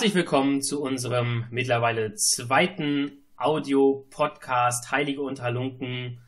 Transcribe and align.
Herzlich 0.00 0.14
willkommen 0.14 0.62
zu 0.62 0.80
unserem 0.80 1.44
mittlerweile 1.50 2.14
zweiten 2.14 3.18
Audio-Podcast 3.36 4.90
Heilige 4.90 5.20
Unterlunken 5.20 6.22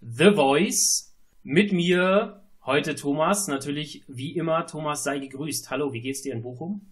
The 0.00 0.30
Voice. 0.30 1.12
Mit 1.42 1.72
mir 1.72 2.44
heute 2.64 2.94
Thomas, 2.94 3.48
natürlich 3.48 4.04
wie 4.06 4.36
immer. 4.36 4.64
Thomas, 4.68 5.02
sei 5.02 5.18
gegrüßt. 5.18 5.70
Hallo, 5.70 5.92
wie 5.92 6.02
geht's 6.02 6.22
dir 6.22 6.34
in 6.34 6.42
Bochum? 6.42 6.82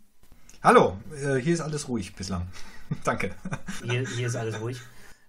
Hallo, 0.61 0.99
äh, 1.13 1.37
hier 1.37 1.55
ist 1.55 1.61
alles 1.61 1.89
ruhig 1.89 2.17
bislang. 2.17 2.49
Danke. 3.05 3.31
Hier, 3.85 4.05
hier 4.05 4.27
ist 4.27 4.35
alles 4.35 4.61
ruhig. 4.61 4.81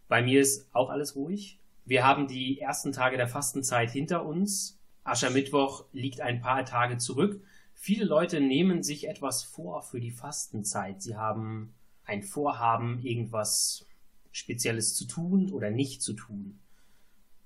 Bei 0.07 0.23
mir 0.23 0.41
ist 0.41 0.67
auch 0.73 0.89
alles 0.89 1.15
ruhig. 1.15 1.59
Wir 1.85 2.03
haben 2.03 2.25
die 2.27 2.59
ersten 2.59 2.91
Tage 2.91 3.17
der 3.17 3.27
Fastenzeit 3.27 3.91
hinter 3.91 4.25
uns. 4.25 4.79
Aschermittwoch 5.03 5.85
liegt 5.91 6.21
ein 6.21 6.41
paar 6.41 6.65
Tage 6.65 6.97
zurück. 6.97 7.43
Viele 7.85 8.05
Leute 8.05 8.41
nehmen 8.41 8.81
sich 8.81 9.07
etwas 9.07 9.43
vor 9.43 9.83
für 9.83 9.99
die 9.99 10.09
Fastenzeit. 10.09 11.03
Sie 11.03 11.17
haben 11.17 11.75
ein 12.03 12.23
Vorhaben, 12.23 12.97
irgendwas 13.03 13.85
Spezielles 14.31 14.95
zu 14.95 15.05
tun 15.05 15.51
oder 15.51 15.69
nicht 15.69 16.01
zu 16.01 16.13
tun. 16.13 16.59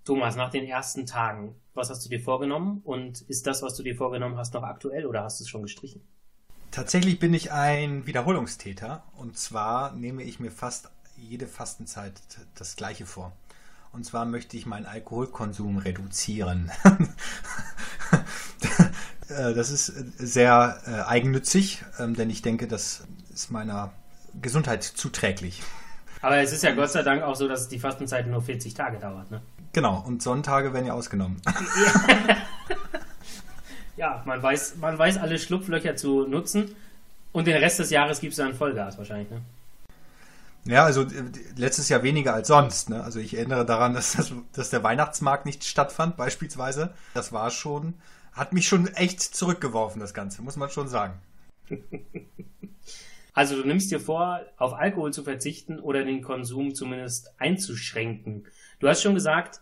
Thomas, 0.06 0.38
nach 0.38 0.50
den 0.50 0.64
ersten 0.64 1.06
Tagen, 1.06 1.56
was 1.74 1.90
hast 1.90 2.06
du 2.06 2.10
dir 2.10 2.22
vorgenommen 2.22 2.80
und 2.86 3.20
ist 3.24 3.48
das, 3.48 3.62
was 3.64 3.76
du 3.76 3.84
dir 3.84 3.98
vorgenommen 3.98 4.38
hast, 4.38 4.54
noch 4.54 4.64
aktuell 4.64 5.06
oder 5.06 5.24
hast 5.26 5.42
du 5.42 5.44
es 5.44 5.50
schon 5.50 5.64
gestrichen? 5.64 6.08
Tatsächlich 6.72 7.20
bin 7.20 7.34
ich 7.34 7.52
ein 7.52 8.08
Wiederholungstäter 8.08 9.04
und 9.18 9.38
zwar 9.38 9.94
nehme 9.94 10.24
ich 10.24 10.40
mir 10.40 10.52
fast 10.52 10.90
jede 11.18 11.48
Fastenzeit 11.48 12.14
das 12.56 12.78
gleiche 12.78 13.06
vor. 13.06 13.34
Und 13.92 14.06
zwar 14.06 14.26
möchte 14.26 14.56
ich 14.56 14.66
meinen 14.66 14.86
Alkoholkonsum 14.86 15.80
reduzieren. 15.80 16.72
Äh, 19.40 19.54
das 19.54 19.72
ist 19.72 19.88
sehr 20.18 20.80
äh, 20.86 21.10
eigennützig, 21.10 21.84
ähm, 22.00 22.16
denn 22.16 22.30
ich 22.30 22.42
denke, 22.42 22.68
das 22.68 23.04
ist 23.34 23.52
meiner 23.52 23.92
Gesundheit 24.42 24.84
zuträglich. 24.84 25.64
Aber 26.22 26.38
es 26.38 26.52
ist 26.52 26.64
ja 26.64 26.74
Gott 26.74 26.92
sei 26.92 27.04
Dank 27.04 27.24
auch 27.24 27.36
so, 27.36 27.48
dass 27.48 27.70
die 27.70 27.80
Fastenzeit 27.80 28.28
nur 28.28 28.42
40 28.42 28.74
Tage 28.74 29.00
dauert, 29.00 29.32
ne? 29.32 29.42
Genau, 29.72 30.04
und 30.06 30.22
Sonntage 30.22 30.74
werden 30.74 30.88
ja 30.88 30.94
ausgenommen. 30.94 31.42
ja, 33.98 34.22
man 34.26 34.42
weiß, 34.42 34.76
man 34.78 34.98
weiß 34.98 35.18
alle 35.18 35.40
Schlupflöcher 35.40 35.96
zu 35.96 36.28
nutzen 36.28 36.76
und 37.32 37.48
den 37.48 37.56
Rest 37.56 37.80
des 37.80 37.92
Jahres 37.92 38.20
gibt 38.20 38.32
es 38.32 38.38
dann 38.38 38.54
Vollgas 38.54 38.98
wahrscheinlich, 38.98 39.30
ne? 39.30 39.42
Ja, 40.66 40.84
also 40.84 41.04
äh, 41.04 41.08
letztes 41.56 41.88
Jahr 41.88 42.04
weniger 42.04 42.34
als 42.34 42.50
sonst. 42.50 42.90
Ne? 42.90 43.02
Also 43.02 43.20
ich 43.20 43.38
erinnere 43.38 43.66
daran, 43.66 43.94
dass, 43.94 44.14
das, 44.14 44.34
dass 44.52 44.70
der 44.70 44.84
Weihnachtsmarkt 44.84 45.46
nicht 45.46 45.64
stattfand, 45.64 46.18
beispielsweise. 46.18 46.94
Das 47.14 47.32
war 47.32 47.50
schon, 47.50 47.94
hat 48.34 48.54
mich 48.54 48.68
schon 48.68 48.88
echt 48.88 49.22
zurückgeworfen, 49.22 50.00
das 50.00 50.14
Ganze, 50.14 50.42
muss 50.42 50.56
man 50.56 50.70
schon 50.70 50.88
sagen. 50.88 51.20
Also 53.40 53.56
du 53.56 53.66
nimmst 53.66 53.90
dir 53.90 54.02
vor, 54.02 54.42
auf 54.58 54.74
Alkohol 54.74 55.14
zu 55.14 55.24
verzichten 55.24 55.80
oder 55.80 56.04
den 56.04 56.22
Konsum 56.22 56.76
zumindest 56.76 57.40
einzuschränken. 57.40 58.48
Du 58.80 58.90
hast 58.90 59.02
schon 59.02 59.14
gesagt, 59.14 59.62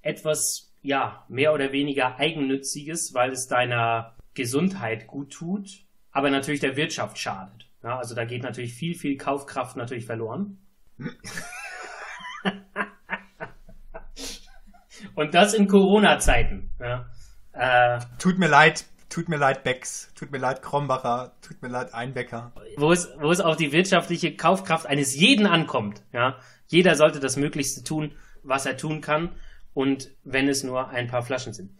etwas, 0.00 0.72
ja, 0.80 1.26
mehr 1.28 1.52
oder 1.52 1.72
weniger 1.72 2.16
eigennütziges, 2.16 3.12
weil 3.12 3.32
es 3.32 3.46
deiner 3.46 4.16
Gesundheit 4.32 5.06
gut 5.08 5.30
tut, 5.30 5.84
aber 6.10 6.30
natürlich 6.30 6.60
der 6.60 6.76
Wirtschaft 6.76 7.18
schadet. 7.18 7.68
Ja, 7.82 7.98
also 7.98 8.14
da 8.14 8.24
geht 8.24 8.44
natürlich 8.44 8.72
viel, 8.72 8.94
viel 8.94 9.18
Kaufkraft 9.18 9.76
natürlich 9.76 10.06
verloren. 10.06 10.58
Und 15.14 15.34
das 15.34 15.52
in 15.52 15.68
Corona-Zeiten. 15.68 16.70
Ja. 16.80 17.10
Äh, 17.58 17.98
tut 18.18 18.38
mir 18.38 18.48
leid, 18.48 18.84
tut 19.08 19.28
mir 19.28 19.36
leid, 19.36 19.64
Becks, 19.64 20.12
tut 20.14 20.30
mir 20.30 20.38
leid, 20.38 20.62
Krombacher, 20.62 21.36
tut 21.42 21.60
mir 21.62 21.68
leid, 21.68 21.92
Einbecker. 21.92 22.52
Wo 22.76 22.92
es, 22.92 23.08
wo 23.20 23.30
es 23.30 23.40
auf 23.40 23.56
die 23.56 23.72
wirtschaftliche 23.72 24.36
Kaufkraft 24.36 24.86
eines 24.86 25.14
jeden 25.16 25.46
ankommt. 25.46 26.02
Ja. 26.12 26.38
Jeder 26.66 26.94
sollte 26.94 27.20
das 27.20 27.36
Möglichste 27.36 27.82
tun, 27.82 28.12
was 28.42 28.66
er 28.66 28.76
tun 28.76 29.00
kann. 29.00 29.30
Und 29.74 30.10
wenn 30.24 30.48
es 30.48 30.64
nur 30.64 30.88
ein 30.88 31.08
paar 31.08 31.22
Flaschen 31.22 31.52
sind. 31.52 31.70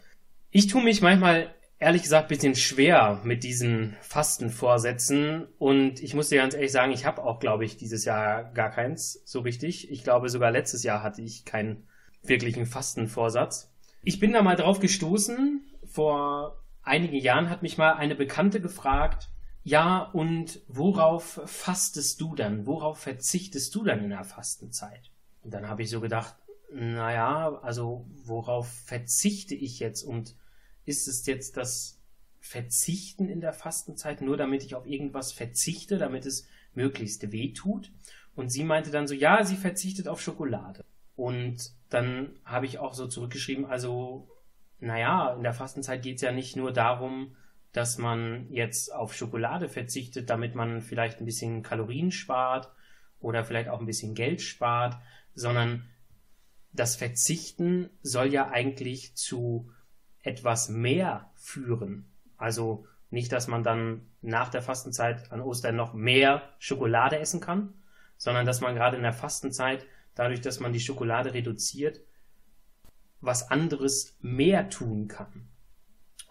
Ich 0.50 0.66
tue 0.68 0.82
mich 0.82 1.00
manchmal 1.00 1.52
ehrlich 1.78 2.02
gesagt 2.02 2.26
ein 2.26 2.28
bisschen 2.28 2.54
schwer 2.54 3.20
mit 3.24 3.44
diesen 3.44 3.96
Fastenvorsätzen. 4.00 5.46
Und 5.58 6.02
ich 6.02 6.14
muss 6.14 6.28
dir 6.28 6.38
ganz 6.38 6.54
ehrlich 6.54 6.72
sagen, 6.72 6.92
ich 6.92 7.06
habe 7.06 7.22
auch, 7.22 7.38
glaube 7.38 7.64
ich, 7.64 7.76
dieses 7.76 8.04
Jahr 8.04 8.44
gar 8.52 8.70
keins 8.70 9.22
so 9.24 9.40
richtig. 9.40 9.90
Ich 9.90 10.04
glaube, 10.04 10.28
sogar 10.28 10.50
letztes 10.50 10.82
Jahr 10.82 11.02
hatte 11.02 11.22
ich 11.22 11.44
keinen 11.44 11.86
wirklichen 12.22 12.66
Fastenvorsatz. 12.66 13.72
Ich 14.02 14.18
bin 14.18 14.32
da 14.32 14.42
mal 14.42 14.56
drauf 14.56 14.80
gestoßen. 14.80 15.67
Vor 15.98 16.62
einigen 16.82 17.16
Jahren 17.16 17.50
hat 17.50 17.62
mich 17.62 17.76
mal 17.76 17.94
eine 17.94 18.14
Bekannte 18.14 18.60
gefragt, 18.60 19.30
ja, 19.64 20.00
und 20.00 20.60
worauf 20.68 21.40
fastest 21.46 22.20
du 22.20 22.36
dann? 22.36 22.68
Worauf 22.68 23.00
verzichtest 23.00 23.74
du 23.74 23.82
dann 23.82 24.04
in 24.04 24.10
der 24.10 24.22
Fastenzeit? 24.22 25.10
Und 25.42 25.52
dann 25.54 25.68
habe 25.68 25.82
ich 25.82 25.90
so 25.90 26.00
gedacht, 26.00 26.36
naja, 26.72 27.58
also 27.62 28.06
worauf 28.14 28.68
verzichte 28.68 29.56
ich 29.56 29.80
jetzt? 29.80 30.04
Und 30.04 30.36
ist 30.84 31.08
es 31.08 31.26
jetzt 31.26 31.56
das 31.56 32.00
Verzichten 32.38 33.28
in 33.28 33.40
der 33.40 33.52
Fastenzeit, 33.52 34.20
nur 34.20 34.36
damit 34.36 34.62
ich 34.62 34.76
auf 34.76 34.86
irgendwas 34.86 35.32
verzichte, 35.32 35.98
damit 35.98 36.26
es 36.26 36.46
möglichst 36.74 37.32
weh 37.32 37.52
tut? 37.52 37.90
Und 38.36 38.50
sie 38.50 38.62
meinte 38.62 38.92
dann 38.92 39.08
so, 39.08 39.14
ja, 39.14 39.42
sie 39.42 39.56
verzichtet 39.56 40.06
auf 40.06 40.22
Schokolade. 40.22 40.84
Und 41.16 41.72
dann 41.90 42.38
habe 42.44 42.66
ich 42.66 42.78
auch 42.78 42.94
so 42.94 43.08
zurückgeschrieben, 43.08 43.64
also, 43.64 44.28
naja, 44.80 45.34
in 45.34 45.42
der 45.42 45.52
Fastenzeit 45.54 46.02
geht 46.02 46.16
es 46.16 46.22
ja 46.22 46.32
nicht 46.32 46.56
nur 46.56 46.72
darum, 46.72 47.36
dass 47.72 47.98
man 47.98 48.50
jetzt 48.50 48.92
auf 48.92 49.14
Schokolade 49.14 49.68
verzichtet, 49.68 50.30
damit 50.30 50.54
man 50.54 50.80
vielleicht 50.80 51.20
ein 51.20 51.26
bisschen 51.26 51.62
Kalorien 51.62 52.10
spart 52.10 52.72
oder 53.20 53.44
vielleicht 53.44 53.68
auch 53.68 53.80
ein 53.80 53.86
bisschen 53.86 54.14
Geld 54.14 54.40
spart, 54.40 54.96
sondern 55.34 55.84
das 56.72 56.96
Verzichten 56.96 57.90
soll 58.02 58.32
ja 58.32 58.50
eigentlich 58.50 59.16
zu 59.16 59.70
etwas 60.22 60.68
mehr 60.68 61.30
führen. 61.34 62.10
Also 62.36 62.86
nicht, 63.10 63.32
dass 63.32 63.48
man 63.48 63.62
dann 63.62 64.06
nach 64.20 64.48
der 64.48 64.62
Fastenzeit 64.62 65.32
an 65.32 65.40
Ostern 65.40 65.76
noch 65.76 65.94
mehr 65.94 66.42
Schokolade 66.58 67.18
essen 67.18 67.40
kann, 67.40 67.74
sondern 68.16 68.46
dass 68.46 68.60
man 68.60 68.74
gerade 68.74 68.96
in 68.96 69.02
der 69.02 69.12
Fastenzeit, 69.12 69.86
dadurch, 70.14 70.40
dass 70.40 70.60
man 70.60 70.72
die 70.72 70.80
Schokolade 70.80 71.32
reduziert, 71.34 72.00
was 73.20 73.50
anderes 73.50 74.16
mehr 74.20 74.70
tun 74.70 75.08
kann. 75.08 75.48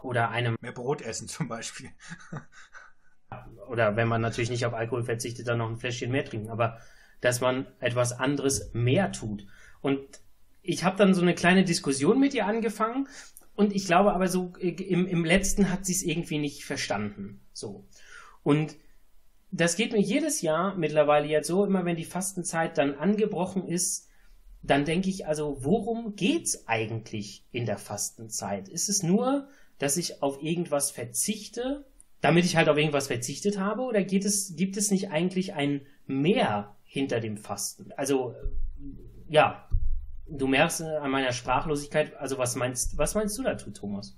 Oder 0.01 0.29
einem. 0.29 0.55
Mehr 0.61 0.71
Brot 0.71 1.01
essen 1.01 1.27
zum 1.27 1.47
Beispiel. 1.47 1.89
oder 3.69 3.95
wenn 3.95 4.07
man 4.07 4.21
natürlich 4.21 4.49
nicht 4.49 4.65
auf 4.65 4.73
Alkohol 4.73 5.03
verzichtet, 5.03 5.47
dann 5.47 5.57
noch 5.57 5.69
ein 5.69 5.77
Fläschchen 5.77 6.11
mehr 6.11 6.25
trinken. 6.25 6.49
Aber 6.49 6.79
dass 7.21 7.41
man 7.41 7.65
etwas 7.79 8.13
anderes 8.13 8.71
mehr 8.73 9.11
tut. 9.11 9.45
Und 9.81 10.21
ich 10.61 10.83
habe 10.83 10.97
dann 10.97 11.13
so 11.13 11.21
eine 11.21 11.33
kleine 11.33 11.63
Diskussion 11.63 12.19
mit 12.19 12.33
ihr 12.33 12.45
angefangen 12.45 13.07
und 13.55 13.75
ich 13.75 13.85
glaube 13.87 14.13
aber 14.13 14.27
so, 14.27 14.53
äh, 14.59 14.69
im, 14.69 15.07
im 15.07 15.25
letzten 15.25 15.71
hat 15.71 15.85
sie 15.85 15.93
es 15.93 16.03
irgendwie 16.03 16.37
nicht 16.37 16.63
verstanden. 16.63 17.41
So. 17.53 17.85
Und 18.43 18.75
das 19.49 19.75
geht 19.75 19.93
mir 19.93 19.99
jedes 19.99 20.41
Jahr 20.41 20.75
mittlerweile 20.75 21.27
jetzt 21.27 21.47
so, 21.47 21.65
immer 21.65 21.83
wenn 21.83 21.95
die 21.95 22.05
Fastenzeit 22.05 22.77
dann 22.77 22.95
angebrochen 22.95 23.67
ist, 23.67 24.06
dann 24.67 24.85
denke 24.85 25.09
ich 25.09 25.25
also, 25.25 25.57
worum 25.61 26.15
geht's 26.15 26.67
eigentlich 26.67 27.45
in 27.51 27.65
der 27.65 27.77
Fastenzeit? 27.77 28.67
Ist 28.67 28.89
es 28.89 29.03
nur, 29.03 29.47
dass 29.79 29.97
ich 29.97 30.21
auf 30.21 30.41
irgendwas 30.41 30.91
verzichte, 30.91 31.85
damit 32.21 32.45
ich 32.45 32.55
halt 32.55 32.69
auf 32.69 32.77
irgendwas 32.77 33.07
verzichtet 33.07 33.59
habe, 33.59 33.83
oder 33.83 34.03
geht 34.03 34.25
es, 34.25 34.55
gibt 34.55 34.77
es 34.77 34.91
nicht 34.91 35.09
eigentlich 35.09 35.53
ein 35.53 35.81
Mehr 36.05 36.75
hinter 36.83 37.19
dem 37.19 37.37
Fasten? 37.37 37.91
Also, 37.97 38.35
ja, 39.29 39.67
du 40.27 40.47
merkst 40.47 40.81
an 40.81 41.11
meiner 41.11 41.31
Sprachlosigkeit, 41.31 42.15
also 42.15 42.37
was 42.37 42.55
meinst, 42.55 42.97
was 42.97 43.15
meinst 43.15 43.37
du 43.37 43.43
dazu, 43.43 43.71
Thomas? 43.71 44.17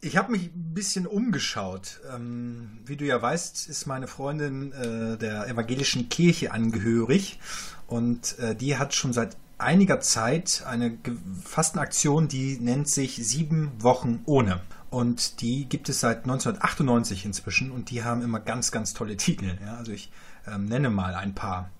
Ich 0.00 0.16
habe 0.16 0.32
mich 0.32 0.54
ein 0.54 0.74
bisschen 0.74 1.06
umgeschaut. 1.06 2.00
Ähm, 2.14 2.78
wie 2.84 2.96
du 2.96 3.04
ja 3.04 3.20
weißt, 3.20 3.68
ist 3.68 3.86
meine 3.86 4.06
Freundin 4.06 4.72
äh, 4.72 5.16
der 5.16 5.48
evangelischen 5.48 6.08
Kirche 6.08 6.52
angehörig 6.52 7.40
und 7.86 8.38
äh, 8.38 8.54
die 8.54 8.76
hat 8.76 8.94
schon 8.94 9.12
seit 9.12 9.36
einiger 9.58 10.00
Zeit 10.00 10.64
eine 10.66 10.98
Fastenaktion, 11.44 12.28
die 12.28 12.58
nennt 12.58 12.88
sich 12.88 13.16
Sieben 13.26 13.72
Wochen 13.82 14.20
ohne. 14.26 14.60
Und 14.90 15.40
die 15.40 15.68
gibt 15.68 15.88
es 15.88 16.00
seit 16.00 16.18
1998 16.18 17.24
inzwischen 17.24 17.70
und 17.70 17.90
die 17.90 18.04
haben 18.04 18.22
immer 18.22 18.40
ganz, 18.40 18.70
ganz 18.70 18.94
tolle 18.94 19.16
Titel. 19.16 19.58
Ja? 19.64 19.76
Also 19.76 19.92
ich 19.92 20.10
ähm, 20.46 20.66
nenne 20.66 20.90
mal 20.90 21.14
ein 21.14 21.34
paar. 21.34 21.70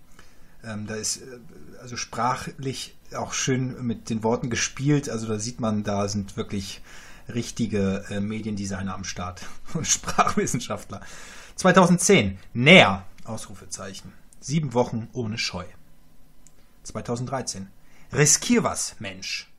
Ähm, 0.65 0.87
da 0.87 0.95
ist 0.95 1.19
äh, 1.19 1.39
also 1.81 1.97
sprachlich 1.97 2.97
auch 3.15 3.33
schön 3.33 3.87
mit 3.87 4.11
den 4.11 4.23
Worten 4.25 4.51
gespielt. 4.51 5.09
Also 5.09 5.29
da 5.29 5.39
sieht 5.39 5.61
man, 5.61 5.85
da 5.85 6.09
sind 6.09 6.37
wirklich 6.37 6.83
richtige 7.33 8.05
äh, 8.11 8.21
Mediendesigner 8.21 8.95
am 8.95 9.05
Start 9.05 9.43
und 9.75 9.87
Sprachwissenschaftler. 9.87 11.01
2010, 11.57 12.39
näher, 12.55 13.05
Ausrufezeichen. 13.25 14.13
Sieben 14.41 14.75
Wochen 14.75 15.09
ohne 15.13 15.39
Scheu. 15.39 15.65
2013, 16.85 17.69
riskier 18.13 18.63
was, 18.63 18.97
Mensch. 19.01 19.51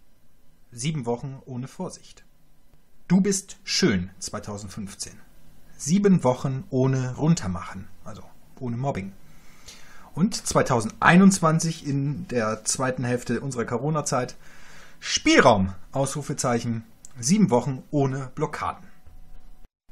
Sieben 0.72 1.06
Wochen 1.06 1.42
ohne 1.46 1.68
Vorsicht. 1.68 2.24
Du 3.08 3.22
bist 3.22 3.58
schön, 3.64 4.10
2015. 4.20 5.14
Sieben 5.78 6.24
Wochen 6.24 6.64
ohne 6.70 7.16
runtermachen, 7.16 7.88
also 8.04 8.24
ohne 8.60 8.78
Mobbing. 8.78 9.14
Und 10.14 10.36
2021 10.36 11.86
in 11.86 12.28
der 12.28 12.64
zweiten 12.66 13.04
Hälfte 13.04 13.42
unserer 13.42 13.66
Corona-Zeit 13.66 14.36
Spielraum, 15.00 15.74
Ausrufezeichen, 15.92 16.84
sieben 17.20 17.50
Wochen 17.50 17.84
ohne 17.92 18.32
Blockaden. 18.36 18.88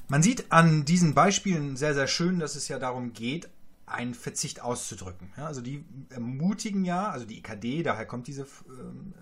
Man 0.07 0.21
sieht 0.21 0.51
an 0.51 0.85
diesen 0.85 1.15
Beispielen 1.15 1.77
sehr, 1.77 1.93
sehr 1.93 2.07
schön, 2.07 2.39
dass 2.39 2.55
es 2.55 2.67
ja 2.67 2.77
darum 2.77 3.13
geht, 3.13 3.49
einen 3.87 4.13
Verzicht 4.13 4.61
auszudrücken. 4.61 5.31
Ja, 5.37 5.45
also 5.45 5.61
die 5.61 5.85
ermutigen 6.09 6.85
ja, 6.85 7.09
also 7.09 7.25
die 7.25 7.39
IKD, 7.39 7.83
daher 7.83 8.05
kommt 8.05 8.27
diese, 8.27 8.43
äh, 8.43 8.45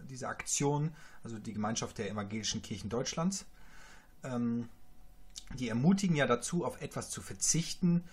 diese 0.10 0.28
Aktion, 0.28 0.92
also 1.24 1.38
die 1.38 1.54
Gemeinschaft 1.54 1.98
der 1.98 2.10
evangelischen 2.10 2.62
Kirchen 2.62 2.90
Deutschlands, 2.90 3.46
ähm, 4.24 4.70
die 5.58 5.70
ermutigen 5.70 6.16
ja 6.16 6.28
dazu, 6.28 6.66
auf 6.66 6.82
etwas 6.82 7.10
zu 7.10 7.22
verzichten, 7.22 8.04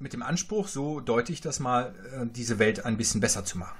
mit 0.00 0.12
dem 0.12 0.22
Anspruch, 0.22 0.68
so 0.68 1.00
deute 1.00 1.32
ich 1.32 1.40
das 1.40 1.58
mal, 1.60 1.94
äh, 2.12 2.26
diese 2.26 2.58
Welt 2.58 2.84
ein 2.84 2.96
bisschen 2.96 3.20
besser 3.20 3.44
zu 3.44 3.58
machen. 3.58 3.76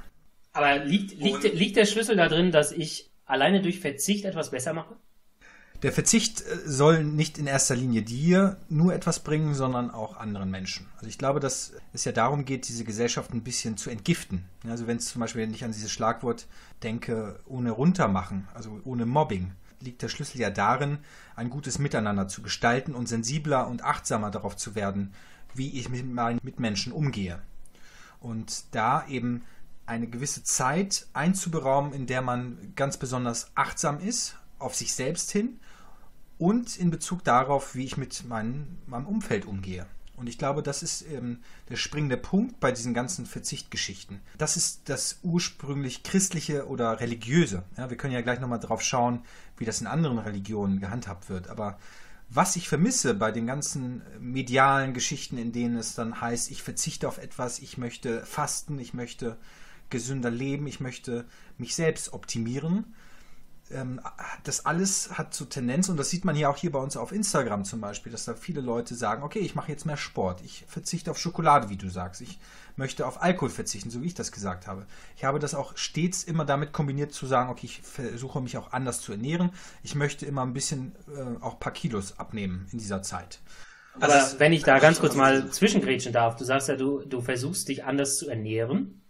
Aber 0.53 0.79
liegt, 0.85 1.13
liegt, 1.21 1.43
liegt 1.43 1.77
der 1.77 1.87
Schlüssel 1.87 2.17
da 2.17 2.29
drin, 2.29 2.51
dass 2.51 2.73
ich 2.73 3.11
alleine 3.29 3.63
durch 3.63 3.79
Verzicht 3.79 4.25
etwas 4.25 4.51
besser 4.51 4.73
mache? 4.73 4.97
Der 5.83 5.93
Verzicht 5.93 6.41
äh, 6.41 6.59
soll 6.65 7.05
nicht 7.05 7.39
in 7.39 7.47
erster 7.47 7.77
Linie 7.77 8.03
dir 8.03 8.57
nur 8.69 8.93
etwas 8.93 9.21
bringen, 9.21 9.55
sondern 9.55 9.93
auch 9.93 10.17
anderen 10.17 10.51
Menschen. 10.51 10.89
Also 10.97 11.07
ich 11.07 11.19
glaube, 11.19 11.39
dass 11.39 11.73
es 11.93 12.05
ja 12.05 12.11
darum 12.11 12.45
geht, 12.45 12.69
diese 12.69 12.85
Gesellschaft 12.85 13.33
ein 13.33 13.45
bisschen 13.45 13.77
zu 13.77 13.91
entgiften. 13.91 14.45
Also 14.67 14.89
wenn 14.89 14.97
es 14.97 15.07
zum 15.07 15.21
Beispiel, 15.21 15.43
wenn 15.43 15.65
an 15.65 15.73
dieses 15.73 15.93
Schlagwort 15.93 16.49
denke, 16.83 17.39
ohne 17.47 17.71
runtermachen, 17.71 18.49
also 18.55 18.81
ohne 18.85 19.07
Mobbing, 19.07 19.53
liegt 19.81 20.03
der 20.03 20.09
Schlüssel 20.09 20.41
ja 20.41 20.51
darin, 20.51 20.99
ein 21.37 21.51
gutes 21.51 21.79
Miteinander 21.79 22.27
zu 22.27 22.43
gestalten 22.43 22.95
und 22.95 23.09
sensibler 23.09 23.69
und 23.69 23.85
achtsamer 23.85 24.33
darauf 24.33 24.57
zu 24.57 24.75
werden, 24.75 25.15
wie 25.55 25.79
ich 25.79 25.89
mit 25.89 26.05
meinen 26.13 26.41
Mitmenschen 26.43 26.93
umgehe. 26.93 27.41
Und 28.19 28.75
da 28.75 29.07
eben 29.07 29.45
eine 29.89 30.07
gewisse 30.07 30.45
Zeit 30.45 31.07
einzuberaumen, 31.15 31.93
in 31.93 32.07
der 32.07 32.23
man 32.23 32.73
ganz 32.77 32.97
besonders 32.97 33.51
achtsam 33.55 34.01
ist, 34.01 34.37
auf 34.59 34.75
sich 34.75 34.93
selbst 34.93 35.31
hin 35.31 35.61
und 36.37 36.77
in 36.77 36.91
Bezug 36.91 37.25
darauf, 37.25 37.75
wie 37.75 37.85
ich 37.85 37.97
mit 37.97 38.25
mein, 38.29 38.79
meinem 38.87 39.07
Umfeld 39.07 39.47
umgehe. 39.47 39.87
Und 40.17 40.29
ich 40.29 40.37
glaube, 40.37 40.63
das 40.65 40.83
ist 40.83 41.03
ähm, 41.03 41.39
der 41.69 41.77
springende 41.77 42.17
Punkt 42.17 42.59
bei 42.59 42.73
diesen 42.73 42.93
ganzen 42.93 43.25
Verzichtgeschichten. 43.25 44.21
Das 44.37 44.57
ist 44.57 44.89
das 44.89 45.21
ursprünglich 45.23 46.03
christliche 46.03 46.67
oder 46.67 47.01
religiöse. 47.01 47.63
Ja, 47.77 47.89
wir 47.89 47.97
können 47.97 48.15
ja 48.15 48.21
gleich 48.21 48.41
nochmal 48.41 48.59
drauf 48.59 48.83
schauen, 48.83 49.23
wie 49.57 49.65
das 49.65 49.81
in 49.81 49.87
anderen 49.87 50.19
Religionen 50.19 50.81
gehandhabt 50.81 51.31
wird. 51.31 51.49
Aber 51.49 51.79
was 52.29 52.57
ich 52.57 52.69
vermisse 52.69 53.15
bei 53.15 53.31
den 53.31 53.47
ganzen 53.47 54.03
medialen 54.19 54.93
Geschichten, 54.93 55.39
in 55.39 55.53
denen 55.53 55.77
es 55.77 55.95
dann 55.95 56.21
heißt, 56.21 56.51
ich 56.51 56.63
verzichte 56.63 57.07
auf 57.07 57.19
etwas, 57.19 57.61
ich 57.61 57.79
möchte 57.79 58.27
fasten, 58.27 58.81
ich 58.81 58.93
möchte 58.93 59.39
gesünder 59.91 60.31
leben, 60.31 60.67
ich 60.67 60.81
möchte 60.81 61.27
mich 61.57 61.75
selbst 61.75 62.13
optimieren, 62.13 62.95
ähm, 63.71 64.01
das 64.45 64.65
alles 64.65 65.19
hat 65.19 65.35
so 65.35 65.45
Tendenz, 65.45 65.89
und 65.89 65.97
das 65.97 66.11
sieht 66.11 66.25
man 66.25 66.37
ja 66.37 66.49
auch 66.49 66.57
hier 66.57 66.73
bei 66.73 66.79
uns 66.79 66.97
auf 66.97 67.13
Instagram 67.13 67.65
zum 67.65 67.81
Beispiel, 67.81 68.11
dass 68.11 68.25
da 68.25 68.35
viele 68.35 68.61
Leute 68.61 68.95
sagen, 68.95 69.23
okay, 69.23 69.41
ich 69.41 69.55
mache 69.55 69.71
jetzt 69.71 69.85
mehr 69.85 69.97
Sport, 69.97 70.41
ich 70.43 70.65
verzichte 70.69 71.11
auf 71.11 71.19
Schokolade, 71.19 71.69
wie 71.69 71.77
du 71.77 71.89
sagst, 71.89 72.21
ich 72.21 72.39
möchte 72.77 73.07
auf 73.07 73.23
Alkohol 73.23 73.51
verzichten, 73.51 73.91
so 73.91 74.03
wie 74.03 74.07
ich 74.07 74.15
das 74.15 74.33
gesagt 74.33 74.67
habe. 74.67 74.87
Ich 75.17 75.25
habe 75.25 75.39
das 75.39 75.55
auch 75.55 75.77
stets 75.77 76.25
immer 76.25 76.45
damit 76.45 76.73
kombiniert 76.73 77.13
zu 77.13 77.27
sagen, 77.27 77.51
okay, 77.51 77.67
ich 77.67 77.83
versuche 77.83 78.41
mich 78.41 78.57
auch 78.57 78.73
anders 78.73 79.01
zu 79.01 79.13
ernähren, 79.13 79.51
ich 79.83 79.95
möchte 79.95 80.27
immer 80.27 80.43
ein 80.43 80.55
bisschen 80.55 80.95
äh, 81.09 81.43
auch 81.43 81.55
ein 81.55 81.61
paar 81.61 81.73
Kilos 81.73 82.19
abnehmen 82.19 82.67
in 82.73 82.79
dieser 82.79 83.03
Zeit. 83.03 83.41
Aber 84.01 84.17
ist, 84.17 84.39
wenn 84.39 84.53
ich 84.53 84.63
da 84.63 84.79
ganz 84.79 85.01
kurz 85.01 85.17
mal 85.17 85.51
zwischengrätschen 85.51 86.13
darf, 86.13 86.37
du 86.37 86.45
sagst 86.45 86.69
ja, 86.69 86.77
du, 86.77 87.01
du 87.01 87.21
versuchst 87.21 87.69
dich 87.69 87.85
anders 87.85 88.17
zu 88.17 88.29
ernähren. 88.29 89.03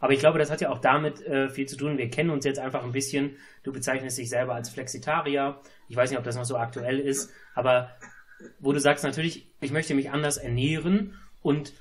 Aber 0.00 0.12
ich 0.14 0.18
glaube, 0.18 0.38
das 0.38 0.50
hat 0.50 0.60
ja 0.60 0.70
auch 0.70 0.80
damit 0.80 1.24
äh, 1.26 1.50
viel 1.50 1.66
zu 1.66 1.76
tun. 1.76 1.98
Wir 1.98 2.10
kennen 2.10 2.30
uns 2.30 2.44
jetzt 2.44 2.58
einfach 2.58 2.82
ein 2.82 2.92
bisschen. 2.92 3.36
Du 3.62 3.72
bezeichnest 3.72 4.18
dich 4.18 4.30
selber 4.30 4.54
als 4.54 4.70
Flexitarier. 4.70 5.60
Ich 5.88 5.96
weiß 5.96 6.10
nicht, 6.10 6.18
ob 6.18 6.24
das 6.24 6.36
noch 6.36 6.44
so 6.44 6.56
aktuell 6.56 6.98
ist, 6.98 7.30
aber 7.54 7.90
wo 8.58 8.72
du 8.72 8.80
sagst 8.80 9.04
natürlich, 9.04 9.52
ich 9.60 9.70
möchte 9.70 9.94
mich 9.94 10.10
anders 10.10 10.38
ernähren 10.38 11.14
und 11.42 11.74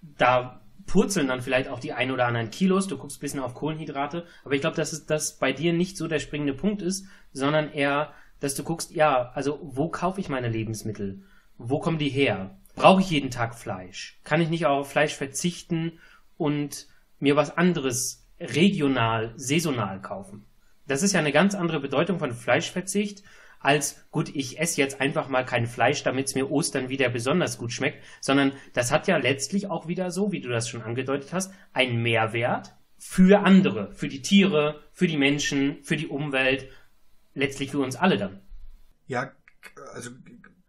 da 0.00 0.62
purzeln 0.86 1.26
dann 1.26 1.40
vielleicht 1.40 1.68
auch 1.68 1.80
die 1.80 1.92
ein 1.92 2.12
oder 2.12 2.26
anderen 2.26 2.50
Kilos. 2.50 2.86
Du 2.86 2.96
guckst 2.96 3.18
ein 3.18 3.20
bisschen 3.20 3.40
auf 3.40 3.54
Kohlenhydrate, 3.54 4.24
aber 4.44 4.54
ich 4.54 4.60
glaube, 4.60 4.76
dass 4.76 5.06
das 5.06 5.36
bei 5.38 5.52
dir 5.52 5.72
nicht 5.72 5.96
so 5.96 6.06
der 6.06 6.20
springende 6.20 6.54
Punkt 6.54 6.82
ist, 6.82 7.06
sondern 7.32 7.72
eher, 7.72 8.12
dass 8.38 8.54
du 8.54 8.62
guckst, 8.62 8.92
ja, 8.92 9.30
also 9.34 9.58
wo 9.62 9.88
kaufe 9.88 10.20
ich 10.20 10.28
meine 10.28 10.48
Lebensmittel? 10.48 11.22
Wo 11.58 11.80
kommen 11.80 11.98
die 11.98 12.10
her? 12.10 12.56
Brauche 12.76 13.00
ich 13.00 13.10
jeden 13.10 13.30
Tag 13.30 13.58
Fleisch? 13.58 14.20
Kann 14.22 14.40
ich 14.40 14.50
nicht 14.50 14.66
auf 14.66 14.90
Fleisch 14.90 15.14
verzichten 15.14 15.98
und 16.36 16.86
mir 17.18 17.36
was 17.36 17.56
anderes 17.56 18.26
regional, 18.40 19.32
saisonal 19.36 20.00
kaufen. 20.00 20.44
Das 20.86 21.02
ist 21.02 21.12
ja 21.12 21.20
eine 21.20 21.32
ganz 21.32 21.54
andere 21.54 21.80
Bedeutung 21.80 22.18
von 22.18 22.32
Fleischverzicht 22.32 23.22
als, 23.58 24.04
gut, 24.10 24.28
ich 24.34 24.60
esse 24.60 24.80
jetzt 24.80 25.00
einfach 25.00 25.28
mal 25.28 25.44
kein 25.44 25.66
Fleisch, 25.66 26.02
damit 26.02 26.26
es 26.26 26.34
mir 26.34 26.50
Ostern 26.50 26.88
wieder 26.88 27.08
besonders 27.08 27.58
gut 27.58 27.72
schmeckt, 27.72 28.04
sondern 28.20 28.52
das 28.74 28.92
hat 28.92 29.08
ja 29.08 29.16
letztlich 29.16 29.68
auch 29.68 29.88
wieder 29.88 30.10
so, 30.10 30.30
wie 30.30 30.40
du 30.40 30.48
das 30.48 30.68
schon 30.68 30.82
angedeutet 30.82 31.32
hast, 31.32 31.52
einen 31.72 32.02
Mehrwert 32.02 32.76
für 32.98 33.40
andere, 33.40 33.92
für 33.92 34.08
die 34.08 34.22
Tiere, 34.22 34.82
für 34.92 35.06
die 35.06 35.16
Menschen, 35.16 35.82
für 35.82 35.96
die 35.96 36.06
Umwelt, 36.06 36.68
letztlich 37.34 37.70
für 37.70 37.80
uns 37.80 37.96
alle 37.96 38.18
dann. 38.18 38.40
Ja, 39.06 39.32
also 39.94 40.10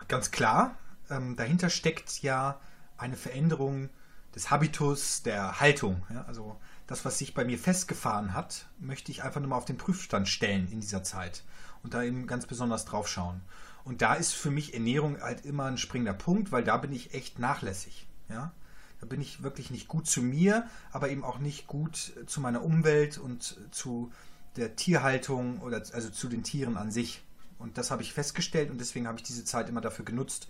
ganz 0.08 0.32
klar, 0.32 0.78
ähm, 1.10 1.36
dahinter 1.36 1.70
steckt 1.70 2.22
ja 2.22 2.60
eine 2.98 3.16
Veränderung 3.16 3.90
des 4.38 4.52
Habitus, 4.52 5.24
der 5.24 5.60
Haltung. 5.60 6.04
Ja? 6.14 6.24
Also 6.28 6.58
das, 6.86 7.04
was 7.06 7.18
sich 7.18 7.34
bei 7.34 7.44
mir 7.44 7.58
festgefahren 7.58 8.36
hat, 8.36 8.68
möchte 8.80 9.12
ich 9.12 9.24
einfach 9.24 9.42
nur 9.42 9.50
mal 9.50 9.58
auf 9.58 9.66
den 9.66 9.80
Prüfstand 9.80 10.28
stellen 10.30 10.72
in 10.72 10.80
dieser 10.80 11.04
Zeit 11.04 11.44
und 11.82 11.96
da 11.96 12.04
eben 12.04 12.28
ganz 12.28 12.46
besonders 12.46 12.86
drauf 12.86 13.08
schauen. 13.08 13.42
Und 13.84 14.04
da 14.04 14.14
ist 14.14 14.34
für 14.34 14.52
mich 14.52 14.76
Ernährung 14.76 15.20
halt 15.20 15.44
immer 15.44 15.66
ein 15.66 15.80
springender 15.80 16.14
Punkt, 16.14 16.52
weil 16.52 16.64
da 16.64 16.78
bin 16.78 16.94
ich 16.94 17.16
echt 17.16 17.40
nachlässig. 17.40 18.08
Ja? 18.30 18.52
Da 19.00 19.08
bin 19.08 19.22
ich 19.22 19.42
wirklich 19.42 19.72
nicht 19.72 19.88
gut 19.88 20.08
zu 20.08 20.22
mir, 20.22 20.68
aber 20.92 21.10
eben 21.10 21.24
auch 21.24 21.40
nicht 21.40 21.66
gut 21.66 22.14
zu 22.28 22.40
meiner 22.40 22.64
Umwelt 22.64 23.18
und 23.18 23.58
zu 23.72 24.12
der 24.56 24.76
Tierhaltung 24.76 25.62
oder 25.62 25.78
also 25.94 26.12
zu 26.12 26.28
den 26.30 26.44
Tieren 26.44 26.78
an 26.78 26.92
sich. 26.92 27.24
Und 27.58 27.80
das 27.80 27.90
habe 27.90 28.04
ich 28.04 28.14
festgestellt 28.14 28.70
und 28.70 28.80
deswegen 28.80 29.08
habe 29.08 29.18
ich 29.18 29.24
diese 29.24 29.46
Zeit 29.46 29.68
immer 29.68 29.82
dafür 29.82 30.06
genutzt, 30.06 30.48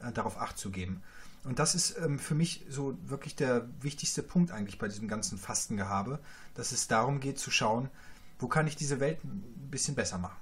äh, 0.00 0.10
darauf 0.10 0.38
Acht 0.38 0.58
zu 0.58 0.70
geben. 0.70 1.02
Und 1.48 1.58
das 1.58 1.74
ist 1.74 1.96
ähm, 1.96 2.18
für 2.18 2.34
mich 2.34 2.66
so 2.68 2.98
wirklich 3.06 3.34
der 3.34 3.66
wichtigste 3.80 4.22
Punkt 4.22 4.52
eigentlich 4.52 4.78
bei 4.78 4.86
diesem 4.86 5.08
ganzen 5.08 5.38
Fastengehabe, 5.38 6.18
dass 6.54 6.72
es 6.72 6.88
darum 6.88 7.20
geht 7.20 7.38
zu 7.38 7.50
schauen, 7.50 7.88
wo 8.38 8.48
kann 8.48 8.66
ich 8.66 8.76
diese 8.76 9.00
Welt 9.00 9.24
ein 9.24 9.70
bisschen 9.70 9.94
besser 9.94 10.18
machen. 10.18 10.36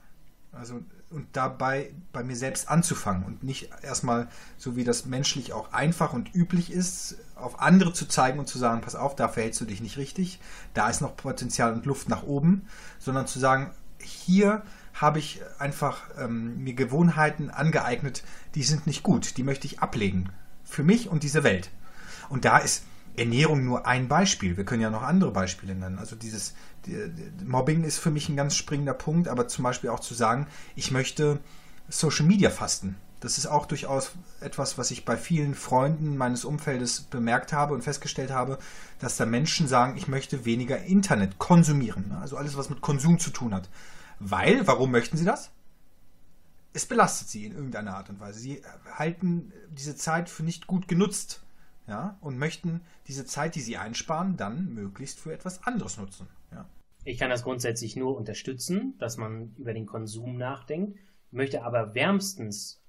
Also 0.50 0.82
und 1.10 1.28
dabei 1.34 1.94
bei 2.12 2.24
mir 2.24 2.34
selbst 2.34 2.68
anzufangen 2.68 3.22
und 3.22 3.44
nicht 3.44 3.70
erstmal, 3.82 4.26
so 4.58 4.74
wie 4.74 4.82
das 4.82 5.06
menschlich 5.06 5.52
auch 5.52 5.72
einfach 5.72 6.12
und 6.12 6.34
üblich 6.34 6.72
ist, 6.72 7.14
auf 7.36 7.60
andere 7.60 7.92
zu 7.92 8.08
zeigen 8.08 8.40
und 8.40 8.48
zu 8.48 8.58
sagen, 8.58 8.80
pass 8.80 8.96
auf, 8.96 9.14
da 9.14 9.28
verhältst 9.28 9.60
du 9.60 9.64
dich 9.64 9.80
nicht 9.80 9.98
richtig, 9.98 10.40
da 10.74 10.90
ist 10.90 11.02
noch 11.02 11.16
Potenzial 11.16 11.72
und 11.72 11.86
Luft 11.86 12.08
nach 12.08 12.24
oben, 12.24 12.66
sondern 12.98 13.28
zu 13.28 13.38
sagen, 13.38 13.70
hier 14.00 14.62
habe 14.92 15.20
ich 15.20 15.40
einfach 15.60 16.02
ähm, 16.18 16.64
mir 16.64 16.74
Gewohnheiten 16.74 17.50
angeeignet, 17.50 18.24
die 18.56 18.64
sind 18.64 18.88
nicht 18.88 19.04
gut, 19.04 19.36
die 19.36 19.44
möchte 19.44 19.68
ich 19.68 19.78
ablegen 19.78 20.30
für 20.66 20.82
mich 20.82 21.08
und 21.08 21.22
diese 21.22 21.44
Welt. 21.44 21.70
Und 22.28 22.44
da 22.44 22.58
ist 22.58 22.84
Ernährung 23.16 23.64
nur 23.64 23.86
ein 23.86 24.08
Beispiel. 24.08 24.56
Wir 24.56 24.64
können 24.64 24.82
ja 24.82 24.90
noch 24.90 25.02
andere 25.02 25.30
Beispiele 25.30 25.74
nennen. 25.74 25.98
Also 25.98 26.16
dieses 26.16 26.54
die, 26.84 27.10
Mobbing 27.44 27.84
ist 27.84 27.98
für 27.98 28.10
mich 28.10 28.28
ein 28.28 28.36
ganz 28.36 28.54
springender 28.54 28.94
Punkt, 28.94 29.28
aber 29.28 29.48
zum 29.48 29.64
Beispiel 29.64 29.90
auch 29.90 30.00
zu 30.00 30.14
sagen, 30.14 30.46
ich 30.74 30.90
möchte 30.90 31.38
Social 31.88 32.26
Media 32.26 32.50
fasten. 32.50 32.96
Das 33.20 33.38
ist 33.38 33.46
auch 33.46 33.64
durchaus 33.66 34.12
etwas, 34.40 34.76
was 34.76 34.90
ich 34.90 35.06
bei 35.06 35.16
vielen 35.16 35.54
Freunden 35.54 36.16
meines 36.16 36.44
Umfeldes 36.44 37.00
bemerkt 37.00 37.52
habe 37.52 37.72
und 37.72 37.82
festgestellt 37.82 38.30
habe, 38.30 38.58
dass 38.98 39.16
da 39.16 39.24
Menschen 39.24 39.66
sagen, 39.68 39.96
ich 39.96 40.06
möchte 40.06 40.44
weniger 40.44 40.82
Internet 40.82 41.38
konsumieren. 41.38 42.12
Also 42.20 42.36
alles, 42.36 42.56
was 42.56 42.68
mit 42.68 42.82
Konsum 42.82 43.18
zu 43.18 43.30
tun 43.30 43.54
hat. 43.54 43.70
Weil, 44.20 44.66
warum 44.66 44.90
möchten 44.90 45.16
sie 45.16 45.24
das? 45.24 45.50
Es 46.76 46.84
belastet 46.84 47.28
sie 47.28 47.46
in 47.46 47.52
irgendeiner 47.52 47.96
Art 47.96 48.10
und 48.10 48.20
Weise. 48.20 48.38
Sie 48.38 48.60
halten 48.92 49.50
diese 49.70 49.96
Zeit 49.96 50.28
für 50.28 50.42
nicht 50.42 50.66
gut 50.66 50.88
genutzt 50.88 51.42
ja, 51.88 52.18
und 52.20 52.36
möchten 52.36 52.82
diese 53.06 53.24
Zeit, 53.24 53.54
die 53.54 53.60
sie 53.60 53.78
einsparen, 53.78 54.36
dann 54.36 54.74
möglichst 54.74 55.18
für 55.18 55.32
etwas 55.32 55.62
anderes 55.64 55.96
nutzen. 55.96 56.28
Ja. 56.52 56.68
Ich 57.04 57.16
kann 57.16 57.30
das 57.30 57.44
grundsätzlich 57.44 57.96
nur 57.96 58.14
unterstützen, 58.14 58.94
dass 58.98 59.16
man 59.16 59.54
über 59.56 59.72
den 59.72 59.86
Konsum 59.86 60.36
nachdenkt, 60.36 60.98
möchte 61.30 61.64
aber 61.64 61.94
wärmstens 61.94 62.84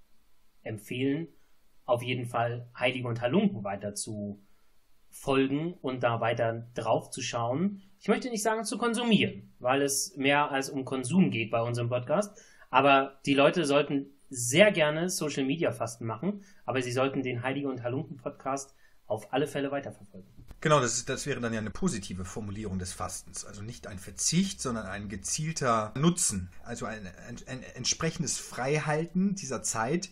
empfehlen, 0.63 1.29
auf 1.85 2.03
jeden 2.03 2.25
Fall 2.25 2.69
Heilige 2.77 3.07
und 3.07 3.21
Halunken 3.21 3.63
weiter 3.63 3.95
zu 3.95 4.43
folgen 5.09 5.75
und 5.75 6.03
da 6.03 6.19
weiter 6.19 6.67
drauf 6.73 7.09
zu 7.09 7.21
schauen. 7.21 7.83
Ich 8.01 8.09
möchte 8.09 8.29
nicht 8.29 8.43
sagen 8.43 8.65
zu 8.65 8.77
konsumieren, 8.77 9.53
weil 9.59 9.81
es 9.81 10.13
mehr 10.17 10.51
als 10.51 10.69
um 10.69 10.83
Konsum 10.83 11.31
geht 11.31 11.51
bei 11.51 11.61
unserem 11.61 11.87
Podcast, 11.87 12.37
aber 12.69 13.19
die 13.25 13.33
Leute 13.33 13.65
sollten 13.65 14.07
sehr 14.29 14.71
gerne 14.71 15.09
Social 15.09 15.45
Media 15.45 15.71
Fasten 15.71 16.05
machen, 16.05 16.43
aber 16.65 16.81
sie 16.81 16.91
sollten 16.91 17.23
den 17.23 17.43
Heilige 17.43 17.69
und 17.69 17.83
Halunken 17.83 18.17
Podcast 18.17 18.75
auf 19.05 19.33
alle 19.33 19.47
Fälle 19.47 19.71
weiterverfolgen. 19.71 20.29
Genau, 20.59 20.79
das, 20.79 20.97
ist, 20.97 21.09
das 21.09 21.27
wäre 21.27 21.39
dann 21.39 21.53
ja 21.53 21.59
eine 21.59 21.69
positive 21.69 22.25
Formulierung 22.25 22.79
des 22.79 22.91
Fastens. 22.91 23.45
Also 23.45 23.61
nicht 23.61 23.87
ein 23.87 23.99
Verzicht, 23.99 24.59
sondern 24.59 24.87
ein 24.87 25.07
gezielter 25.07 25.93
Nutzen. 25.95 26.49
Also 26.63 26.85
ein, 26.87 27.07
ein, 27.27 27.37
ein 27.47 27.63
entsprechendes 27.75 28.39
Freihalten 28.39 29.35
dieser 29.35 29.61
Zeit 29.61 30.09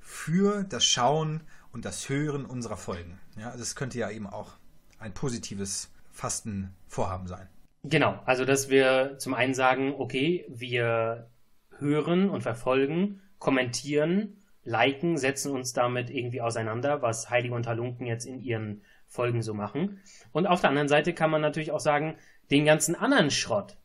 für 0.00 0.64
das 0.64 0.84
Schauen 0.84 1.40
und 1.72 1.84
das 1.84 2.08
Hören 2.08 2.44
unserer 2.44 2.76
Folgen. 2.76 3.18
Ja, 3.38 3.50
also 3.50 3.62
es 3.62 3.74
könnte 3.74 3.98
ja 3.98 4.10
eben 4.10 4.26
auch 4.26 4.52
ein 4.98 5.14
positives 5.14 5.90
Fastenvorhaben 6.12 7.26
sein. 7.26 7.48
Genau, 7.82 8.20
also 8.26 8.44
dass 8.44 8.68
wir 8.68 9.16
zum 9.18 9.34
einen 9.34 9.54
sagen, 9.54 9.94
okay, 9.96 10.44
wir 10.48 11.30
hören 11.78 12.30
und 12.30 12.42
verfolgen, 12.42 13.20
kommentieren, 13.38 14.42
liken, 14.64 15.16
setzen 15.16 15.52
uns 15.52 15.72
damit 15.72 16.10
irgendwie 16.10 16.40
auseinander, 16.40 17.02
was 17.02 17.30
Heilige 17.30 17.54
und 17.54 17.66
Halunken 17.66 18.06
jetzt 18.06 18.26
in 18.26 18.40
ihren 18.40 18.82
Folgen 19.06 19.42
so 19.42 19.54
machen. 19.54 20.00
Und 20.32 20.46
auf 20.46 20.60
der 20.60 20.70
anderen 20.70 20.88
Seite 20.88 21.14
kann 21.14 21.30
man 21.30 21.40
natürlich 21.40 21.72
auch 21.72 21.80
sagen, 21.80 22.16
den 22.50 22.64
ganzen 22.64 22.94
anderen 22.94 23.30
Schrott, 23.30 23.76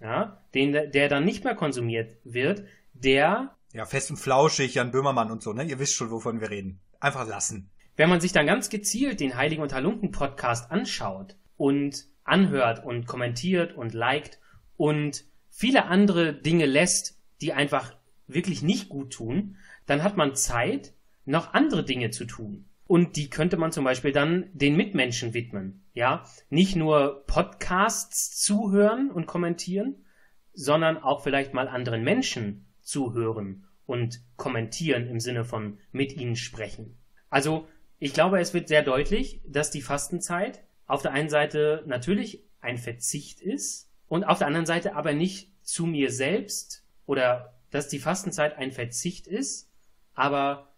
ja, 0.00 0.42
den, 0.54 0.72
der 0.72 1.08
dann 1.08 1.24
nicht 1.24 1.44
mehr 1.44 1.54
konsumiert 1.54 2.16
wird, 2.24 2.64
der. 2.94 3.56
Ja, 3.72 3.84
fest 3.84 4.10
und 4.10 4.16
flauschig, 4.16 4.74
Jan 4.74 4.90
Böhmermann 4.90 5.30
und 5.30 5.42
so, 5.42 5.52
ne? 5.52 5.64
Ihr 5.64 5.78
wisst 5.78 5.94
schon, 5.94 6.10
wovon 6.10 6.40
wir 6.40 6.50
reden. 6.50 6.80
Einfach 6.98 7.28
lassen. 7.28 7.70
Wenn 7.96 8.08
man 8.08 8.20
sich 8.20 8.32
dann 8.32 8.46
ganz 8.46 8.70
gezielt 8.70 9.20
den 9.20 9.36
Heiligen 9.36 9.62
und 9.62 9.74
Halunken 9.74 10.10
Podcast 10.10 10.70
anschaut 10.70 11.36
und 11.56 12.06
anhört 12.24 12.84
und 12.84 13.06
kommentiert 13.06 13.74
und 13.74 13.92
liked 13.92 14.40
und 14.76 15.24
viele 15.50 15.84
andere 15.86 16.32
Dinge 16.32 16.66
lässt, 16.66 17.19
die 17.40 17.52
einfach 17.52 17.94
wirklich 18.26 18.62
nicht 18.62 18.88
gut 18.88 19.12
tun, 19.12 19.56
dann 19.86 20.02
hat 20.02 20.16
man 20.16 20.34
Zeit, 20.34 20.94
noch 21.24 21.52
andere 21.54 21.84
Dinge 21.84 22.10
zu 22.10 22.24
tun. 22.24 22.66
Und 22.86 23.16
die 23.16 23.30
könnte 23.30 23.56
man 23.56 23.70
zum 23.70 23.84
Beispiel 23.84 24.12
dann 24.12 24.46
den 24.52 24.76
Mitmenschen 24.76 25.32
widmen. 25.32 25.84
Ja, 25.94 26.24
nicht 26.48 26.74
nur 26.74 27.24
Podcasts 27.26 28.40
zuhören 28.40 29.10
und 29.10 29.26
kommentieren, 29.26 30.04
sondern 30.52 30.98
auch 30.98 31.22
vielleicht 31.22 31.54
mal 31.54 31.68
anderen 31.68 32.02
Menschen 32.02 32.66
zuhören 32.80 33.64
und 33.86 34.20
kommentieren 34.36 35.06
im 35.06 35.20
Sinne 35.20 35.44
von 35.44 35.78
mit 35.92 36.16
ihnen 36.16 36.36
sprechen. 36.36 36.96
Also, 37.28 37.68
ich 37.98 38.12
glaube, 38.12 38.40
es 38.40 38.54
wird 38.54 38.68
sehr 38.68 38.82
deutlich, 38.82 39.40
dass 39.46 39.70
die 39.70 39.82
Fastenzeit 39.82 40.64
auf 40.86 41.02
der 41.02 41.12
einen 41.12 41.28
Seite 41.28 41.84
natürlich 41.86 42.42
ein 42.60 42.78
Verzicht 42.78 43.40
ist 43.40 43.88
und 44.08 44.24
auf 44.24 44.38
der 44.38 44.48
anderen 44.48 44.66
Seite 44.66 44.96
aber 44.96 45.12
nicht 45.12 45.52
zu 45.62 45.86
mir 45.86 46.10
selbst 46.10 46.84
oder 47.06 47.54
dass 47.70 47.88
die 47.88 47.98
Fastenzeit 47.98 48.56
ein 48.56 48.72
Verzicht 48.72 49.26
ist, 49.26 49.70
aber 50.14 50.74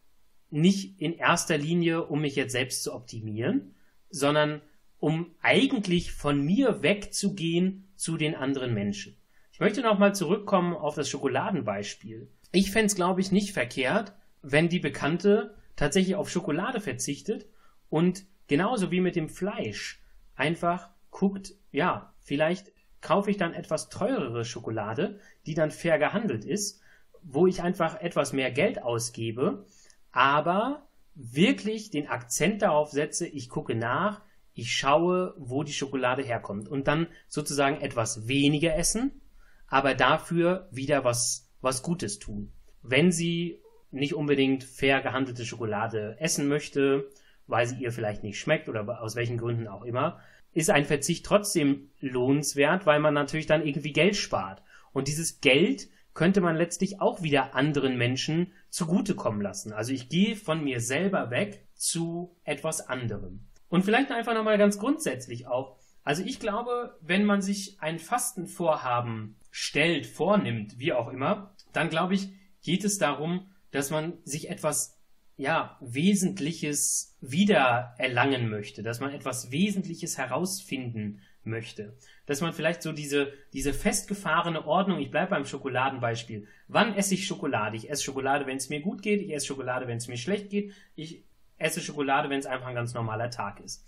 nicht 0.50 1.00
in 1.00 1.14
erster 1.14 1.56
Linie, 1.56 2.04
um 2.04 2.20
mich 2.20 2.36
jetzt 2.36 2.52
selbst 2.52 2.82
zu 2.82 2.94
optimieren, 2.94 3.74
sondern 4.10 4.60
um 4.98 5.34
eigentlich 5.40 6.12
von 6.12 6.44
mir 6.44 6.82
wegzugehen 6.82 7.88
zu 7.96 8.16
den 8.16 8.34
anderen 8.34 8.74
Menschen. 8.74 9.16
Ich 9.52 9.60
möchte 9.60 9.82
nochmal 9.82 10.14
zurückkommen 10.14 10.74
auf 10.74 10.94
das 10.94 11.08
Schokoladenbeispiel. 11.08 12.28
Ich 12.52 12.70
fände 12.70 12.86
es, 12.86 12.94
glaube 12.94 13.20
ich, 13.20 13.32
nicht 13.32 13.52
verkehrt, 13.52 14.12
wenn 14.42 14.68
die 14.68 14.78
Bekannte 14.78 15.54
tatsächlich 15.76 16.14
auf 16.16 16.30
Schokolade 16.30 16.80
verzichtet 16.80 17.46
und 17.88 18.26
genauso 18.46 18.90
wie 18.90 19.00
mit 19.00 19.16
dem 19.16 19.28
Fleisch 19.28 20.02
einfach 20.34 20.90
guckt, 21.10 21.54
ja, 21.70 22.14
vielleicht 22.20 22.72
kaufe 23.02 23.30
ich 23.30 23.36
dann 23.36 23.52
etwas 23.52 23.88
teurere 23.88 24.44
Schokolade, 24.44 25.18
die 25.46 25.54
dann 25.54 25.70
fair 25.70 25.98
gehandelt 25.98 26.44
ist, 26.44 26.80
wo 27.22 27.46
ich 27.46 27.62
einfach 27.62 28.00
etwas 28.00 28.32
mehr 28.32 28.50
Geld 28.50 28.82
ausgebe, 28.82 29.66
aber 30.10 30.86
wirklich 31.14 31.90
den 31.90 32.08
Akzent 32.08 32.62
darauf 32.62 32.90
setze, 32.90 33.26
ich 33.26 33.48
gucke 33.48 33.74
nach, 33.74 34.22
ich 34.54 34.72
schaue, 34.72 35.34
wo 35.38 35.62
die 35.62 35.72
Schokolade 35.72 36.22
herkommt 36.22 36.68
und 36.68 36.88
dann 36.88 37.06
sozusagen 37.28 37.80
etwas 37.80 38.28
weniger 38.28 38.76
essen, 38.76 39.20
aber 39.66 39.94
dafür 39.94 40.68
wieder 40.70 41.04
was, 41.04 41.50
was 41.60 41.82
Gutes 41.82 42.18
tun. 42.18 42.52
Wenn 42.82 43.12
sie 43.12 43.60
nicht 43.90 44.14
unbedingt 44.14 44.64
fair 44.64 45.00
gehandelte 45.00 45.44
Schokolade 45.44 46.16
essen 46.18 46.48
möchte, 46.48 47.08
weil 47.46 47.66
sie 47.66 47.76
ihr 47.76 47.92
vielleicht 47.92 48.22
nicht 48.22 48.38
schmeckt 48.38 48.68
oder 48.68 49.02
aus 49.02 49.16
welchen 49.16 49.38
Gründen 49.38 49.68
auch 49.68 49.82
immer, 49.82 50.20
ist 50.52 50.70
ein 50.70 50.84
Verzicht 50.84 51.24
trotzdem 51.24 51.90
lohnenswert, 52.00 52.86
weil 52.86 53.00
man 53.00 53.14
natürlich 53.14 53.46
dann 53.46 53.66
irgendwie 53.66 53.92
Geld 53.92 54.16
spart. 54.16 54.62
Und 54.92 55.08
dieses 55.08 55.40
Geld 55.40 55.88
könnte 56.14 56.40
man 56.40 56.56
letztlich 56.56 57.00
auch 57.00 57.22
wieder 57.22 57.54
anderen 57.54 57.96
Menschen 57.96 58.52
zugutekommen 58.68 59.40
lassen. 59.40 59.72
Also 59.72 59.92
ich 59.92 60.08
gehe 60.08 60.36
von 60.36 60.62
mir 60.62 60.80
selber 60.80 61.30
weg 61.30 61.66
zu 61.74 62.36
etwas 62.44 62.86
anderem. 62.86 63.46
Und 63.68 63.84
vielleicht 63.84 64.10
einfach 64.10 64.34
nochmal 64.34 64.58
ganz 64.58 64.78
grundsätzlich 64.78 65.46
auch. 65.46 65.78
Also 66.04 66.22
ich 66.22 66.40
glaube, 66.40 66.98
wenn 67.00 67.24
man 67.24 67.40
sich 67.40 67.80
ein 67.80 67.98
Fastenvorhaben 67.98 69.36
stellt, 69.50 70.06
vornimmt, 70.06 70.78
wie 70.78 70.92
auch 70.92 71.08
immer, 71.08 71.54
dann 71.72 71.88
glaube 71.88 72.14
ich, 72.14 72.30
geht 72.62 72.84
es 72.84 72.98
darum, 72.98 73.50
dass 73.70 73.90
man 73.90 74.18
sich 74.24 74.50
etwas 74.50 74.98
ja, 75.42 75.76
Wesentliches 75.80 77.16
wiedererlangen 77.20 78.48
möchte, 78.48 78.84
dass 78.84 79.00
man 79.00 79.12
etwas 79.12 79.50
Wesentliches 79.50 80.16
herausfinden 80.16 81.20
möchte. 81.42 81.96
Dass 82.26 82.40
man 82.40 82.52
vielleicht 82.52 82.80
so 82.80 82.92
diese, 82.92 83.32
diese 83.52 83.74
festgefahrene 83.74 84.64
Ordnung, 84.66 85.00
ich 85.00 85.10
bleibe 85.10 85.30
beim 85.30 85.44
Schokoladenbeispiel. 85.44 86.46
Wann 86.68 86.94
esse 86.94 87.14
ich 87.14 87.26
Schokolade? 87.26 87.76
Ich 87.76 87.90
esse 87.90 88.04
Schokolade, 88.04 88.46
wenn 88.46 88.56
es 88.56 88.68
mir 88.68 88.80
gut 88.80 89.02
geht, 89.02 89.20
ich 89.20 89.34
esse 89.34 89.48
Schokolade, 89.48 89.88
wenn 89.88 89.96
es 89.96 90.06
mir 90.06 90.16
schlecht 90.16 90.48
geht, 90.48 90.74
ich 90.94 91.24
esse 91.58 91.80
Schokolade, 91.80 92.30
wenn 92.30 92.38
es 92.38 92.46
einfach 92.46 92.68
ein 92.68 92.76
ganz 92.76 92.94
normaler 92.94 93.30
Tag 93.30 93.58
ist. 93.58 93.84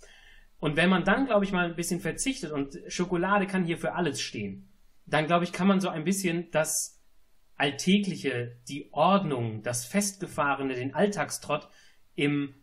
Und 0.59 0.75
wenn 0.75 0.89
man 0.89 1.05
dann, 1.05 1.25
glaube 1.25 1.45
ich, 1.45 1.53
mal 1.53 1.67
ein 1.67 1.77
bisschen 1.77 2.01
verzichtet 2.01 2.51
und 2.51 2.77
Schokolade 2.89 3.47
kann 3.47 3.63
hier 3.63 3.77
für 3.77 3.93
alles 3.93 4.19
stehen, 4.19 4.67
dann, 5.05 5.27
glaube 5.27 5.45
ich, 5.45 5.53
kann 5.53 5.67
man 5.67 5.79
so 5.79 5.87
ein 5.87 6.03
bisschen 6.03 6.51
das 6.51 6.94
Alltägliche, 7.57 8.57
die 8.67 8.89
Ordnung, 8.91 9.63
das 9.63 9.85
Festgefahrene, 9.85 10.75
den 10.75 10.93
Alltagstrott 10.93 11.69
im 12.15 12.53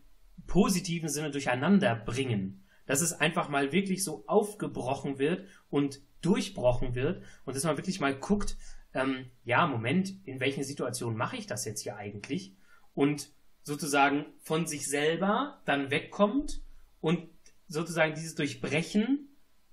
positiven 0.47 1.09
Sinne 1.09 1.31
durcheinander 1.31 1.95
bringen. 1.95 2.63
Dass 2.85 3.01
es 3.01 3.13
einfach 3.13 3.49
mal 3.49 3.71
wirklich 3.71 4.03
so 4.03 4.23
aufgebrochen 4.27 5.17
wird 5.17 5.47
und 5.69 6.01
durchbrochen 6.21 6.95
wird 6.95 7.23
und 7.45 7.55
dass 7.55 7.63
man 7.63 7.77
wirklich 7.77 7.99
mal 7.99 8.15
guckt, 8.15 8.57
ähm, 8.93 9.25
ja, 9.43 9.65
Moment, 9.67 10.13
in 10.25 10.39
welchen 10.39 10.63
Situationen 10.63 11.17
mache 11.17 11.37
ich 11.37 11.47
das 11.47 11.65
jetzt 11.65 11.81
hier 11.81 11.95
eigentlich? 11.95 12.55
Und 12.93 13.31
sozusagen 13.63 14.25
von 14.39 14.67
sich 14.67 14.87
selber 14.87 15.61
dann 15.65 15.89
wegkommt 15.89 16.61
und 17.01 17.29
sozusagen 17.67 18.13
dieses 18.13 18.35
Durchbrechen 18.35 19.29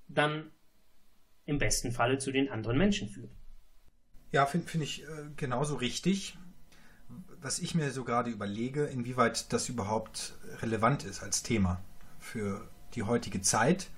dann 0.09 0.51
im 1.45 1.59
besten 1.59 1.93
Falle 1.93 2.19
zu 2.19 2.33
den 2.33 2.49
anderen 2.49 2.79
Menschen 2.79 3.09
führt. 3.09 3.33
Ja, 4.33 4.47
finde 4.47 4.69
find 4.69 4.85
ich 4.85 5.03
äh, 5.03 5.07
genauso 5.37 5.77
richtig. 5.77 6.39
Was 7.41 7.59
ich 7.59 7.75
mir 7.75 7.91
so 7.91 8.05
gerade 8.05 8.31
überlege, 8.31 8.85
inwieweit 8.85 9.53
das 9.53 9.69
überhaupt 9.69 10.35
relevant 10.61 11.05
ist 11.05 11.23
als 11.23 11.43
Thema 11.43 11.81
für 12.19 12.69
die 12.95 13.03
heutige 13.03 13.41
Zeit, 13.41 13.89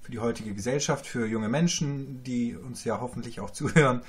für 0.00 0.12
die 0.12 0.20
heutige 0.20 0.54
Gesellschaft, 0.54 1.06
für 1.06 1.26
junge 1.26 1.48
Menschen, 1.48 2.22
die 2.22 2.56
uns 2.56 2.84
ja 2.84 3.00
hoffentlich 3.00 3.40
auch 3.40 3.50
zuhören 3.60 4.02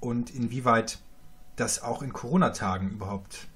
und 0.00 0.30
inwieweit 0.34 0.98
das 1.56 1.82
auch 1.82 2.02
in 2.02 2.12
Corona-Tagen 2.12 2.90
überhaupt 2.90 3.48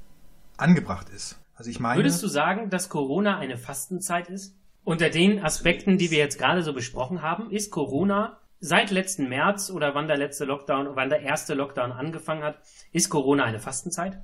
angebracht 0.57 1.09
ist. 1.11 1.39
Also 1.55 1.71
ich 1.71 1.79
meine. 1.79 1.99
Würdest 1.99 2.23
du 2.23 2.29
sagen, 2.29 2.71
dass 2.71 2.89
Corona 2.89 3.39
eine 3.39 3.59
Fastenzeit 3.59 4.29
ist? 4.29 4.57
Unter 4.83 5.11
den 5.11 5.45
Aspekten, 5.45 5.99
die 5.99 6.11
wir 6.11 6.19
jetzt 6.19 6.39
gerade 6.39 6.63
so 6.63 6.73
besprochen 6.73 7.21
haben, 7.21 7.51
ist 7.51 7.71
Corona 7.71 8.40
seit 8.61 8.91
letzten 8.91 9.29
März 9.29 9.71
oder 9.71 9.95
wann 9.95 10.07
der 10.07 10.19
letzte 10.19 10.45
Lockdown, 10.45 10.95
wann 10.95 11.09
der 11.09 11.23
erste 11.23 11.55
Lockdown 11.55 11.93
angefangen 11.93 12.45
hat, 12.45 12.59
ist 12.93 13.09
Corona 13.09 13.45
eine 13.45 13.59
Fastenzeit? 13.59 14.21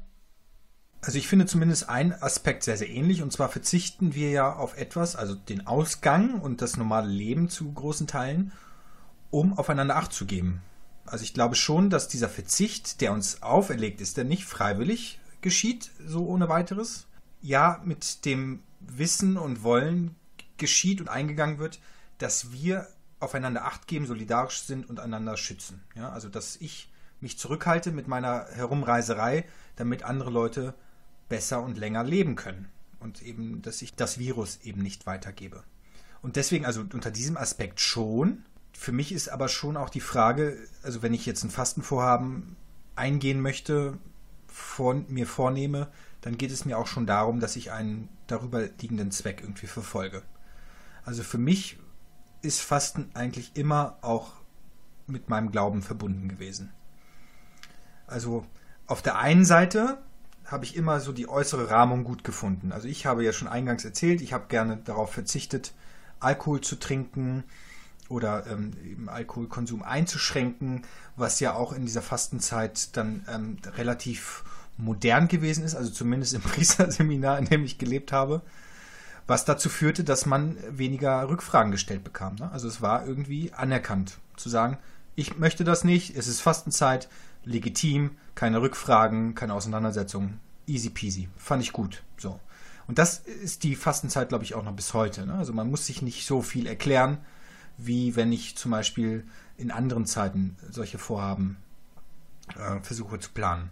Also 1.01 1.19
ich 1.19 1.29
finde 1.29 1.47
zumindest 1.47 1.89
einen 1.89 2.13
Aspekt 2.13 2.65
sehr, 2.65 2.77
sehr 2.77 2.89
ähnlich. 2.89 3.23
Und 3.23 3.33
zwar 3.33 3.49
verzichten 3.49 4.15
wir 4.15 4.31
ja 4.31 4.53
auf 4.53 4.77
etwas, 4.77 5.17
also 5.17 5.35
den 5.35 5.67
Ausgang 5.67 6.41
und 6.41 6.63
das 6.63 6.77
normale 6.77 7.09
Leben 7.09 7.49
zu 7.49 7.73
großen 7.73 8.07
Teilen, 8.07 8.53
um 9.31 9.57
aufeinander 9.59 9.97
Acht 9.97 10.13
zu 10.13 10.27
geben. 10.27 10.63
Also 11.07 11.23
ich 11.23 11.35
glaube 11.35 11.55
schon, 11.55 11.91
dass 11.91 12.09
dieser 12.09 12.29
Verzicht, 12.29 13.01
der 13.01 13.13
uns 13.13 13.43
auferlegt 13.43 14.01
ist, 14.01 14.17
der 14.17 14.25
nicht 14.25 14.45
freiwillig 14.45 15.21
geschieht, 15.41 15.91
so 16.05 16.27
ohne 16.27 16.49
weiteres, 16.49 17.07
ja 17.41 17.81
mit 17.85 18.25
dem 18.25 18.63
Wissen 18.81 19.37
und 19.37 19.63
Wollen 19.63 20.17
geschieht 20.57 21.01
und 21.01 21.09
eingegangen 21.09 21.59
wird, 21.59 21.79
dass 22.19 22.53
wir 22.53 22.89
aufeinander 23.21 23.65
Acht 23.65 23.87
geben, 23.87 24.07
solidarisch 24.07 24.63
sind 24.63 24.89
und 24.89 25.01
einander 25.01 25.37
schützen. 25.37 25.83
Ja, 25.95 26.11
also 26.11 26.29
dass 26.29 26.57
ich 26.57 26.91
mich 27.21 27.39
zurückhalte 27.39 27.93
mit 27.93 28.09
meiner 28.09 28.47
Herumreiserei, 28.53 29.45
damit 29.77 30.03
andere 30.03 30.31
Leute 30.31 30.75
besser 31.29 31.63
und 31.63 31.79
länger 31.79 32.05
leben 32.05 32.37
können 32.37 32.69
und 33.01 33.23
eben, 33.23 33.63
dass 33.63 33.83
ich 33.83 33.95
das 33.95 34.19
Virus 34.19 34.59
eben 34.63 34.83
nicht 34.83 35.07
weitergebe. 35.07 35.63
Und 36.23 36.37
deswegen, 36.37 36.67
also 36.67 36.81
unter 36.81 37.11
diesem 37.11 37.37
Aspekt 37.37 37.81
schon. 37.81 38.45
Für 38.73 38.93
mich 38.93 39.13
ist 39.13 39.29
aber 39.29 39.49
schon 39.49 39.77
auch 39.77 39.89
die 39.89 40.01
Frage, 40.01 40.59
also 40.83 41.03
wenn 41.03 41.15
ich 41.15 41.25
jetzt 41.25 41.43
ein 41.45 41.51
Fastenvorhaben 41.51 42.57
eingehen 42.95 43.41
möchte, 43.41 43.99
vor, 44.47 44.95
mir 44.95 45.27
vornehme, 45.27 45.89
dann 46.21 46.37
geht 46.37 46.51
es 46.51 46.65
mir 46.65 46.79
auch 46.79 46.87
schon 46.87 47.07
darum, 47.07 47.41
dass 47.41 47.57
ich 47.57 47.73
einen 47.73 48.09
darüber 48.27 48.67
liegenden 48.81 49.11
Zweck 49.13 49.41
irgendwie 49.41 49.67
verfolge. 49.67 50.23
Also 51.05 51.23
für 51.23 51.39
mich 51.39 51.79
ist 52.43 52.61
Fasten 52.61 53.11
eigentlich 53.15 53.57
immer 53.57 53.99
auch 54.03 54.33
mit 55.07 55.29
meinem 55.29 55.51
Glauben 55.51 55.83
verbunden 55.83 56.29
gewesen. 56.29 56.73
Also 58.07 58.45
auf 58.87 59.03
der 59.03 59.19
einen 59.19 59.45
Seite 59.45 59.99
habe 60.45 60.65
ich 60.65 60.77
immer 60.77 61.01
so 61.01 61.13
die 61.13 61.29
äußere 61.29 61.71
Rahmung 61.71 62.05
gut 62.05 62.23
gefunden. 62.23 62.73
Also 62.73 62.87
ich 62.87 63.07
habe 63.07 63.25
ja 63.25 63.33
schon 63.33 63.49
eingangs 63.49 63.85
erzählt, 63.85 64.21
ich 64.21 64.33
habe 64.33 64.47
gerne 64.49 64.77
darauf 64.77 65.13
verzichtet, 65.13 65.75
Alkohol 66.21 66.61
zu 66.61 66.77
trinken 66.77 67.45
oder 68.09 68.47
ähm, 68.47 69.09
Alkoholkonsum 69.09 69.83
einzuschränken, 69.83 70.83
was 71.17 71.41
ja 71.41 71.55
auch 71.55 71.73
in 71.73 71.85
dieser 71.85 72.03
Fastenzeit 72.03 72.97
dann 72.97 73.25
ähm, 73.29 73.59
relativ 73.77 74.45
modern 74.77 75.27
gewesen 75.27 75.65
ist, 75.65 75.75
also 75.75 75.91
zumindest 75.91 76.35
im 76.35 76.41
Priesterseminar, 76.43 77.39
in 77.39 77.47
dem 77.47 77.65
ich 77.65 77.79
gelebt 77.79 78.13
habe, 78.13 78.43
was 79.27 79.45
dazu 79.45 79.69
führte, 79.69 80.05
dass 80.05 80.27
man 80.27 80.57
weniger 80.71 81.29
Rückfragen 81.29 81.73
gestellt 81.73 82.05
bekam. 82.05 82.37
Ne? 82.37 82.51
Also 82.53 82.69
es 82.69 82.81
war 82.81 83.07
irgendwie 83.07 83.53
anerkannt 83.53 84.19
zu 84.37 84.49
sagen, 84.49 84.79
ich 85.15 85.39
möchte 85.39 85.65
das 85.65 85.83
nicht, 85.83 86.17
es 86.17 86.29
ist 86.29 86.41
Fastenzeit, 86.41 87.09
legitim, 87.45 88.17
keine 88.35 88.61
Rückfragen, 88.61 89.35
keine 89.35 89.55
Auseinandersetzungen, 89.55 90.41
easy 90.67 90.91
peasy. 90.91 91.29
Fand 91.37 91.63
ich 91.63 91.73
gut. 91.73 92.03
So. 92.19 92.39
Und 92.87 92.99
das 92.99 93.19
ist 93.19 93.65
die 93.65 93.75
Fastenzeit, 93.75 94.29
glaube 94.29 94.45
ich, 94.45 94.55
auch 94.55 94.63
noch 94.63 94.75
bis 94.75 94.95
heute. 94.95 95.27
Ne? 95.27 95.35
Also 95.35 95.53
man 95.53 95.71
muss 95.71 95.87
sich 95.87 96.03
nicht 96.03 96.27
so 96.27 96.43
viel 96.43 96.67
erklären, 96.67 97.19
wie 97.79 98.15
wenn 98.15 98.33
ich 98.33 98.57
zum 98.57 98.71
Beispiel 98.71 99.25
in 99.57 99.71
anderen 99.71 100.07
Zeiten 100.07 100.57
solche 100.71 100.99
Vorhaben 100.99 101.57
äh, 102.55 102.81
versuche 102.83 103.19
zu 103.19 103.31
planen. 103.31 103.71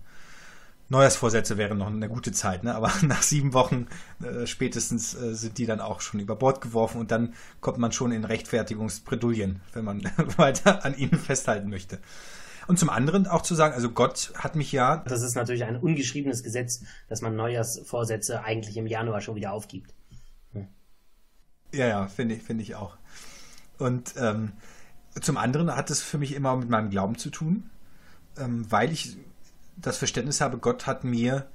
Neujahrsvorsätze 0.89 1.57
wären 1.57 1.79
noch 1.79 1.87
eine 1.87 2.09
gute 2.09 2.33
Zeit, 2.33 2.63
ne? 2.63 2.75
aber 2.75 2.93
nach 3.03 3.23
sieben 3.23 3.55
Wochen 3.55 3.87
äh, 4.23 4.47
spätestens 4.47 5.15
äh, 5.15 5.35
sind 5.35 5.59
die 5.59 5.67
dann 5.67 5.81
auch 5.81 6.01
schon 6.01 6.21
über 6.21 6.37
Bord 6.37 6.61
geworfen 6.61 7.01
und 7.01 7.11
dann 7.11 7.35
kommt 7.61 7.79
man 7.79 7.93
schon 7.93 8.13
in 8.13 8.25
Rechtfertigungsbredouillen, 8.25 9.61
wenn 9.73 9.85
man 9.85 10.03
weiter 10.37 10.85
an 10.85 10.97
ihnen 10.97 11.19
festhalten 11.19 11.71
möchte. 11.71 11.99
Und 12.67 12.79
zum 12.79 12.89
anderen 12.89 13.27
auch 13.27 13.43
zu 13.43 13.55
sagen, 13.55 13.75
also 13.75 13.91
Gott 13.91 14.33
hat 14.37 14.57
mich 14.57 14.73
ja. 14.73 14.99
Das 15.07 15.23
ist 15.23 15.35
natürlich 15.35 15.65
ein 15.65 15.77
ungeschriebenes 15.77 16.43
Gesetz, 16.43 16.83
dass 17.09 17.21
man 17.21 17.37
Neujahrsvorsätze 17.37 18.43
eigentlich 18.43 18.77
im 18.77 18.87
Januar 18.87 19.21
schon 19.21 19.37
wieder 19.37 19.53
aufgibt. 19.53 19.95
Hm. 20.53 20.69
Ja, 21.73 21.87
ja, 21.87 22.07
finde 22.07 22.37
ich, 22.37 22.43
finde 22.43 22.63
ich 22.63 22.75
auch. 22.75 22.97
Und 23.79 24.15
ähm, 24.17 24.53
zum 25.21 25.37
anderen 25.37 25.75
hat 25.75 25.91
es 25.91 26.01
für 26.01 26.19
mich 26.19 26.35
immer 26.35 26.57
mit 26.57 26.69
meinem 26.69 26.91
Glauben 26.91 27.19
zu 27.19 27.31
tun, 27.31 27.71
ähm, 28.39 28.71
weil 28.71 28.93
ich 28.93 29.17
das 29.77 29.99
Verständnis 29.99 30.41
habe, 30.41 30.59
Gott 30.59 30.87
hat 30.87 31.05
mir 31.05 31.49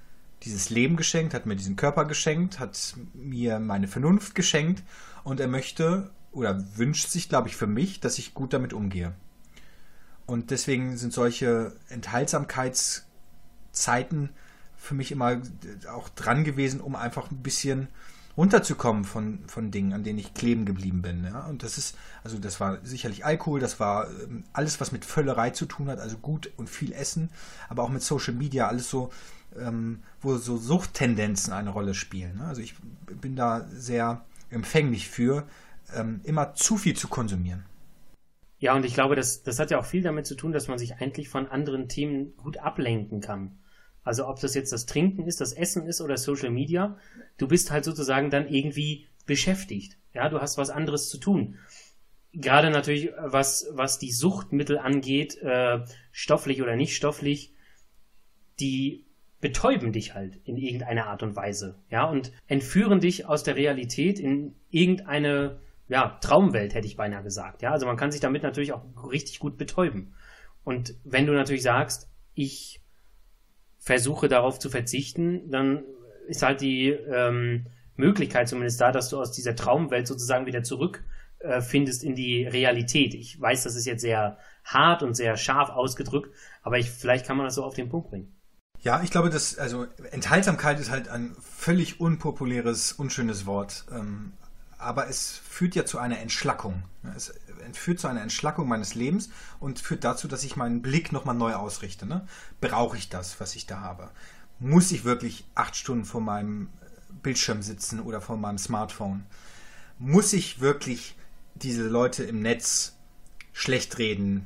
dieses 0.43 0.69
Leben 0.69 0.95
geschenkt, 0.95 1.33
hat 1.33 1.45
mir 1.45 1.55
diesen 1.55 1.75
Körper 1.75 2.05
geschenkt, 2.05 2.59
hat 2.59 2.95
mir 3.13 3.59
meine 3.59 3.88
Vernunft 3.88 4.35
geschenkt 4.35 4.83
und 5.23 5.39
er 5.39 5.47
möchte 5.47 6.11
oder 6.31 6.63
wünscht 6.77 7.09
sich, 7.09 7.29
glaube 7.29 7.49
ich, 7.49 7.55
für 7.55 7.67
mich, 7.67 7.99
dass 7.99 8.19
ich 8.19 8.33
gut 8.33 8.53
damit 8.53 8.73
umgehe. 8.73 9.13
Und 10.25 10.51
deswegen 10.51 10.97
sind 10.97 11.11
solche 11.11 11.73
Enthaltsamkeitszeiten 11.89 14.29
für 14.77 14.95
mich 14.95 15.11
immer 15.11 15.41
auch 15.91 16.07
dran 16.09 16.43
gewesen, 16.43 16.81
um 16.81 16.95
einfach 16.95 17.31
ein 17.31 17.41
bisschen 17.41 17.88
runterzukommen 18.39 19.03
von, 19.03 19.39
von 19.48 19.69
Dingen, 19.69 19.91
an 19.91 20.05
denen 20.05 20.17
ich 20.17 20.34
kleben 20.34 20.63
geblieben 20.63 21.01
bin. 21.01 21.25
Ja? 21.25 21.46
Und 21.48 21.62
das 21.62 21.77
ist, 21.77 21.98
also 22.24 22.38
das 22.39 22.62
war 22.62 22.79
sicherlich 22.84 23.25
Alkohol, 23.25 23.60
das 23.60 23.81
war 23.81 24.08
ähm, 24.23 24.45
alles, 24.54 24.80
was 24.80 24.93
mit 24.93 25.04
Völlerei 25.04 25.49
zu 25.49 25.65
tun 25.65 25.89
hat, 25.89 25.99
also 25.99 26.17
gut 26.17 26.49
und 26.56 26.69
viel 26.69 26.93
Essen, 26.93 27.32
aber 27.67 27.84
auch 27.84 27.89
mit 27.89 28.02
Social 28.02 28.34
Media, 28.34 28.69
alles 28.69 28.89
so, 28.89 29.10
ähm, 29.60 30.04
wo 30.21 30.38
so 30.38 30.56
Suchttendenzen 30.56 31.52
eine 31.52 31.71
Rolle 31.71 31.93
spielen. 31.93 32.38
Ne? 32.38 32.45
Also 32.45 32.62
ich 32.62 32.75
bin 33.21 33.36
da 33.36 33.67
sehr 33.71 34.23
empfänglich 34.49 35.10
für, 35.10 35.45
ähm, 35.93 36.21
immer 36.23 36.54
zu 36.56 36.78
viel 36.78 36.95
zu 36.95 37.10
konsumieren. 37.10 37.65
Ja, 38.60 38.73
und 38.73 38.86
ich 38.86 38.93
glaube, 38.93 39.17
das, 39.17 39.43
das 39.43 39.60
hat 39.60 39.69
ja 39.69 39.80
auch 39.80 39.86
viel 39.86 40.02
damit 40.02 40.25
zu 40.25 40.36
tun, 40.36 40.54
dass 40.54 40.69
man 40.69 40.80
sich 40.80 40.95
eigentlich 40.95 41.28
von 41.28 41.47
anderen 41.47 41.89
Themen 41.89 42.38
gut 42.38 42.58
ablenken 42.58 43.19
kann. 43.19 43.59
Also 44.10 44.28
ob 44.28 44.39
das 44.39 44.56
jetzt 44.56 44.74
das 44.74 44.88
Trinken 44.88 45.28
ist, 45.28 45.39
das 45.39 45.54
Essen 45.54 45.86
ist 45.86 46.02
oder 46.02 46.17
Social 46.17 46.50
Media, 46.50 46.98
du 47.38 47.48
bist 47.48 47.69
halt 47.69 47.86
sozusagen 47.86 48.32
dann 48.32 48.50
irgendwie 48.50 49.06
beschäftigt. 49.28 50.00
Ja, 50.15 50.30
du 50.30 50.41
hast 50.41 50.58
was 50.58 50.72
anderes 50.72 51.10
zu 51.10 51.19
tun. 51.19 51.60
Gerade 52.34 52.72
natürlich, 52.72 53.12
was, 53.19 53.67
was 53.72 54.00
die 54.00 54.12
Suchtmittel 54.12 54.80
angeht, 54.80 55.38
äh, 55.43 55.82
stofflich 56.12 56.63
oder 56.63 56.76
nicht 56.76 56.95
stofflich, 56.95 57.54
die 58.60 59.06
betäuben 59.41 59.91
dich 59.91 60.15
halt 60.15 60.38
in 60.43 60.58
irgendeiner 60.58 61.06
Art 61.06 61.22
und 61.22 61.36
Weise. 61.36 61.78
Ja, 61.91 62.06
und 62.06 62.32
entführen 62.48 63.02
dich 63.02 63.28
aus 63.28 63.43
der 63.43 63.58
Realität 63.58 64.19
in 64.19 64.56
irgendeine 64.72 65.60
ja, 65.88 66.17
Traumwelt, 66.19 66.74
hätte 66.74 66.88
ich 66.88 66.98
beinahe 66.98 67.22
gesagt. 67.22 67.62
Ja, 67.62 67.74
also 67.74 67.86
man 67.86 67.95
kann 67.95 68.12
sich 68.12 68.22
damit 68.22 68.41
natürlich 68.41 68.74
auch 68.74 68.82
richtig 69.12 69.38
gut 69.38 69.60
betäuben. 69.60 70.15
Und 70.63 70.95
wenn 71.04 71.28
du 71.28 71.34
natürlich 71.34 71.62
sagst, 71.62 72.10
ich 72.34 72.82
versuche 73.89 74.28
darauf 74.28 74.60
zu 74.60 74.69
verzichten, 74.69 75.49
dann 75.49 75.82
ist 76.28 76.43
halt 76.43 76.62
die 76.62 76.89
ähm, 76.89 77.65
Möglichkeit 77.95 78.47
zumindest 78.47 78.80
da, 78.80 78.91
dass 78.91 79.10
du 79.10 79.19
aus 79.19 79.32
dieser 79.32 79.56
Traumwelt 79.56 80.06
sozusagen 80.06 80.45
wieder 80.45 80.62
zurück 80.62 81.04
äh, 81.39 81.60
in 81.73 82.13
die 82.13 82.45
Realität. 82.45 83.15
Ich 83.15 83.41
weiß, 83.41 83.63
das 83.63 83.75
ist 83.75 83.88
jetzt 83.88 84.02
sehr 84.02 84.38
hart 84.63 85.02
und 85.02 85.15
sehr 85.15 85.38
scharf 85.38 85.71
ausgedrückt, 85.71 86.32
aber 86.62 86.78
ich, 86.78 86.91
vielleicht 86.91 87.25
kann 87.25 87.36
man 87.36 87.47
das 87.47 87.56
so 87.56 87.63
auf 87.63 87.73
den 87.73 87.89
Punkt 87.89 88.12
bringen. 88.12 88.39
Ja, 88.80 89.02
ich 89.02 89.10
glaube, 89.10 89.32
dass, 89.32 89.58
also 89.58 89.88
Enthaltsamkeit 90.12 90.80
ist 90.80 90.91
halt 90.91 91.10
ein 91.10 91.36
völlig 91.41 91.99
unpopuläres, 91.99 92.91
unschönes 92.91 93.47
Wort. 93.47 93.86
Ähm, 93.91 94.34
aber 94.78 95.10
es 95.10 95.41
führt 95.49 95.73
ja 95.73 95.84
zu 95.84 95.97
einer 95.97 96.19
Entschlackung. 96.19 96.84
Es 97.15 97.34
führt 97.74 98.00
zu 98.00 98.08
einer 98.08 98.22
Entschlackung 98.22 98.67
meines 98.67 98.95
Lebens 98.95 99.30
und 99.60 99.80
führt 99.80 100.04
dazu, 100.04 100.28
dass 100.28 100.43
ich 100.43 100.56
meinen 100.56 100.82
Blick 100.82 101.12
nochmal 101.12 101.36
neu 101.36 101.54
ausrichte. 101.54 102.06
Ne? 102.06 102.28
Brauche 102.62 102.98
ich 102.98 103.10
das, 103.10 103.39
was 103.39 103.56
ich 103.56 103.65
da 103.65 103.82
habe? 103.82 104.10
Muss 104.60 104.91
ich 104.91 105.06
wirklich 105.06 105.45
acht 105.56 105.76
Stunden 105.76 106.06
vor 106.06 106.22
meinem 106.22 106.69
Bildschirm 107.22 107.62
sitzen 107.62 108.00
oder 108.00 108.22
vor 108.22 108.38
meinem 108.38 108.58
Smartphone? 108.58 109.26
Muss 109.98 110.34
ich 110.34 110.60
wirklich 110.60 111.15
diese 111.56 111.88
Leute 111.88 112.24
im 112.24 112.41
Netz 112.41 112.95
schlecht 113.52 113.98
reden, 113.98 114.45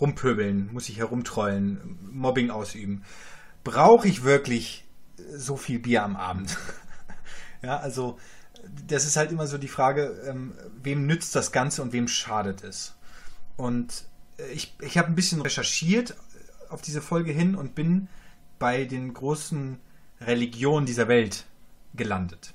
rumpöbeln, 0.00 0.72
muss 0.72 0.88
ich 0.88 0.98
herumtrollen, 0.98 1.98
Mobbing 2.12 2.50
ausüben? 2.50 3.04
Brauche 3.64 4.08
ich 4.08 4.24
wirklich 4.24 4.84
so 5.34 5.56
viel 5.56 5.78
Bier 5.78 6.04
am 6.04 6.16
Abend? 6.16 6.56
ja, 7.62 7.78
also 7.78 8.18
das 8.86 9.04
ist 9.04 9.16
halt 9.16 9.32
immer 9.32 9.46
so 9.46 9.58
die 9.58 9.68
Frage, 9.68 10.22
ähm, 10.26 10.54
wem 10.82 11.06
nützt 11.06 11.34
das 11.34 11.52
Ganze 11.52 11.82
und 11.82 11.92
wem 11.92 12.08
schadet 12.08 12.64
es? 12.64 12.94
Und 13.56 14.04
äh, 14.38 14.50
ich, 14.52 14.74
ich 14.80 14.98
habe 14.98 15.08
ein 15.08 15.14
bisschen 15.14 15.40
recherchiert 15.40 16.16
auf 16.68 16.82
diese 16.82 17.02
Folge 17.02 17.32
hin 17.32 17.54
und 17.54 17.74
bin 17.74 18.08
bei 18.58 18.84
den 18.84 19.14
großen 19.14 19.78
Religionen 20.20 20.86
dieser 20.86 21.08
Welt 21.08 21.44
gelandet. 21.94 22.54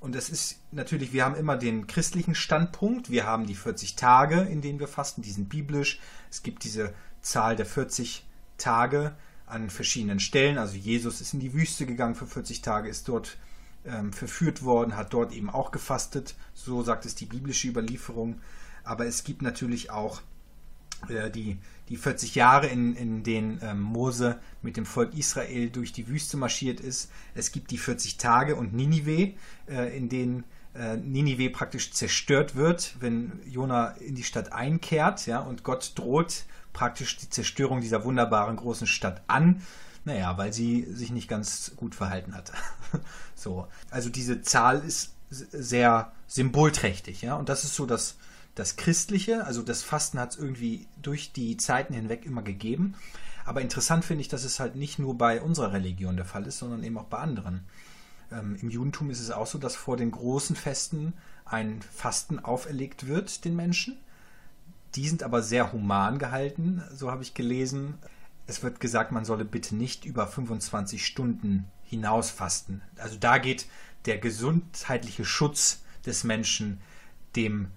Und 0.00 0.16
es 0.16 0.30
ist 0.30 0.58
natürlich, 0.72 1.12
wir 1.12 1.24
haben 1.24 1.36
immer 1.36 1.56
den 1.56 1.86
christlichen 1.86 2.34
Standpunkt, 2.34 3.10
wir 3.10 3.24
haben 3.24 3.46
die 3.46 3.54
40 3.54 3.94
Tage, 3.94 4.40
in 4.40 4.60
denen 4.60 4.80
wir 4.80 4.88
fasten, 4.88 5.22
die 5.22 5.30
sind 5.30 5.48
biblisch. 5.48 6.00
Es 6.28 6.42
gibt 6.42 6.64
diese 6.64 6.92
Zahl 7.20 7.54
der 7.54 7.66
40 7.66 8.24
Tage 8.58 9.14
an 9.46 9.70
verschiedenen 9.70 10.18
Stellen. 10.18 10.58
Also 10.58 10.74
Jesus 10.76 11.20
ist 11.20 11.34
in 11.34 11.40
die 11.40 11.54
Wüste 11.54 11.86
gegangen 11.86 12.16
für 12.16 12.26
40 12.26 12.62
Tage, 12.62 12.88
ist 12.88 13.06
dort 13.08 13.36
ähm, 13.86 14.12
verführt 14.12 14.62
worden, 14.62 14.96
hat 14.96 15.12
dort 15.12 15.32
eben 15.32 15.50
auch 15.50 15.70
gefastet. 15.70 16.34
So 16.54 16.82
sagt 16.82 17.04
es 17.06 17.14
die 17.14 17.26
biblische 17.26 17.68
Überlieferung. 17.68 18.40
Aber 18.84 19.06
es 19.06 19.24
gibt 19.24 19.42
natürlich 19.42 19.90
auch 19.90 20.22
äh, 21.08 21.30
die, 21.30 21.58
die 21.88 21.96
40 21.96 22.34
Jahre, 22.34 22.66
in, 22.66 22.94
in 22.94 23.22
denen 23.22 23.60
ähm, 23.62 23.80
Mose 23.80 24.38
mit 24.62 24.76
dem 24.76 24.86
Volk 24.86 25.14
Israel 25.14 25.70
durch 25.70 25.92
die 25.92 26.08
Wüste 26.08 26.36
marschiert 26.36 26.80
ist. 26.80 27.10
Es 27.34 27.52
gibt 27.52 27.70
die 27.70 27.78
40 27.78 28.18
Tage 28.18 28.56
und 28.56 28.72
Ninive, 28.72 29.34
äh, 29.68 29.96
in 29.96 30.08
denen 30.08 30.44
äh, 30.74 30.96
Ninive 30.96 31.50
praktisch 31.50 31.92
zerstört 31.92 32.54
wird, 32.54 32.96
wenn 33.00 33.40
Jona 33.46 33.88
in 33.92 34.14
die 34.14 34.24
Stadt 34.24 34.52
einkehrt, 34.52 35.26
ja, 35.26 35.40
und 35.40 35.64
Gott 35.64 35.92
droht 35.96 36.44
praktisch 36.72 37.18
die 37.18 37.28
Zerstörung 37.28 37.80
dieser 37.80 38.04
wunderbaren 38.04 38.56
großen 38.56 38.86
Stadt 38.86 39.22
an. 39.26 39.62
Naja, 40.04 40.36
weil 40.36 40.52
sie 40.52 40.82
sich 40.92 41.12
nicht 41.12 41.28
ganz 41.28 41.72
gut 41.76 41.94
verhalten 41.94 42.34
hat. 42.34 42.52
so. 43.34 43.68
Also 43.90 44.10
diese 44.10 44.42
Zahl 44.42 44.80
ist 44.80 45.12
sehr 45.30 46.12
symbolträchtig, 46.26 47.22
ja. 47.22 47.36
Und 47.36 47.48
das 47.48 47.64
ist 47.64 47.74
so 47.74 47.86
das, 47.86 48.16
das 48.54 48.76
Christliche, 48.76 49.46
also 49.46 49.62
das 49.62 49.82
Fasten 49.82 50.18
hat 50.18 50.32
es 50.32 50.38
irgendwie 50.38 50.86
durch 51.00 51.32
die 51.32 51.56
Zeiten 51.56 51.94
hinweg 51.94 52.26
immer 52.26 52.42
gegeben. 52.42 52.94
Aber 53.44 53.60
interessant 53.60 54.04
finde 54.04 54.22
ich, 54.22 54.28
dass 54.28 54.44
es 54.44 54.60
halt 54.60 54.76
nicht 54.76 54.98
nur 54.98 55.16
bei 55.16 55.40
unserer 55.40 55.72
Religion 55.72 56.16
der 56.16 56.24
Fall 56.24 56.46
ist, 56.46 56.58
sondern 56.58 56.84
eben 56.84 56.98
auch 56.98 57.06
bei 57.06 57.18
anderen. 57.18 57.64
Ähm, 58.30 58.56
Im 58.60 58.70
Judentum 58.70 59.10
ist 59.10 59.20
es 59.20 59.30
auch 59.30 59.46
so, 59.46 59.58
dass 59.58 59.74
vor 59.74 59.96
den 59.96 60.10
großen 60.10 60.56
Festen 60.56 61.14
ein 61.44 61.80
Fasten 61.92 62.38
auferlegt 62.38 63.06
wird 63.06 63.44
den 63.44 63.56
Menschen. 63.56 63.98
Die 64.94 65.08
sind 65.08 65.22
aber 65.22 65.42
sehr 65.42 65.72
human 65.72 66.18
gehalten, 66.18 66.82
so 66.94 67.10
habe 67.10 67.22
ich 67.22 67.34
gelesen 67.34 67.94
es 68.46 68.62
wird 68.62 68.80
gesagt, 68.80 69.12
man 69.12 69.24
solle 69.24 69.44
bitte 69.44 69.74
nicht 69.74 70.04
über 70.04 70.26
25 70.26 71.04
Stunden 71.04 71.66
hinaus 71.84 72.30
fasten. 72.30 72.82
Also 72.96 73.16
da 73.18 73.38
geht 73.38 73.66
der 74.06 74.18
gesundheitliche 74.18 75.24
Schutz 75.24 75.84
des 76.04 76.24
Menschen 76.24 76.80
dem 77.36 77.68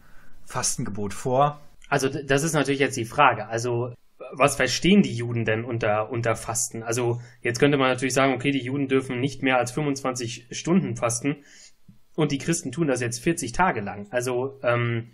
Fastengebot 0.45 1.13
vor? 1.13 1.61
Also 1.89 2.09
das 2.09 2.43
ist 2.43 2.53
natürlich 2.53 2.79
jetzt 2.79 2.97
die 2.97 3.05
Frage. 3.05 3.47
Also 3.47 3.93
was 4.31 4.55
verstehen 4.55 5.03
die 5.03 5.15
Juden 5.15 5.45
denn 5.45 5.63
unter, 5.63 6.09
unter 6.09 6.35
Fasten? 6.35 6.83
Also 6.83 7.21
jetzt 7.41 7.59
könnte 7.59 7.77
man 7.77 7.89
natürlich 7.89 8.13
sagen, 8.13 8.33
okay, 8.33 8.51
die 8.51 8.63
Juden 8.63 8.87
dürfen 8.87 9.19
nicht 9.19 9.43
mehr 9.43 9.57
als 9.57 9.71
25 9.71 10.47
Stunden 10.51 10.95
fasten 10.95 11.37
und 12.15 12.31
die 12.31 12.37
Christen 12.37 12.71
tun 12.71 12.87
das 12.87 13.01
jetzt 13.01 13.19
40 13.19 13.51
Tage 13.51 13.81
lang. 13.81 14.07
Also 14.11 14.59
ähm, 14.63 15.11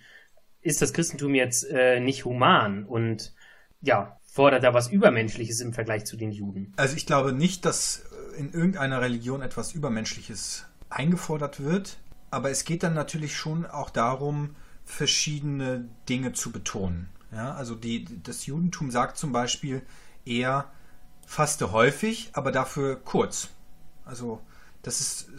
ist 0.62 0.82
das 0.82 0.94
Christentum 0.94 1.36
jetzt 1.36 1.70
äh, 1.70 2.00
nicht 2.00 2.26
human 2.26 2.86
und 2.86 3.34
ja, 3.82 4.20
fordert 4.32 4.64
da 4.64 4.74
was 4.74 4.88
Übermenschliches 4.88 5.60
im 5.60 5.74
Vergleich 5.74 6.06
zu 6.06 6.16
den 6.16 6.32
Juden? 6.32 6.72
Also 6.78 6.96
ich 6.96 7.06
glaube 7.06 7.34
nicht, 7.34 7.66
dass 7.66 8.04
in 8.38 8.54
irgendeiner 8.54 9.02
Religion 9.02 9.42
etwas 9.42 9.74
Übermenschliches 9.74 10.66
eingefordert 10.90 11.62
wird, 11.62 11.98
aber 12.30 12.50
es 12.50 12.64
geht 12.64 12.84
dann 12.84 12.94
natürlich 12.94 13.36
schon 13.36 13.66
auch 13.66 13.90
darum, 13.90 14.56
verschiedene 14.86 15.90
Dinge 16.08 16.32
zu 16.32 16.52
betonen. 16.52 17.10
Ja, 17.34 17.54
also 17.56 17.76
die, 17.76 18.06
das 18.24 18.46
Judentum 18.46 18.90
sagt 18.90 19.18
zum 19.18 19.34
Beispiel 19.34 19.82
eher 20.26 20.72
faste 21.26 21.74
häufig, 21.74 22.30
aber 22.32 22.54
dafür 22.54 22.96
kurz. 23.04 23.50
Also 24.06 24.42
das 24.82 25.02
ist, 25.02 25.30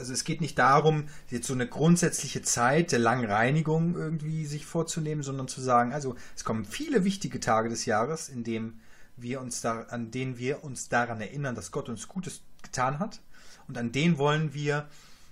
also 0.00 0.12
es 0.12 0.24
geht 0.24 0.40
nicht 0.40 0.58
darum, 0.58 1.08
jetzt 1.28 1.46
so 1.46 1.54
eine 1.54 1.68
grundsätzliche 1.68 2.42
Zeit 2.42 2.90
der 2.90 2.98
langen 2.98 3.30
Reinigung 3.30 3.94
irgendwie 3.94 4.46
sich 4.46 4.66
vorzunehmen, 4.66 5.22
sondern 5.22 5.46
zu 5.46 5.60
sagen, 5.60 5.92
also 5.92 6.16
es 6.34 6.42
kommen 6.42 6.64
viele 6.64 7.04
wichtige 7.04 7.38
Tage 7.38 7.68
des 7.68 7.84
Jahres, 7.84 8.28
in 8.28 8.42
dem 8.42 8.80
wir 9.16 9.40
uns 9.40 9.60
da, 9.60 9.82
an 9.82 10.10
denen 10.10 10.38
wir 10.38 10.64
uns 10.64 10.88
daran 10.88 11.20
erinnern, 11.20 11.54
dass 11.54 11.70
Gott 11.70 11.88
uns 11.88 12.08
Gutes 12.08 12.42
getan 12.62 12.98
hat. 12.98 13.20
Und 13.68 13.78
an 13.78 13.92
denen 13.92 14.18
wollen 14.18 14.54
wir 14.54 14.88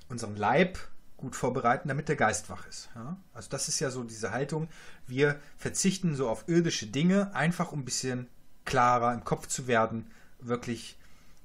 unseren 0.09 0.37
Leib 0.37 0.78
gut 1.16 1.35
vorbereiten, 1.35 1.88
damit 1.88 2.09
der 2.09 2.16
Geist 2.16 2.50
wach 2.50 2.66
ist. 2.68 2.90
Ja? 2.94 3.16
Also 3.33 3.48
das 3.50 3.68
ist 3.68 3.81
ja 3.81 3.90
so 3.90 4.04
diese 4.04 4.31
Haltung. 4.31 4.68
Wir 5.07 5.40
verzichten 5.57 6.14
so 6.14 6.28
auf 6.28 6.44
irdische 6.46 6.87
Dinge, 6.87 7.35
einfach 7.35 7.72
um 7.72 7.81
ein 7.81 7.85
bisschen 7.85 8.28
klarer 8.64 9.14
im 9.14 9.24
Kopf 9.24 9.48
zu 9.48 9.66
werden, 9.66 10.11
wirklich 10.40 10.97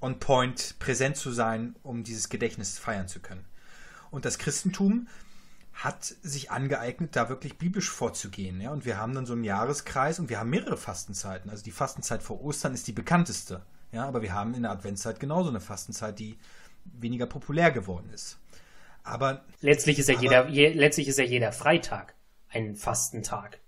on 0.04 0.20
point 0.20 0.76
präsent 0.80 1.16
zu 1.16 1.32
sein, 1.32 1.76
um 1.82 2.04
dieses 2.04 2.28
Gedächtnis 2.28 2.78
feiern 2.78 3.08
zu 3.08 3.22
können. 3.22 3.46
Und 4.12 4.26
das 4.26 4.38
Christentum 4.38 5.08
hat 5.72 6.04
sich 6.04 6.52
angeeignet, 6.52 7.16
da 7.16 7.30
wirklich 7.30 7.58
biblisch 7.58 7.90
vorzugehen. 7.90 8.60
Ja? 8.60 8.72
Und 8.72 8.86
wir 8.86 8.98
haben 8.98 9.16
dann 9.16 9.26
so 9.26 9.34
einen 9.34 9.46
Jahreskreis 9.46 10.20
und 10.20 10.30
wir 10.30 10.40
haben 10.40 10.50
mehrere 10.50 10.78
Fastenzeiten. 10.78 11.50
Also 11.50 11.64
die 11.64 11.72
Fastenzeit 11.72 12.22
vor 12.22 12.44
Ostern 12.44 12.74
ist 12.74 12.86
die 12.88 12.92
bekannteste. 12.92 13.62
Ja? 13.94 14.06
Aber 14.06 14.22
wir 14.22 14.34
haben 14.34 14.54
in 14.54 14.64
der 14.64 14.72
Adventszeit 14.72 15.22
genauso 15.22 15.50
eine 15.50 15.62
Fastenzeit, 15.62 16.20
die 16.20 16.38
weniger 16.84 17.26
populär 17.26 17.72
geworden 17.72 18.10
ist. 18.14 18.38
Aber 19.04 19.46
letztlich 19.62 20.00
ist 20.00 20.10
ja 20.10 20.20
jeder, 20.20 20.50
je, 20.50 20.74
letztlich 20.74 21.08
ist 21.08 21.18
ja 21.18 21.26
jeder 21.26 21.54
Freitag 21.54 22.14
ein 22.50 22.76
Fastentag 22.76 23.60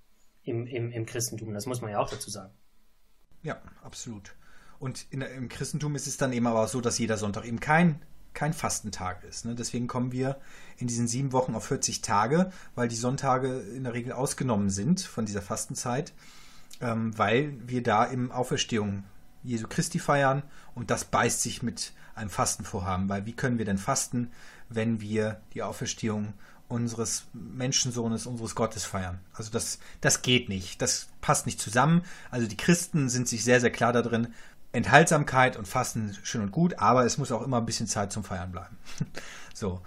im, 0.43 0.67
im, 0.67 0.91
im 0.91 1.05
Christentum. 1.05 1.53
Das 1.53 1.65
muss 1.65 1.81
man 1.81 1.91
ja 1.91 1.99
auch 1.99 2.09
dazu 2.09 2.29
sagen. 2.29 2.53
Ja, 3.41 3.61
absolut. 3.83 4.35
Und 4.85 5.07
in, 5.09 5.21
im 5.21 5.49
Christentum 5.49 5.95
ist 5.95 6.05
es 6.05 6.17
dann 6.17 6.31
eben 6.31 6.45
aber 6.45 6.61
auch 6.61 6.67
so, 6.67 6.79
dass 6.79 6.99
jeder 6.99 7.17
Sonntag 7.17 7.43
eben 7.45 7.59
kein, 7.59 8.03
kein 8.35 8.53
Fastentag 8.53 9.23
ist. 9.23 9.43
Ne? 9.43 9.55
Deswegen 9.55 9.87
kommen 9.87 10.11
wir 10.11 10.37
in 10.77 10.85
diesen 10.85 11.07
sieben 11.07 11.31
Wochen 11.31 11.55
auf 11.55 11.65
40 11.65 12.03
Tage, 12.03 12.51
weil 12.75 12.87
die 12.87 12.95
Sonntage 12.95 13.61
in 13.75 13.85
der 13.85 13.95
Regel 13.95 14.11
ausgenommen 14.11 14.69
sind 14.69 15.01
von 15.01 15.25
dieser 15.25 15.41
Fastenzeit, 15.41 16.13
ähm, 16.81 17.17
weil 17.17 17.55
wir 17.65 17.81
da 17.81 18.03
im 18.05 18.31
Auferstehung 18.31 19.05
Jesu 19.43 19.65
Christi 19.67 19.97
feiern 19.97 20.43
und 20.75 20.91
das 20.91 21.05
beißt 21.05 21.41
sich 21.41 21.63
mit 21.63 21.91
einem 22.13 22.29
Fastenvorhaben, 22.29 23.09
weil 23.09 23.25
wie 23.25 23.33
können 23.33 23.57
wir 23.57 23.65
denn 23.65 23.79
fasten, 23.79 24.29
wenn 24.69 25.01
wir 25.01 25.41
die 25.55 25.63
Auferstehung 25.63 26.35
unseres 26.67 27.25
Menschensohnes, 27.33 28.25
unseres 28.25 28.55
Gottes 28.55 28.85
feiern. 28.85 29.19
Also 29.33 29.51
das, 29.51 29.79
das 30.01 30.21
geht 30.21 30.49
nicht. 30.49 30.81
Das 30.81 31.07
passt 31.21 31.45
nicht 31.45 31.59
zusammen. 31.59 32.01
Also 32.31 32.47
die 32.47 32.57
Christen 32.57 33.09
sind 33.09 33.27
sich 33.27 33.43
sehr, 33.43 33.61
sehr 33.61 33.71
klar 33.71 33.93
da 33.93 34.01
drin. 34.01 34.33
Enthaltsamkeit 34.75 35.57
und 35.57 35.67
Fasten 35.67 36.15
schön 36.23 36.41
und 36.41 36.51
gut, 36.51 36.79
aber 36.79 37.05
es 37.05 37.17
muss 37.17 37.31
auch 37.31 37.41
immer 37.41 37.57
ein 37.57 37.65
bisschen 37.65 37.87
Zeit 37.87 38.11
zum 38.11 38.23
Feiern 38.23 38.51
bleiben. 38.51 38.77
so. 39.53 39.81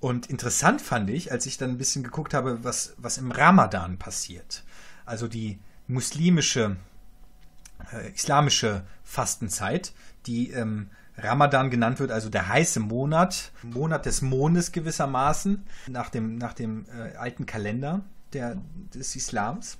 Und 0.00 0.26
interessant 0.26 0.80
fand 0.80 1.10
ich, 1.10 1.30
als 1.30 1.44
ich 1.44 1.58
dann 1.58 1.70
ein 1.70 1.78
bisschen 1.78 2.02
geguckt 2.02 2.32
habe, 2.32 2.64
was, 2.64 2.94
was 2.96 3.18
im 3.18 3.32
Ramadan 3.32 3.98
passiert. 3.98 4.64
Also 5.04 5.28
die 5.28 5.58
muslimische, 5.88 6.76
äh, 7.92 8.10
islamische 8.12 8.84
Fastenzeit, 9.04 9.92
die 10.26 10.50
ähm, 10.52 10.90
Ramadan 11.18 11.70
genannt 11.70 12.00
wird, 12.00 12.12
also 12.12 12.30
der 12.30 12.48
heiße 12.48 12.80
Monat, 12.80 13.52
Monat 13.62 14.06
des 14.06 14.22
Mondes 14.22 14.72
gewissermaßen, 14.72 15.66
nach 15.88 16.08
dem, 16.08 16.36
nach 16.36 16.54
dem 16.54 16.86
äh, 16.88 17.16
alten 17.16 17.44
Kalender 17.44 18.00
der, 18.32 18.56
des 18.94 19.16
Islams. 19.16 19.78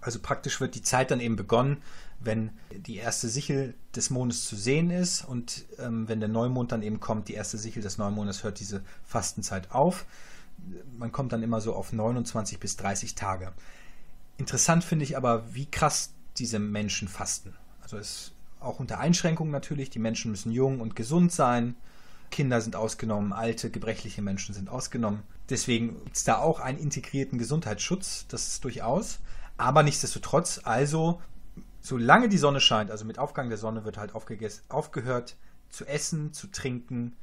Also 0.00 0.20
praktisch 0.20 0.60
wird 0.60 0.74
die 0.74 0.82
Zeit 0.82 1.10
dann 1.10 1.20
eben 1.20 1.36
begonnen, 1.36 1.82
wenn 2.24 2.50
die 2.70 2.96
erste 2.96 3.28
Sichel 3.28 3.74
des 3.94 4.10
Mondes 4.10 4.46
zu 4.46 4.56
sehen 4.56 4.90
ist 4.90 5.24
und 5.24 5.64
ähm, 5.78 6.08
wenn 6.08 6.20
der 6.20 6.28
Neumond 6.28 6.72
dann 6.72 6.82
eben 6.82 7.00
kommt, 7.00 7.28
die 7.28 7.34
erste 7.34 7.58
Sichel 7.58 7.82
des 7.82 7.98
Neumondes 7.98 8.44
hört 8.44 8.60
diese 8.60 8.82
Fastenzeit 9.04 9.72
auf. 9.72 10.06
Man 10.96 11.12
kommt 11.12 11.32
dann 11.32 11.42
immer 11.42 11.60
so 11.60 11.74
auf 11.74 11.92
29 11.92 12.60
bis 12.60 12.76
30 12.76 13.14
Tage. 13.14 13.52
Interessant 14.36 14.84
finde 14.84 15.04
ich 15.04 15.16
aber, 15.16 15.54
wie 15.54 15.66
krass 15.66 16.10
diese 16.38 16.58
Menschen 16.58 17.08
fasten. 17.08 17.54
Also 17.82 17.98
es 17.98 18.32
auch 18.62 18.80
unter 18.80 18.98
Einschränkungen 18.98 19.52
natürlich. 19.52 19.90
Die 19.90 19.98
Menschen 19.98 20.30
müssen 20.30 20.52
jung 20.52 20.80
und 20.80 20.96
gesund 20.96 21.32
sein. 21.32 21.74
Kinder 22.30 22.60
sind 22.60 22.76
ausgenommen, 22.76 23.32
alte, 23.32 23.70
gebrechliche 23.70 24.22
Menschen 24.22 24.54
sind 24.54 24.70
ausgenommen. 24.70 25.22
Deswegen 25.50 26.02
gibt 26.04 26.16
es 26.16 26.24
da 26.24 26.38
auch 26.38 26.60
einen 26.60 26.78
integrierten 26.78 27.38
Gesundheitsschutz, 27.38 28.26
das 28.28 28.48
ist 28.48 28.64
durchaus. 28.64 29.18
Aber 29.58 29.82
nichtsdestotrotz, 29.82 30.60
also 30.64 31.20
solange 31.82 32.28
die 32.28 32.38
Sonne 32.38 32.60
scheint, 32.60 32.90
also 32.90 33.04
mit 33.04 33.18
Aufgang 33.18 33.48
der 33.48 33.58
Sonne 33.58 33.84
wird 33.84 33.98
halt 33.98 34.14
aufgehört 34.14 35.36
zu 35.68 35.84
essen, 35.84 36.32
zu 36.32 36.46
trinken, 36.46 37.16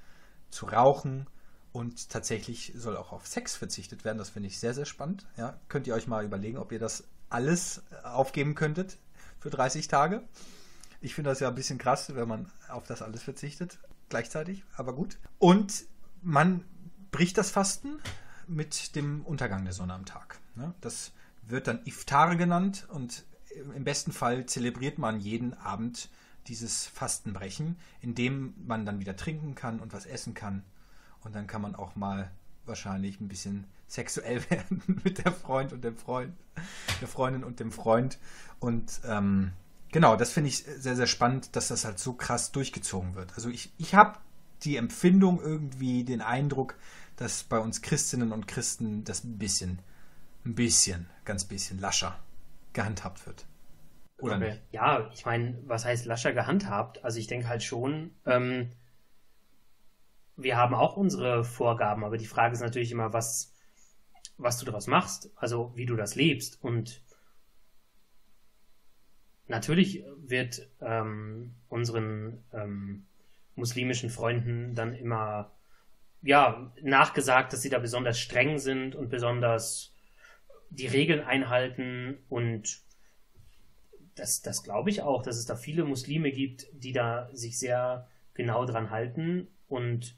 zu 0.49 0.65
rauchen 0.65 1.27
und 1.71 2.09
tatsächlich 2.09 2.73
soll 2.75 2.97
auch 2.97 3.11
auf 3.11 3.25
Sex 3.25 3.55
verzichtet 3.55 4.03
werden. 4.03 4.17
Das 4.17 4.29
finde 4.29 4.47
ich 4.47 4.59
sehr, 4.59 4.73
sehr 4.73 4.85
spannend. 4.85 5.25
Ja, 5.37 5.59
könnt 5.69 5.87
ihr 5.87 5.93
euch 5.93 6.07
mal 6.07 6.25
überlegen, 6.25 6.57
ob 6.57 6.71
ihr 6.71 6.79
das 6.79 7.05
alles 7.29 7.83
aufgeben 8.03 8.55
könntet 8.55 8.97
für 9.39 9.49
30 9.49 9.87
Tage. 9.87 10.27
Ich 10.99 11.15
finde 11.15 11.29
das 11.29 11.39
ja 11.39 11.47
ein 11.47 11.55
bisschen 11.55 11.77
krass, 11.77 12.13
wenn 12.13 12.27
man 12.27 12.51
auf 12.67 12.83
das 12.83 13.01
alles 13.01 13.23
verzichtet, 13.23 13.79
gleichzeitig, 14.09 14.63
aber 14.75 14.93
gut. 14.93 15.17
Und 15.37 15.85
man 16.21 16.65
bricht 17.11 17.37
das 17.37 17.51
Fasten 17.51 17.99
mit 18.47 18.95
dem 18.95 19.23
Untergang 19.25 19.63
der 19.63 19.73
Sonne 19.73 19.93
am 19.93 20.05
Tag. 20.05 20.39
Ne? 20.55 20.73
Das 20.81 21.13
wird 21.43 21.67
dann 21.67 21.81
Iftar 21.85 22.35
genannt 22.35 22.87
und 22.89 23.23
im 23.75 23.83
besten 23.83 24.11
Fall 24.11 24.45
zelebriert 24.45 24.97
man 24.97 25.19
jeden 25.19 25.53
Abend 25.53 26.09
dieses 26.47 26.87
Fastenbrechen, 26.87 27.77
indem 28.01 28.53
man 28.65 28.85
dann 28.85 28.99
wieder 28.99 29.15
trinken 29.15 29.55
kann 29.55 29.79
und 29.79 29.93
was 29.93 30.05
essen 30.05 30.33
kann. 30.33 30.63
Und 31.21 31.35
dann 31.35 31.47
kann 31.47 31.61
man 31.61 31.75
auch 31.75 31.95
mal 31.95 32.31
wahrscheinlich 32.65 33.19
ein 33.19 33.27
bisschen 33.27 33.65
sexuell 33.87 34.41
werden 34.49 35.01
mit 35.03 35.23
der 35.23 35.31
Freund 35.31 35.73
und 35.73 35.83
dem 35.83 35.97
Freund, 35.97 36.33
der 37.01 37.07
Freundin 37.07 37.43
und 37.43 37.59
dem 37.59 37.71
Freund. 37.71 38.17
Und 38.59 39.01
ähm, 39.05 39.51
Genau, 39.91 40.15
das 40.15 40.31
finde 40.31 40.49
ich 40.49 40.57
sehr, 40.57 40.95
sehr 40.95 41.07
spannend, 41.07 41.55
dass 41.55 41.69
das 41.69 41.83
halt 41.83 41.97
so 41.97 42.13
krass 42.13 42.51
durchgezogen 42.51 43.15
wird. 43.15 43.33
Also 43.35 43.49
ich, 43.49 43.71
ich 43.77 43.95
habe 43.95 44.19
die 44.63 44.75
Empfindung 44.75 45.41
irgendwie, 45.41 46.03
den 46.03 46.21
Eindruck, 46.21 46.75
dass 47.15 47.43
bei 47.43 47.57
uns 47.57 47.81
Christinnen 47.81 48.31
und 48.31 48.47
Christen 48.47 49.03
das 49.03 49.23
ein 49.23 49.39
bisschen, 49.39 49.79
ein 50.45 50.53
bisschen, 50.53 51.07
ganz 51.25 51.45
bisschen 51.45 51.79
lascher 51.79 52.19
gehandhabt 52.73 53.25
wird. 53.25 53.45
Oder 54.19 54.35
okay. 54.35 54.51
nicht? 54.51 54.61
Ja, 54.71 55.09
ich 55.13 55.25
meine, 55.25 55.57
was 55.65 55.85
heißt 55.85 56.05
lascher 56.05 56.33
gehandhabt? 56.33 57.03
Also 57.03 57.19
ich 57.19 57.27
denke 57.27 57.47
halt 57.47 57.63
schon, 57.63 58.11
ähm, 58.25 58.69
wir 60.35 60.57
haben 60.57 60.73
auch 60.73 60.97
unsere 60.97 61.43
Vorgaben, 61.43 62.03
aber 62.03 62.17
die 62.17 62.25
Frage 62.25 62.53
ist 62.53 62.61
natürlich 62.61 62.91
immer, 62.91 63.13
was, 63.13 63.53
was 64.37 64.57
du 64.57 64.65
daraus 64.65 64.87
machst, 64.87 65.31
also 65.35 65.71
wie 65.75 65.85
du 65.85 65.95
das 65.95 66.15
lebst. 66.15 66.63
Und 66.63 67.01
natürlich 69.47 70.03
wird 70.17 70.67
ähm, 70.81 71.55
unseren 71.67 72.43
ähm, 72.53 73.05
muslimischen 73.55 74.09
Freunden 74.09 74.75
dann 74.75 74.93
immer 74.93 75.51
ja 76.21 76.71
nachgesagt, 76.81 77.53
dass 77.53 77.61
sie 77.61 77.69
da 77.69 77.79
besonders 77.79 78.19
streng 78.19 78.59
sind 78.59 78.95
und 78.95 79.09
besonders 79.09 79.93
die 80.69 80.87
Regeln 80.87 81.21
einhalten 81.21 82.17
und 82.29 82.81
das, 84.19 84.41
das 84.41 84.63
glaube 84.63 84.89
ich 84.89 85.01
auch, 85.01 85.23
dass 85.23 85.37
es 85.37 85.45
da 85.45 85.55
viele 85.55 85.85
Muslime 85.85 86.31
gibt, 86.31 86.67
die 86.73 86.91
da 86.91 87.29
sich 87.33 87.57
sehr 87.57 88.07
genau 88.33 88.65
dran 88.65 88.89
halten 88.89 89.47
und 89.67 90.15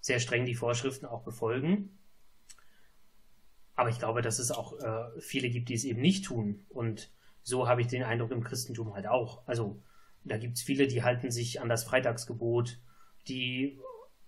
sehr 0.00 0.20
streng 0.20 0.44
die 0.44 0.54
Vorschriften 0.54 1.06
auch 1.06 1.22
befolgen. 1.22 1.98
Aber 3.74 3.88
ich 3.88 3.98
glaube, 3.98 4.22
dass 4.22 4.38
es 4.38 4.50
auch 4.50 4.78
äh, 4.78 5.20
viele 5.20 5.48
gibt, 5.48 5.68
die 5.68 5.74
es 5.74 5.84
eben 5.84 6.00
nicht 6.00 6.26
tun. 6.26 6.64
Und 6.68 7.10
so 7.42 7.68
habe 7.68 7.80
ich 7.80 7.88
den 7.88 8.04
Eindruck 8.04 8.30
im 8.30 8.44
Christentum 8.44 8.94
halt 8.94 9.06
auch. 9.06 9.46
Also 9.46 9.82
da 10.24 10.38
gibt 10.38 10.56
es 10.56 10.62
viele, 10.62 10.86
die 10.86 11.02
halten 11.02 11.30
sich 11.30 11.60
an 11.60 11.68
das 11.68 11.84
Freitagsgebot, 11.84 12.78
die 13.28 13.78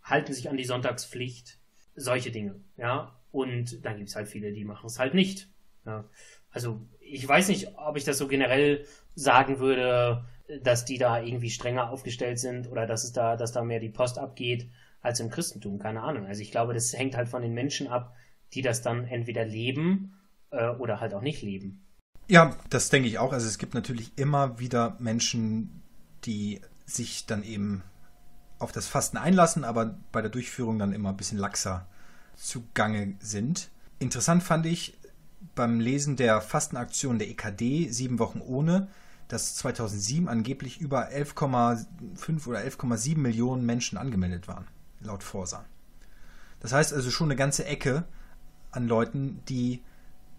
halten 0.03 0.33
sich 0.33 0.49
an 0.49 0.57
die 0.57 0.64
Sonntagspflicht, 0.64 1.59
solche 1.95 2.31
Dinge, 2.31 2.61
ja. 2.77 3.19
Und 3.33 3.85
dann 3.85 3.97
gibt 3.99 4.09
es 4.09 4.16
halt 4.16 4.29
viele, 4.29 4.53
die 4.53 4.64
machen 4.64 4.87
es 4.87 4.99
halt 4.99 5.14
nicht. 5.14 5.49
Ja. 5.85 6.09
Also 6.57 6.81
ich 7.01 7.29
weiß 7.29 7.49
nicht, 7.49 7.77
ob 7.77 7.99
ich 7.99 8.05
das 8.05 8.16
so 8.16 8.29
generell 8.29 8.87
sagen 9.14 9.59
würde, 9.59 10.25
dass 10.62 10.87
die 10.87 10.97
da 10.97 11.21
irgendwie 11.21 11.51
strenger 11.51 11.90
aufgestellt 11.90 12.38
sind 12.38 12.71
oder 12.71 12.87
dass 12.87 13.05
es 13.05 13.12
da, 13.12 13.37
dass 13.37 13.53
da 13.53 13.62
mehr 13.62 13.79
die 13.79 13.90
Post 13.90 14.19
abgeht 14.19 14.71
als 15.03 15.21
im 15.21 15.29
Christentum. 15.29 15.79
Keine 15.79 16.01
Ahnung. 16.01 16.25
Also 16.25 16.40
ich 16.40 16.51
glaube, 16.51 16.73
das 16.73 16.95
hängt 16.95 17.14
halt 17.14 17.29
von 17.29 17.42
den 17.42 17.53
Menschen 17.53 17.88
ab, 17.88 18.14
die 18.55 18.62
das 18.62 18.81
dann 18.81 19.05
entweder 19.05 19.45
leben 19.45 20.19
äh, 20.51 20.71
oder 20.71 20.99
halt 20.99 21.12
auch 21.12 21.21
nicht 21.21 21.42
leben. 21.42 21.85
Ja, 22.27 22.57
das 22.71 22.88
denke 22.88 23.07
ich 23.07 23.19
auch. 23.19 23.35
Also 23.35 23.47
es 23.47 23.59
gibt 23.59 23.75
natürlich 23.75 24.16
immer 24.16 24.59
wieder 24.59 24.97
Menschen, 24.99 25.83
die 26.25 26.62
sich 26.87 27.27
dann 27.27 27.42
eben 27.42 27.83
auf 28.59 28.73
das 28.73 28.88
Fasten 28.88 29.19
einlassen, 29.19 29.62
aber 29.62 29.99
bei 30.11 30.23
der 30.23 30.31
Durchführung 30.31 30.79
dann 30.79 30.95
immer 30.95 31.11
ein 31.11 31.19
bisschen 31.19 31.37
laxer 31.37 31.87
zugange 32.35 33.16
sind. 33.21 33.69
Interessant 33.99 34.42
fand 34.42 34.64
ich 34.64 34.95
beim 35.55 35.81
Lesen 35.81 36.17
der 36.17 36.41
Fastenaktion 36.41 37.19
der 37.19 37.29
EKD, 37.29 37.89
sieben 37.91 38.19
Wochen 38.19 38.41
ohne, 38.41 38.89
dass 39.29 39.57
2007 39.57 40.29
angeblich 40.29 40.81
über 40.81 41.09
11,5 41.11 42.47
oder 42.47 42.61
11,7 42.61 43.19
Millionen 43.19 43.67
Menschen 43.67 43.99
angemeldet 43.99 44.49
waren, 44.49 44.67
laut 45.01 45.23
Forsa. 45.23 45.65
Das 46.61 46.73
heißt 46.73 46.93
also 46.93 47.11
schon 47.11 47.29
eine 47.29 47.37
ganze 47.37 47.65
Ecke 47.65 48.05
an 48.71 48.89
Leuten, 48.89 49.41
die 49.49 49.83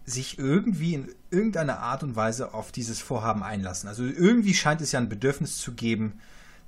sich 0.04 0.38
irgendwie 0.38 0.94
in 0.94 1.08
irgendeiner 1.30 1.80
Art 1.80 2.02
und 2.02 2.16
Weise 2.16 2.54
auf 2.54 2.72
dieses 2.72 3.00
Vorhaben 3.00 3.42
einlassen. 3.42 3.88
Also 3.88 4.04
irgendwie 4.04 4.54
scheint 4.54 4.80
es 4.80 4.92
ja 4.92 5.00
ein 5.00 5.08
Bedürfnis 5.08 5.58
zu 5.58 5.74
geben, 5.74 6.20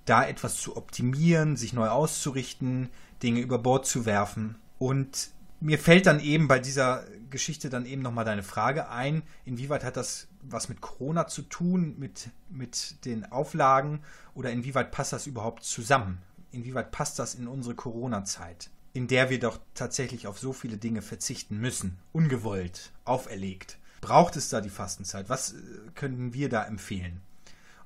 da 0.04 0.26
etwas 0.26 0.56
zu 0.56 0.76
optimieren, 0.76 1.56
sich 1.56 1.72
neu 1.72 1.88
auszurichten, 1.88 2.90
Dinge 3.22 3.40
über 3.40 3.58
Bord 3.58 3.86
zu 3.86 4.04
werfen. 4.04 4.56
Und 4.78 5.30
mir 5.60 5.78
fällt 5.78 6.06
dann 6.06 6.20
eben 6.20 6.48
bei 6.48 6.58
dieser 6.58 7.04
Geschichte 7.30 7.70
dann 7.70 7.86
eben 7.86 8.02
nochmal 8.02 8.24
deine 8.24 8.42
Frage 8.42 8.88
ein, 8.88 9.22
inwieweit 9.44 9.84
hat 9.84 9.96
das 9.96 10.28
was 10.42 10.68
mit 10.68 10.80
Corona 10.80 11.26
zu 11.26 11.42
tun, 11.42 11.96
mit, 11.98 12.30
mit 12.48 13.04
den 13.04 13.30
Auflagen 13.30 14.00
oder 14.34 14.50
inwieweit 14.50 14.90
passt 14.90 15.12
das 15.12 15.26
überhaupt 15.26 15.64
zusammen? 15.64 16.18
Inwieweit 16.52 16.90
passt 16.90 17.18
das 17.18 17.34
in 17.34 17.46
unsere 17.46 17.74
Corona-Zeit? 17.74 18.70
in 18.92 19.06
der 19.06 19.30
wir 19.30 19.38
doch 19.38 19.60
tatsächlich 19.74 20.26
auf 20.26 20.38
so 20.38 20.52
viele 20.52 20.76
Dinge 20.76 21.02
verzichten 21.02 21.58
müssen, 21.58 21.98
ungewollt, 22.12 22.90
auferlegt. 23.04 23.78
Braucht 24.00 24.36
es 24.36 24.48
da 24.48 24.60
die 24.60 24.70
Fastenzeit? 24.70 25.28
Was 25.28 25.52
äh, 25.52 25.56
könnten 25.94 26.34
wir 26.34 26.48
da 26.48 26.64
empfehlen? 26.64 27.20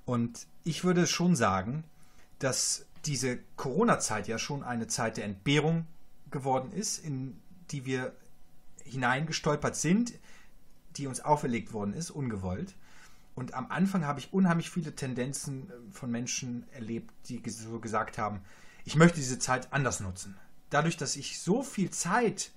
Und 0.04 0.46
ich 0.64 0.85
würde 0.85 1.07
schon 1.07 1.37
sagen, 1.37 1.85
dass 2.38 2.87
diese 3.04 3.38
Corona-Zeit 3.57 4.28
ja 4.28 4.38
schon 4.38 4.62
eine 4.62 4.87
Zeit 4.87 5.16
der 5.16 5.24
Entbehrung 5.24 5.87
geworden 6.30 6.72
ist, 6.72 6.98
in 6.98 7.38
die 7.70 7.85
wir 7.85 8.12
hineingestolpert 8.85 9.77
sind, 9.77 10.14
die 10.97 11.07
uns 11.07 11.20
auferlegt 11.20 11.73
worden 11.73 11.94
ist, 11.94 12.11
ungewollt. 12.11 12.75
Und 13.35 13.55
am 13.55 13.70
Anfang 13.70 14.05
habe 14.05 14.20
ich 14.20 14.33
unheimlich 14.33 14.70
viele 14.70 14.94
Tendenzen 14.94 15.68
äh, 15.68 15.73
von 15.90 16.11
Menschen 16.11 16.66
erlebt, 16.73 17.11
die 17.29 17.42
so 17.51 17.81
gesagt 17.81 18.16
haben, 18.16 18.40
ich 18.85 18.97
möchte 18.97 19.16
diese 19.16 19.38
Zeit 19.38 19.73
anders 19.73 20.01
nutzen 20.01 20.37
dadurch, 20.75 20.97
dass 20.97 21.16
ich 21.16 21.40
so 21.40 21.62
viel 21.62 21.90
Zeit 21.90 22.51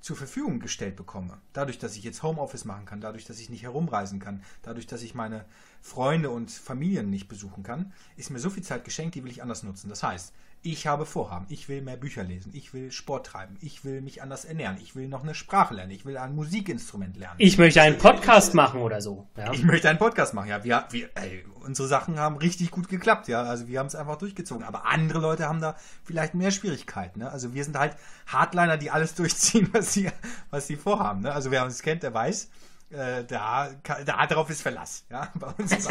zur 0.00 0.16
Verfügung 0.16 0.60
gestellt 0.60 0.96
bekomme, 0.96 1.38
dadurch, 1.52 1.78
dass 1.78 1.96
ich 1.96 2.04
jetzt 2.04 2.22
Homeoffice 2.22 2.64
machen 2.64 2.86
kann, 2.86 3.00
dadurch, 3.00 3.24
dass 3.24 3.38
ich 3.38 3.50
nicht 3.50 3.62
herumreisen 3.62 4.18
kann, 4.18 4.42
dadurch, 4.62 4.86
dass 4.86 5.02
ich 5.02 5.14
meine 5.14 5.44
Freunde 5.80 6.30
und 6.30 6.50
Familien 6.50 7.10
nicht 7.10 7.28
besuchen 7.28 7.62
kann, 7.62 7.92
ist 8.16 8.30
mir 8.30 8.38
so 8.38 8.50
viel 8.50 8.62
Zeit 8.62 8.84
geschenkt, 8.84 9.14
die 9.14 9.24
will 9.24 9.30
ich 9.30 9.42
anders 9.42 9.62
nutzen. 9.62 9.88
Das 9.88 10.02
heißt, 10.02 10.32
ich 10.62 10.86
habe 10.86 11.06
Vorhaben, 11.06 11.46
ich 11.48 11.68
will 11.68 11.80
mehr 11.80 11.96
Bücher 11.96 12.22
lesen, 12.22 12.50
ich 12.54 12.74
will 12.74 12.92
Sport 12.92 13.26
treiben, 13.26 13.56
ich 13.60 13.84
will 13.84 14.02
mich 14.02 14.22
anders 14.22 14.44
ernähren, 14.44 14.76
ich 14.80 14.94
will 14.94 15.08
noch 15.08 15.22
eine 15.22 15.34
Sprache 15.34 15.72
lernen, 15.74 15.90
ich 15.90 16.04
will 16.04 16.18
ein 16.18 16.34
Musikinstrument 16.34 17.16
lernen. 17.16 17.36
Ich 17.38 17.56
möchte 17.56 17.80
einen 17.80 17.96
Podcast 17.96 18.52
machen 18.52 18.82
oder 18.82 19.00
so. 19.00 19.26
Ja. 19.36 19.52
Ich 19.52 19.62
möchte 19.62 19.88
einen 19.88 19.98
Podcast 19.98 20.34
machen, 20.34 20.48
ja. 20.48 20.62
Wir, 20.62 20.84
wir, 20.90 21.08
ey, 21.14 21.44
unsere 21.60 21.88
Sachen 21.88 22.18
haben 22.18 22.36
richtig 22.36 22.70
gut 22.70 22.88
geklappt, 22.88 23.28
ja. 23.28 23.42
Also 23.42 23.68
wir 23.68 23.78
haben 23.78 23.86
es 23.86 23.94
einfach 23.94 24.16
durchgezogen. 24.16 24.64
Aber 24.64 24.86
andere 24.86 25.18
Leute 25.18 25.48
haben 25.48 25.60
da 25.60 25.76
vielleicht 26.04 26.34
mehr 26.34 26.50
Schwierigkeiten. 26.50 27.20
Ne? 27.20 27.30
Also 27.30 27.54
wir 27.54 27.64
sind 27.64 27.78
halt 27.78 27.96
Hardliner, 28.26 28.76
die 28.76 28.90
alles 28.90 29.14
durchziehen, 29.16 29.68
was 29.72 29.94
sie, 29.94 30.10
was 30.50 30.66
sie 30.66 30.76
vorhaben. 30.76 31.22
Ne? 31.22 31.32
Also 31.32 31.50
wer 31.50 31.64
uns 31.64 31.80
kennt, 31.80 32.02
der 32.02 32.12
weiß, 32.12 32.50
äh, 32.90 33.24
da, 33.24 33.70
da 34.04 34.26
darauf 34.26 34.50
ist 34.50 34.62
Verlass, 34.62 35.04
ja, 35.10 35.32
bei 35.34 35.48
uns 35.58 35.72
ist 35.72 35.88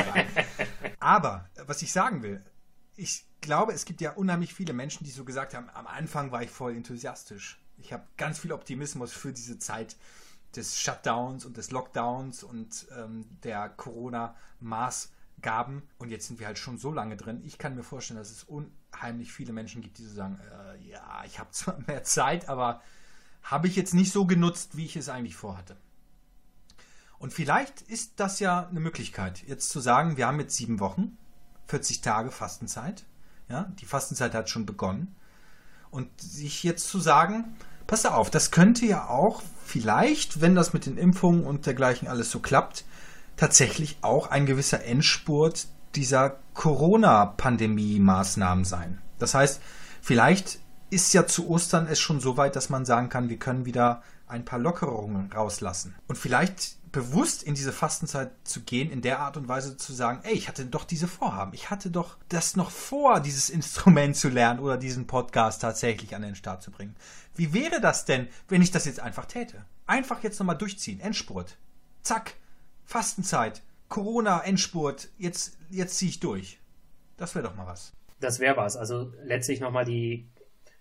Aber 1.00 1.50
was 1.66 1.82
ich 1.82 1.92
sagen 1.92 2.22
will, 2.22 2.44
ich 2.96 3.26
glaube, 3.42 3.74
es 3.74 3.86
gibt 3.86 4.02
ja 4.02 4.12
unheimlich 4.12 4.54
viele 4.54 4.74
Menschen, 4.74 5.04
die 5.04 5.12
so 5.12 5.26
gesagt 5.26 5.54
haben, 5.54 5.70
am 5.74 5.88
Anfang 5.88 6.32
war 6.32 6.44
ich 6.44 6.50
voll 6.50 6.76
enthusiastisch. 6.76 7.60
Ich 7.78 7.94
habe 7.94 8.04
ganz 8.18 8.40
viel 8.40 8.52
Optimismus 8.52 9.12
für 9.12 9.32
diese 9.32 9.60
Zeit 9.60 9.96
des 10.56 10.80
Shutdowns 10.80 11.46
und 11.46 11.58
des 11.58 11.72
Lockdowns 11.72 12.44
und 12.44 12.88
ähm, 12.98 13.26
der 13.44 13.70
Corona-Maßgaben. 13.70 15.84
Und 15.98 16.10
jetzt 16.10 16.28
sind 16.28 16.40
wir 16.40 16.48
halt 16.48 16.58
schon 16.58 16.78
so 16.78 16.92
lange 16.92 17.18
drin. 17.18 17.42
Ich 17.46 17.58
kann 17.58 17.76
mir 17.76 17.84
vorstellen, 17.84 18.18
dass 18.18 18.32
es 18.32 18.44
unheimlich 18.44 19.32
viele 19.32 19.54
Menschen 19.54 19.82
gibt, 19.82 20.00
die 20.00 20.06
so 20.06 20.16
sagen, 20.16 20.40
äh, 20.40 20.90
ja, 20.90 21.24
ich 21.26 21.40
habe 21.40 21.52
zwar 21.52 21.80
mehr 21.88 22.04
Zeit, 22.04 22.50
aber 22.50 22.82
habe 23.44 23.68
ich 23.68 23.76
jetzt 23.76 23.94
nicht 23.94 24.12
so 24.12 24.26
genutzt, 24.26 24.76
wie 24.76 24.86
ich 24.86 24.96
es 24.96 25.10
eigentlich 25.10 25.36
vorhatte. 25.36 25.78
Und 27.20 27.34
vielleicht 27.34 27.82
ist 27.82 28.20
das 28.20 28.40
ja 28.40 28.68
eine 28.68 28.80
Möglichkeit, 28.80 29.44
jetzt 29.46 29.70
zu 29.70 29.82
sagen, 29.82 30.18
wir 30.18 30.26
haben 30.26 30.40
jetzt 30.40 30.56
sieben 30.56 30.80
Wochen 30.80 31.18
40 31.68 32.02
Tage 32.02 32.32
Fastenzeit. 32.32 33.06
Ja, 33.50 33.72
die 33.80 33.86
Fastenzeit 33.86 34.34
hat 34.34 34.50
schon 34.50 34.66
begonnen. 34.66 35.16
Und 35.92 36.10
sich 36.22 36.64
jetzt 36.64 36.88
zu 36.88 37.00
sagen, 37.00 37.56
pass 37.88 38.06
auf, 38.06 38.30
das 38.30 38.52
könnte 38.52 38.86
ja 38.86 39.08
auch 39.08 39.42
vielleicht, 39.66 40.42
wenn 40.42 40.54
das 40.56 40.74
mit 40.74 40.86
den 40.86 40.98
Impfungen 40.98 41.44
und 41.44 41.66
dergleichen 41.66 42.08
alles 42.08 42.30
so 42.30 42.40
klappt, 42.40 42.86
tatsächlich 43.38 43.98
auch 44.02 44.28
ein 44.28 44.46
gewisser 44.46 44.84
Endspurt 44.84 45.68
dieser 45.96 46.38
Corona-Pandemie-Maßnahmen 46.54 48.66
sein. 48.66 49.02
Das 49.18 49.34
heißt, 49.34 49.62
vielleicht 50.02 50.60
ist 50.92 51.14
ja 51.14 51.26
zu 51.26 51.50
Ostern 51.50 51.88
es 51.88 52.00
schon 52.00 52.20
so 52.20 52.38
weit, 52.38 52.56
dass 52.56 52.70
man 52.70 52.86
sagen 52.86 53.10
kann, 53.10 53.30
wir 53.30 53.38
können 53.38 53.66
wieder 53.66 54.04
ein 54.28 54.46
paar 54.46 54.60
Lockerungen 54.60 55.32
rauslassen. 55.32 55.96
Und 56.08 56.18
vielleicht 56.18 56.78
bewusst 56.92 57.44
in 57.44 57.56
diese 57.56 57.72
Fastenzeit 57.72 58.32
zu 58.44 58.62
gehen, 58.62 58.92
in 58.92 59.02
der 59.02 59.20
Art 59.20 59.38
und 59.38 59.48
Weise 59.48 59.78
zu 59.78 59.94
sagen, 59.94 60.22
ey, 60.24 60.34
ich 60.34 60.48
hatte 60.48 60.66
doch 60.66 60.84
diese 60.84 61.08
Vorhaben. 61.08 61.54
Ich 61.54 61.70
hatte 61.70 61.92
doch 61.92 62.18
das 62.30 62.56
noch 62.56 62.72
vor, 62.72 63.20
dieses 63.20 63.50
Instrument 63.50 64.16
zu 64.16 64.30
lernen 64.30 64.60
oder 64.60 64.78
diesen 64.78 65.08
Podcast 65.08 65.62
tatsächlich 65.62 66.16
an 66.16 66.22
den 66.22 66.36
Start 66.36 66.62
zu 66.62 66.72
bringen. 66.72 66.96
Wie 67.36 67.54
wäre 67.54 67.82
das 67.82 68.06
denn, 68.06 68.28
wenn 68.48 68.62
ich 68.62 68.72
das 68.72 68.86
jetzt 68.86 69.00
einfach 69.00 69.26
täte? 69.26 69.66
Einfach 69.86 70.24
jetzt 70.24 70.40
nochmal 70.40 70.58
durchziehen. 70.58 71.00
Endspurt. 71.00 71.58
Zack. 72.02 72.36
Fastenzeit. 72.86 73.62
Corona, 73.88 74.42
Endspurt. 74.42 75.10
Jetzt, 75.18 75.58
jetzt 75.70 75.98
ziehe 75.98 76.10
ich 76.10 76.20
durch. 76.20 76.60
Das 77.18 77.36
wäre 77.36 77.48
doch 77.48 77.56
mal 77.56 77.68
was. 77.68 77.94
Das 78.20 78.40
wäre 78.40 78.58
was. 78.58 78.76
Also 78.78 79.14
letztlich 79.24 79.60
nochmal 79.60 79.86
die 79.86 80.28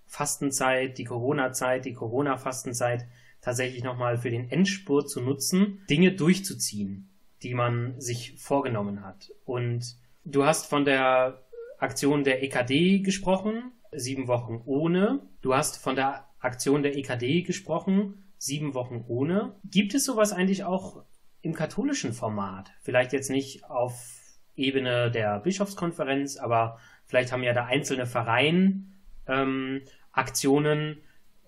Fastenzeit, 0.08 0.98
die 0.98 1.04
Corona-Zeit, 1.04 1.84
die 1.84 1.92
Corona-Fastenzeit 1.92 3.06
tatsächlich 3.40 3.84
nochmal 3.84 4.18
für 4.18 4.30
den 4.30 4.50
Endspurt 4.50 5.08
zu 5.08 5.20
nutzen, 5.20 5.84
Dinge 5.88 6.12
durchzuziehen, 6.12 7.10
die 7.42 7.54
man 7.54 8.00
sich 8.00 8.34
vorgenommen 8.38 9.04
hat. 9.04 9.30
Und 9.44 9.96
du 10.24 10.44
hast 10.44 10.66
von 10.66 10.84
der 10.84 11.42
Aktion 11.78 12.24
der 12.24 12.42
EKD 12.42 13.00
gesprochen, 13.00 13.72
sieben 13.92 14.26
Wochen 14.26 14.62
ohne. 14.64 15.20
Du 15.42 15.54
hast 15.54 15.76
von 15.76 15.94
der 15.94 16.26
Aktion 16.40 16.82
der 16.82 16.96
EKD 16.96 17.42
gesprochen, 17.42 18.24
sieben 18.38 18.74
Wochen 18.74 19.04
ohne. 19.06 19.56
Gibt 19.64 19.94
es 19.94 20.04
sowas 20.04 20.32
eigentlich 20.32 20.64
auch 20.64 21.04
im 21.42 21.54
katholischen 21.54 22.12
Format? 22.12 22.72
Vielleicht 22.80 23.12
jetzt 23.12 23.30
nicht 23.30 23.64
auf 23.64 24.18
Ebene 24.56 25.10
der 25.10 25.38
Bischofskonferenz, 25.40 26.38
aber 26.38 26.78
vielleicht 27.06 27.30
haben 27.30 27.42
ja 27.42 27.52
da 27.52 27.66
einzelne 27.66 28.06
Vereine 28.06 28.82
ähm, 29.28 29.82
Aktionen, 30.18 30.98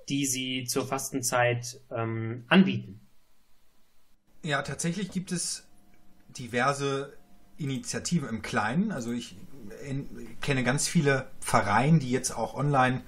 die 0.09 0.27
sie 0.27 0.65
zur 0.65 0.87
Fastenzeit 0.87 1.81
ähm, 1.91 2.45
anbieten. 2.49 3.01
Ja, 4.43 4.63
tatsächlich 4.63 5.11
gibt 5.11 5.33
es 5.33 5.65
diverse 6.29 7.13
Initiativen 7.59 8.29
im 8.29 8.43
Kleinen. 8.43 8.91
Also 8.91 9.13
ich 9.13 9.37
in, 9.87 10.09
kenne 10.41 10.65
ganz 10.65 10.89
viele 10.89 11.31
Vereine, 11.41 11.99
die 11.99 12.11
jetzt 12.11 12.31
auch 12.31 12.55
online 12.55 13.03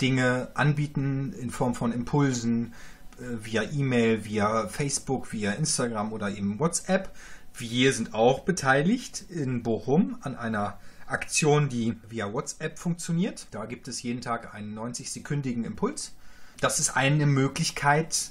Dinge 0.00 0.48
anbieten 0.54 1.32
in 1.32 1.50
Form 1.50 1.74
von 1.74 1.92
Impulsen 1.92 2.74
äh, 3.18 3.44
via 3.44 3.62
E-Mail, 3.62 4.24
via 4.24 4.68
Facebook, 4.68 5.32
via 5.32 5.52
Instagram 5.52 6.12
oder 6.12 6.30
eben 6.30 6.58
WhatsApp. 6.58 7.14
Wir 7.56 7.92
sind 7.92 8.14
auch 8.14 8.40
beteiligt 8.40 9.24
in 9.30 9.62
Bochum 9.62 10.18
an 10.22 10.36
einer 10.36 10.78
Aktion, 11.06 11.68
die 11.68 11.96
via 12.08 12.32
WhatsApp 12.32 12.78
funktioniert. 12.78 13.46
Da 13.50 13.66
gibt 13.66 13.88
es 13.88 14.02
jeden 14.02 14.20
Tag 14.20 14.54
einen 14.54 14.78
90-sekündigen 14.78 15.64
Impuls 15.64 16.12
das 16.60 16.80
ist 16.80 16.96
eine 16.96 17.26
Möglichkeit, 17.26 18.30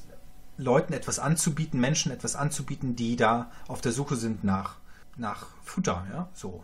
Leuten 0.57 0.93
etwas 0.93 1.19
anzubieten, 1.19 1.79
Menschen 1.79 2.11
etwas 2.11 2.35
anzubieten, 2.35 2.95
die 2.95 3.15
da 3.15 3.51
auf 3.67 3.81
der 3.81 3.91
Suche 3.91 4.15
sind 4.15 4.43
nach, 4.43 4.77
nach 5.17 5.47
Futter. 5.63 6.05
Ja? 6.11 6.29
So. 6.33 6.63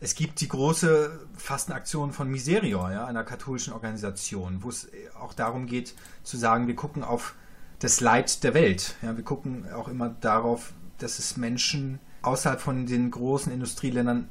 Es 0.00 0.14
gibt 0.14 0.40
die 0.40 0.48
große 0.48 1.28
Fastenaktion 1.36 2.12
von 2.12 2.30
Miserior, 2.30 2.90
ja, 2.90 3.04
einer 3.04 3.22
katholischen 3.22 3.74
Organisation, 3.74 4.62
wo 4.62 4.70
es 4.70 4.88
auch 5.20 5.34
darum 5.34 5.66
geht 5.66 5.94
zu 6.22 6.38
sagen, 6.38 6.66
wir 6.66 6.76
gucken 6.76 7.04
auf 7.04 7.34
das 7.80 8.00
Leid 8.00 8.42
der 8.42 8.54
Welt. 8.54 8.94
Ja, 9.02 9.16
wir 9.16 9.24
gucken 9.24 9.70
auch 9.72 9.88
immer 9.88 10.08
darauf, 10.08 10.72
dass 10.96 11.18
es 11.18 11.36
Menschen 11.36 11.98
außerhalb 12.22 12.60
von 12.60 12.86
den 12.86 13.10
großen 13.10 13.52
Industrieländern 13.52 14.28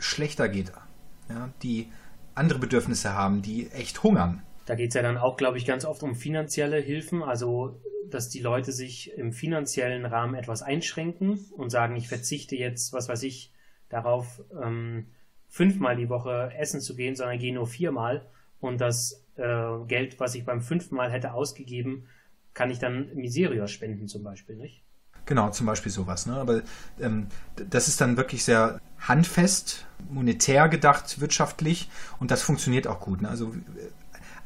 schlechter 0.00 0.48
geht, 0.48 0.72
ja, 1.28 1.50
die 1.62 1.88
andere 2.34 2.58
Bedürfnisse 2.58 3.12
haben, 3.14 3.42
die 3.42 3.70
echt 3.70 4.02
hungern. 4.02 4.42
Da 4.66 4.74
geht 4.74 4.88
es 4.88 4.94
ja 4.94 5.02
dann 5.02 5.16
auch, 5.16 5.36
glaube 5.36 5.58
ich, 5.58 5.66
ganz 5.66 5.84
oft 5.84 6.02
um 6.02 6.14
finanzielle 6.14 6.78
Hilfen, 6.78 7.22
also 7.22 7.80
dass 8.08 8.28
die 8.28 8.40
Leute 8.40 8.72
sich 8.72 9.12
im 9.16 9.32
finanziellen 9.32 10.04
Rahmen 10.04 10.34
etwas 10.34 10.62
einschränken 10.62 11.38
und 11.56 11.70
sagen, 11.70 11.96
ich 11.96 12.08
verzichte 12.08 12.56
jetzt, 12.56 12.92
was 12.92 13.08
weiß 13.08 13.22
ich, 13.22 13.52
darauf, 13.88 14.42
ähm, 14.60 15.06
fünfmal 15.48 15.96
die 15.96 16.08
Woche 16.08 16.52
essen 16.56 16.80
zu 16.80 16.94
gehen, 16.94 17.16
sondern 17.16 17.38
gehe 17.38 17.54
nur 17.54 17.66
viermal 17.66 18.28
und 18.60 18.80
das 18.80 19.26
äh, 19.36 19.84
Geld, 19.86 20.20
was 20.20 20.34
ich 20.34 20.44
beim 20.44 20.60
fünften 20.60 20.94
Mal 20.94 21.10
hätte 21.10 21.34
ausgegeben, 21.34 22.06
kann 22.54 22.70
ich 22.70 22.78
dann 22.78 23.14
Miserior 23.14 23.68
spenden 23.68 24.06
zum 24.06 24.22
Beispiel, 24.22 24.56
nicht? 24.56 24.84
Genau, 25.30 25.48
zum 25.50 25.64
Beispiel 25.64 25.92
sowas. 25.92 26.26
Ne? 26.26 26.34
Aber 26.34 26.62
ähm, 26.98 27.28
das 27.54 27.86
ist 27.86 28.00
dann 28.00 28.16
wirklich 28.16 28.42
sehr 28.42 28.80
handfest, 28.98 29.86
monetär 30.10 30.68
gedacht, 30.68 31.20
wirtschaftlich 31.20 31.88
und 32.18 32.32
das 32.32 32.42
funktioniert 32.42 32.88
auch 32.88 32.98
gut. 32.98 33.22
Ne? 33.22 33.28
Also 33.28 33.52
äh, 33.52 33.86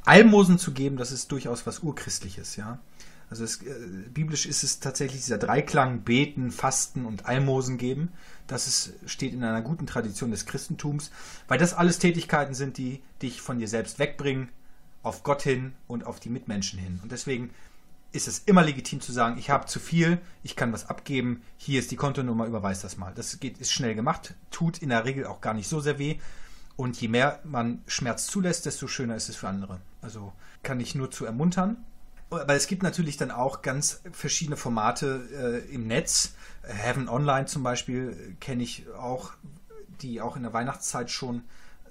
Almosen 0.04 0.58
zu 0.58 0.72
geben, 0.72 0.98
das 0.98 1.10
ist 1.10 1.32
durchaus 1.32 1.66
was 1.66 1.78
Urchristliches, 1.78 2.56
ja. 2.56 2.80
Also 3.30 3.44
es, 3.44 3.62
äh, 3.62 3.72
biblisch 4.12 4.44
ist 4.44 4.62
es 4.62 4.78
tatsächlich 4.78 5.22
dieser 5.22 5.38
Dreiklang 5.38 6.02
Beten, 6.02 6.50
Fasten 6.50 7.06
und 7.06 7.24
Almosen 7.24 7.78
geben. 7.78 8.12
Das 8.46 8.66
ist, 8.66 8.92
steht 9.06 9.32
in 9.32 9.42
einer 9.42 9.62
guten 9.62 9.86
Tradition 9.86 10.32
des 10.32 10.44
Christentums, 10.44 11.10
weil 11.48 11.56
das 11.58 11.72
alles 11.72 11.98
Tätigkeiten 11.98 12.52
sind, 12.52 12.76
die 12.76 13.00
dich 13.22 13.40
von 13.40 13.58
dir 13.58 13.68
selbst 13.68 13.98
wegbringen, 13.98 14.50
auf 15.02 15.22
Gott 15.22 15.40
hin 15.40 15.72
und 15.86 16.04
auf 16.04 16.20
die 16.20 16.28
Mitmenschen 16.28 16.78
hin. 16.78 17.00
Und 17.02 17.10
deswegen 17.10 17.48
ist 18.14 18.28
es 18.28 18.38
immer 18.46 18.62
legitim 18.62 19.00
zu 19.00 19.12
sagen, 19.12 19.38
ich 19.38 19.50
habe 19.50 19.66
zu 19.66 19.80
viel, 19.80 20.20
ich 20.44 20.54
kann 20.54 20.72
was 20.72 20.88
abgeben, 20.88 21.42
hier 21.56 21.80
ist 21.80 21.90
die 21.90 21.96
Kontonummer, 21.96 22.46
überweis 22.46 22.80
das 22.80 22.96
mal. 22.96 23.12
Das 23.12 23.40
geht, 23.40 23.58
ist 23.58 23.72
schnell 23.72 23.96
gemacht, 23.96 24.34
tut 24.52 24.78
in 24.78 24.90
der 24.90 25.04
Regel 25.04 25.26
auch 25.26 25.40
gar 25.40 25.52
nicht 25.52 25.68
so 25.68 25.80
sehr 25.80 25.98
weh. 25.98 26.18
Und 26.76 27.00
je 27.00 27.08
mehr 27.08 27.40
man 27.44 27.82
Schmerz 27.86 28.26
zulässt, 28.26 28.66
desto 28.66 28.86
schöner 28.86 29.16
ist 29.16 29.28
es 29.28 29.36
für 29.36 29.48
andere. 29.48 29.80
Also 30.00 30.32
kann 30.62 30.78
ich 30.78 30.94
nur 30.94 31.10
zu 31.10 31.24
ermuntern. 31.24 31.84
Aber 32.30 32.54
es 32.54 32.68
gibt 32.68 32.82
natürlich 32.82 33.16
dann 33.16 33.30
auch 33.30 33.62
ganz 33.62 34.00
verschiedene 34.12 34.56
Formate 34.56 35.62
äh, 35.68 35.74
im 35.74 35.86
Netz. 35.86 36.34
Heaven 36.62 37.08
Online 37.08 37.46
zum 37.46 37.62
Beispiel 37.62 38.36
kenne 38.40 38.62
ich 38.62 38.86
auch, 38.96 39.32
die 40.02 40.20
auch 40.20 40.36
in 40.36 40.42
der 40.42 40.52
Weihnachtszeit 40.52 41.10
schon 41.10 41.42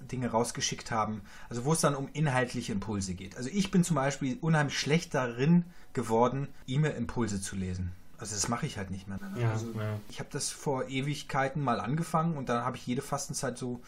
Dinge 0.04 0.30
rausgeschickt 0.30 0.90
haben. 0.90 1.22
Also 1.48 1.64
wo 1.64 1.72
es 1.72 1.80
dann 1.80 1.94
um 1.94 2.08
inhaltliche 2.12 2.72
Impulse 2.72 3.14
geht. 3.14 3.36
Also 3.36 3.50
ich 3.52 3.70
bin 3.70 3.84
zum 3.84 3.96
Beispiel 3.96 4.38
unheimlich 4.40 4.78
schlecht 4.78 5.14
darin 5.14 5.64
geworden, 5.92 6.48
E-Mail-Impulse 6.66 7.40
zu 7.40 7.56
lesen. 7.56 7.92
Also 8.18 8.34
das 8.34 8.48
mache 8.48 8.66
ich 8.66 8.78
halt 8.78 8.90
nicht 8.90 9.08
mehr. 9.08 9.18
Ja, 9.36 9.50
also 9.50 9.66
ja. 9.72 9.98
Ich 10.08 10.20
habe 10.20 10.30
das 10.32 10.50
vor 10.50 10.88
Ewigkeiten 10.88 11.62
mal 11.62 11.80
angefangen 11.80 12.36
und 12.36 12.48
dann 12.48 12.64
habe 12.64 12.76
ich 12.76 12.86
jede 12.86 13.02
Fastenzeit 13.02 13.58
so, 13.58 13.80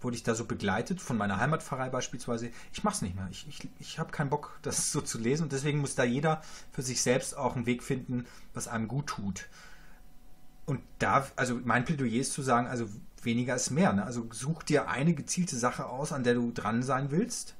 wurde 0.00 0.16
ich 0.16 0.22
da 0.22 0.34
so 0.34 0.44
begleitet 0.44 1.00
von 1.00 1.16
meiner 1.16 1.38
Heimatpfarrei 1.38 1.90
beispielsweise. 1.90 2.50
Ich 2.72 2.84
mache 2.84 2.96
es 2.96 3.02
nicht 3.02 3.16
mehr. 3.16 3.28
Ich, 3.30 3.46
ich, 3.48 3.68
ich 3.80 3.98
habe 3.98 4.12
keinen 4.12 4.30
Bock, 4.30 4.58
das 4.62 4.92
so 4.92 5.00
zu 5.00 5.18
lesen 5.18 5.44
und 5.44 5.52
deswegen 5.52 5.80
muss 5.80 5.94
da 5.94 6.04
jeder 6.04 6.42
für 6.72 6.82
sich 6.82 7.02
selbst 7.02 7.36
auch 7.36 7.56
einen 7.56 7.66
Weg 7.66 7.82
finden, 7.82 8.26
was 8.54 8.68
einem 8.68 8.88
gut 8.88 9.08
tut. 9.08 9.48
Und 10.64 10.80
da, 10.98 11.26
also 11.36 11.58
mein 11.64 11.84
Plädoyer 11.84 12.20
ist 12.20 12.32
zu 12.32 12.42
sagen, 12.42 12.68
also 12.68 12.88
weniger 13.24 13.54
ist 13.54 13.70
mehr. 13.70 13.92
Ne? 13.92 14.04
Also 14.04 14.26
such 14.30 14.62
dir 14.62 14.88
eine 14.88 15.14
gezielte 15.14 15.56
Sache 15.56 15.86
aus, 15.86 16.12
an 16.12 16.24
der 16.24 16.34
du 16.34 16.50
dran 16.52 16.82
sein 16.82 17.10
willst. 17.10 17.56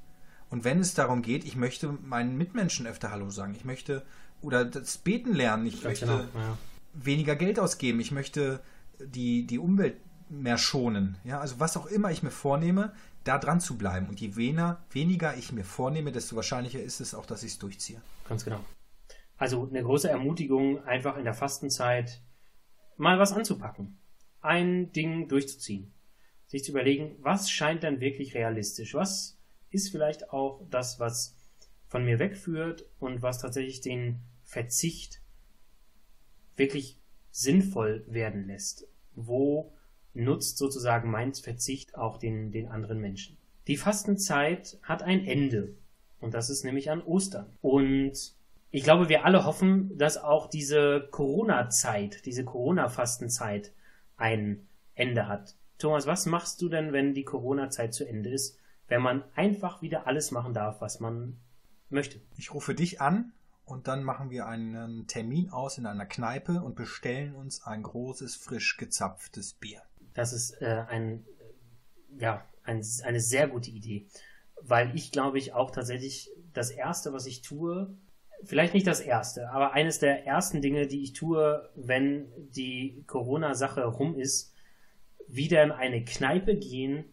Und 0.50 0.64
wenn 0.64 0.80
es 0.80 0.94
darum 0.94 1.22
geht, 1.22 1.44
ich 1.44 1.56
möchte 1.56 1.92
meinen 2.02 2.36
Mitmenschen 2.36 2.86
öfter 2.86 3.10
Hallo 3.10 3.30
sagen, 3.30 3.54
ich 3.54 3.64
möchte 3.64 4.02
oder 4.42 4.64
das 4.64 4.98
Beten 4.98 5.32
lernen, 5.32 5.66
ich 5.66 5.82
Ganz 5.82 5.84
möchte 5.84 6.06
genau, 6.06 6.18
ja. 6.18 6.58
weniger 6.92 7.36
Geld 7.36 7.58
ausgeben, 7.58 8.00
ich 8.00 8.10
möchte 8.10 8.60
die, 9.00 9.46
die 9.46 9.58
Umwelt 9.58 9.96
mehr 10.28 10.58
schonen. 10.58 11.16
Ja, 11.24 11.40
also 11.40 11.58
was 11.58 11.76
auch 11.76 11.86
immer 11.86 12.10
ich 12.10 12.22
mir 12.22 12.30
vornehme, 12.30 12.92
da 13.24 13.38
dran 13.38 13.60
zu 13.60 13.78
bleiben. 13.78 14.08
Und 14.08 14.20
je 14.20 14.36
weniger, 14.36 14.82
weniger 14.90 15.36
ich 15.36 15.52
mir 15.52 15.64
vornehme, 15.64 16.12
desto 16.12 16.36
wahrscheinlicher 16.36 16.82
ist 16.82 17.00
es 17.00 17.14
auch, 17.14 17.24
dass 17.24 17.42
ich 17.42 17.52
es 17.52 17.58
durchziehe. 17.58 18.00
Ganz 18.28 18.44
genau. 18.44 18.60
Also 19.36 19.66
eine 19.68 19.82
große 19.82 20.10
Ermutigung, 20.10 20.84
einfach 20.84 21.16
in 21.16 21.24
der 21.24 21.34
Fastenzeit 21.34 22.22
mal 22.96 23.18
was 23.18 23.32
anzupacken 23.32 24.01
ein 24.42 24.92
Ding 24.92 25.28
durchzuziehen. 25.28 25.92
Sich 26.46 26.64
zu 26.64 26.72
überlegen, 26.72 27.16
was 27.20 27.50
scheint 27.50 27.82
dann 27.82 28.00
wirklich 28.00 28.34
realistisch? 28.34 28.94
Was 28.94 29.38
ist 29.70 29.90
vielleicht 29.90 30.30
auch 30.30 30.60
das, 30.70 31.00
was 31.00 31.36
von 31.86 32.04
mir 32.04 32.18
wegführt 32.18 32.86
und 32.98 33.22
was 33.22 33.38
tatsächlich 33.38 33.80
den 33.80 34.20
Verzicht 34.44 35.22
wirklich 36.56 36.98
sinnvoll 37.30 38.04
werden 38.06 38.46
lässt? 38.46 38.86
Wo 39.14 39.72
nutzt 40.14 40.58
sozusagen 40.58 41.10
mein 41.10 41.32
Verzicht 41.34 41.94
auch 41.94 42.18
den, 42.18 42.52
den 42.52 42.68
anderen 42.68 43.00
Menschen? 43.00 43.38
Die 43.66 43.76
Fastenzeit 43.76 44.78
hat 44.82 45.02
ein 45.02 45.24
Ende. 45.24 45.74
Und 46.20 46.34
das 46.34 46.50
ist 46.50 46.64
nämlich 46.64 46.90
an 46.90 47.02
Ostern. 47.02 47.46
Und 47.60 48.34
ich 48.70 48.84
glaube, 48.84 49.08
wir 49.08 49.24
alle 49.24 49.44
hoffen, 49.44 49.96
dass 49.98 50.16
auch 50.16 50.48
diese 50.48 51.08
Corona-Zeit, 51.10 52.24
diese 52.26 52.44
Corona-Fastenzeit 52.44 53.72
ein 54.16 54.66
Ende 54.94 55.28
hat. 55.28 55.56
Thomas, 55.78 56.06
was 56.06 56.26
machst 56.26 56.62
du 56.62 56.68
denn, 56.68 56.92
wenn 56.92 57.14
die 57.14 57.24
Corona-Zeit 57.24 57.92
zu 57.94 58.06
Ende 58.06 58.30
ist, 58.30 58.58
wenn 58.88 59.02
man 59.02 59.24
einfach 59.34 59.82
wieder 59.82 60.06
alles 60.06 60.30
machen 60.30 60.54
darf, 60.54 60.80
was 60.80 61.00
man 61.00 61.38
möchte? 61.88 62.20
Ich 62.36 62.54
rufe 62.54 62.74
dich 62.74 63.00
an 63.00 63.32
und 63.64 63.88
dann 63.88 64.04
machen 64.04 64.30
wir 64.30 64.46
einen 64.46 65.06
Termin 65.06 65.50
aus 65.50 65.78
in 65.78 65.86
einer 65.86 66.06
Kneipe 66.06 66.62
und 66.62 66.76
bestellen 66.76 67.34
uns 67.34 67.64
ein 67.64 67.82
großes, 67.82 68.36
frisch 68.36 68.76
gezapftes 68.76 69.54
Bier. 69.54 69.82
Das 70.14 70.32
ist 70.32 70.60
äh, 70.60 70.84
ein, 70.88 71.24
ja, 72.18 72.44
ein, 72.64 72.84
eine 73.04 73.20
sehr 73.20 73.48
gute 73.48 73.70
Idee, 73.70 74.06
weil 74.60 74.94
ich 74.94 75.10
glaube 75.10 75.38
ich 75.38 75.52
auch 75.54 75.70
tatsächlich 75.70 76.30
das 76.52 76.70
Erste, 76.70 77.12
was 77.12 77.26
ich 77.26 77.42
tue, 77.42 77.96
vielleicht 78.44 78.74
nicht 78.74 78.86
das 78.86 79.00
erste, 79.00 79.50
aber 79.50 79.72
eines 79.72 79.98
der 79.98 80.26
ersten 80.26 80.60
Dinge, 80.62 80.86
die 80.86 81.02
ich 81.02 81.12
tue, 81.12 81.68
wenn 81.74 82.26
die 82.50 83.04
Corona-Sache 83.06 83.84
rum 83.84 84.18
ist, 84.18 84.52
wieder 85.28 85.62
in 85.62 85.72
eine 85.72 86.04
Kneipe 86.04 86.56
gehen 86.56 87.04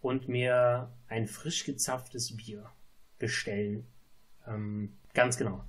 und 0.00 0.28
mir 0.28 0.92
ein 1.08 1.26
frisch 1.26 1.64
gezapftes 1.64 2.36
Bier 2.36 2.70
bestellen. 3.18 3.86
Ähm, 4.46 4.92
ganz 5.14 5.36
genau. 5.36 5.64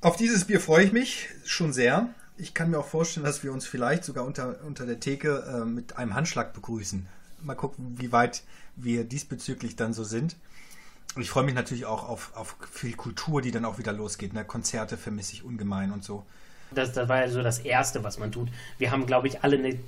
Auf 0.00 0.16
dieses 0.16 0.44
Bier 0.44 0.60
freue 0.60 0.84
ich 0.84 0.92
mich 0.92 1.28
schon 1.44 1.72
sehr. 1.72 2.08
Ich 2.36 2.54
kann 2.54 2.70
mir 2.70 2.78
auch 2.78 2.86
vorstellen, 2.86 3.24
dass 3.24 3.42
wir 3.42 3.52
uns 3.52 3.66
vielleicht 3.66 4.04
sogar 4.04 4.24
unter, 4.24 4.62
unter 4.64 4.86
der 4.86 5.00
Theke 5.00 5.44
äh, 5.48 5.64
mit 5.64 5.96
einem 5.96 6.14
Handschlag 6.14 6.52
begrüßen. 6.52 7.06
Mal 7.42 7.54
gucken, 7.54 7.98
wie 7.98 8.12
weit 8.12 8.42
wir 8.76 9.04
diesbezüglich 9.04 9.76
dann 9.76 9.94
so 9.94 10.04
sind. 10.04 10.36
Und 11.16 11.22
ich 11.22 11.30
freue 11.30 11.44
mich 11.44 11.54
natürlich 11.54 11.86
auch 11.86 12.06
auf, 12.06 12.30
auf 12.36 12.56
viel 12.70 12.94
Kultur, 12.94 13.40
die 13.40 13.50
dann 13.50 13.64
auch 13.64 13.78
wieder 13.78 13.92
losgeht. 13.92 14.34
Ne? 14.34 14.44
Konzerte 14.44 14.98
vermisse 14.98 15.32
ich 15.32 15.44
ungemein 15.44 15.90
und 15.90 16.04
so. 16.04 16.24
Das, 16.70 16.92
das 16.92 17.08
war 17.08 17.20
ja 17.20 17.30
so 17.30 17.42
das 17.42 17.58
Erste, 17.58 18.04
was 18.04 18.18
man 18.18 18.30
tut. 18.30 18.48
Wir 18.76 18.90
haben, 18.90 19.06
glaube 19.06 19.26
ich, 19.26 19.42
alle 19.42 19.56
eine 19.56 19.78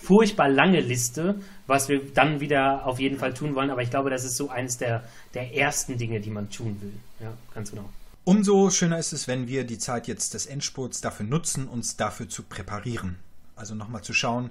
furchtbar 0.00 0.48
lange 0.48 0.80
Liste, 0.80 1.34
was 1.66 1.88
wir 1.88 2.00
dann 2.14 2.38
wieder 2.38 2.86
auf 2.86 3.00
jeden 3.00 3.18
Fall 3.18 3.34
tun 3.34 3.56
wollen. 3.56 3.70
Aber 3.70 3.82
ich 3.82 3.90
glaube, 3.90 4.08
das 4.08 4.24
ist 4.24 4.36
so 4.36 4.50
eines 4.50 4.78
der, 4.78 5.02
der 5.34 5.52
ersten 5.52 5.98
Dinge, 5.98 6.20
die 6.20 6.30
man 6.30 6.48
tun 6.48 6.80
will. 6.80 6.92
Ja, 7.18 7.32
ganz 7.54 7.70
genau. 7.70 7.88
Umso 8.22 8.70
schöner 8.70 8.98
ist 8.98 9.12
es, 9.12 9.26
wenn 9.26 9.48
wir 9.48 9.64
die 9.64 9.78
Zeit 9.78 10.06
jetzt 10.06 10.34
des 10.34 10.46
Endspurts 10.46 11.00
dafür 11.00 11.26
nutzen, 11.26 11.66
uns 11.66 11.96
dafür 11.96 12.28
zu 12.28 12.44
präparieren. 12.44 13.18
Also 13.56 13.74
nochmal 13.74 14.02
zu 14.02 14.12
schauen, 14.12 14.50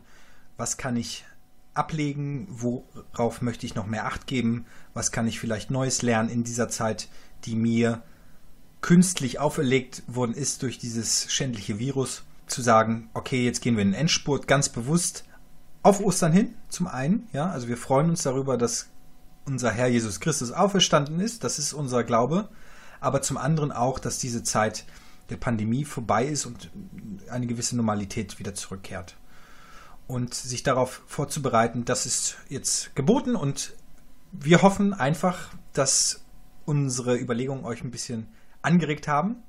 was 0.57 0.75
kann 0.75 0.97
ich 0.97 1.23
ablegen, 1.77 2.47
worauf 2.49 3.41
möchte 3.41 3.65
ich 3.65 3.75
noch 3.75 3.85
mehr 3.85 4.05
Acht 4.05 4.27
geben, 4.27 4.65
was 4.93 5.11
kann 5.11 5.27
ich 5.27 5.39
vielleicht 5.39 5.71
Neues 5.71 6.01
lernen 6.01 6.29
in 6.29 6.43
dieser 6.43 6.69
Zeit, 6.69 7.09
die 7.45 7.55
mir 7.55 8.01
künstlich 8.81 9.39
auferlegt 9.39 10.03
worden 10.07 10.33
ist 10.33 10.63
durch 10.63 10.77
dieses 10.77 11.31
schändliche 11.31 11.79
Virus, 11.79 12.23
zu 12.47 12.61
sagen, 12.61 13.09
okay, 13.13 13.43
jetzt 13.43 13.61
gehen 13.61 13.75
wir 13.75 13.81
in 13.81 13.91
den 13.91 13.99
Endspurt 13.99 14.47
ganz 14.47 14.69
bewusst 14.69 15.25
auf 15.83 15.99
Ostern 15.99 16.31
hin, 16.31 16.53
zum 16.69 16.87
einen, 16.87 17.27
ja, 17.33 17.49
also 17.49 17.67
wir 17.67 17.77
freuen 17.77 18.09
uns 18.09 18.23
darüber, 18.23 18.57
dass 18.57 18.87
unser 19.45 19.71
Herr 19.71 19.87
Jesus 19.87 20.19
Christus 20.19 20.51
auferstanden 20.51 21.19
ist, 21.19 21.43
das 21.43 21.59
ist 21.59 21.73
unser 21.73 22.03
Glaube, 22.03 22.49
aber 22.99 23.21
zum 23.21 23.37
anderen 23.37 23.71
auch, 23.71 23.99
dass 23.99 24.19
diese 24.19 24.43
Zeit 24.43 24.85
der 25.29 25.37
Pandemie 25.37 25.83
vorbei 25.83 26.25
ist 26.25 26.45
und 26.45 26.69
eine 27.29 27.47
gewisse 27.47 27.75
Normalität 27.75 28.39
wieder 28.39 28.53
zurückkehrt 28.53 29.17
und 30.07 30.33
sich 30.33 30.63
darauf 30.63 31.03
vorzubereiten, 31.05 31.85
das 31.85 32.05
ist 32.05 32.37
jetzt 32.49 32.95
geboten 32.95 33.35
und 33.35 33.73
wir 34.31 34.61
hoffen 34.61 34.93
einfach, 34.93 35.53
dass 35.73 36.23
unsere 36.65 37.17
Überlegungen 37.17 37.65
euch 37.65 37.83
ein 37.83 37.91
bisschen 37.91 38.27
angeregt 38.61 39.07
haben, 39.07 39.43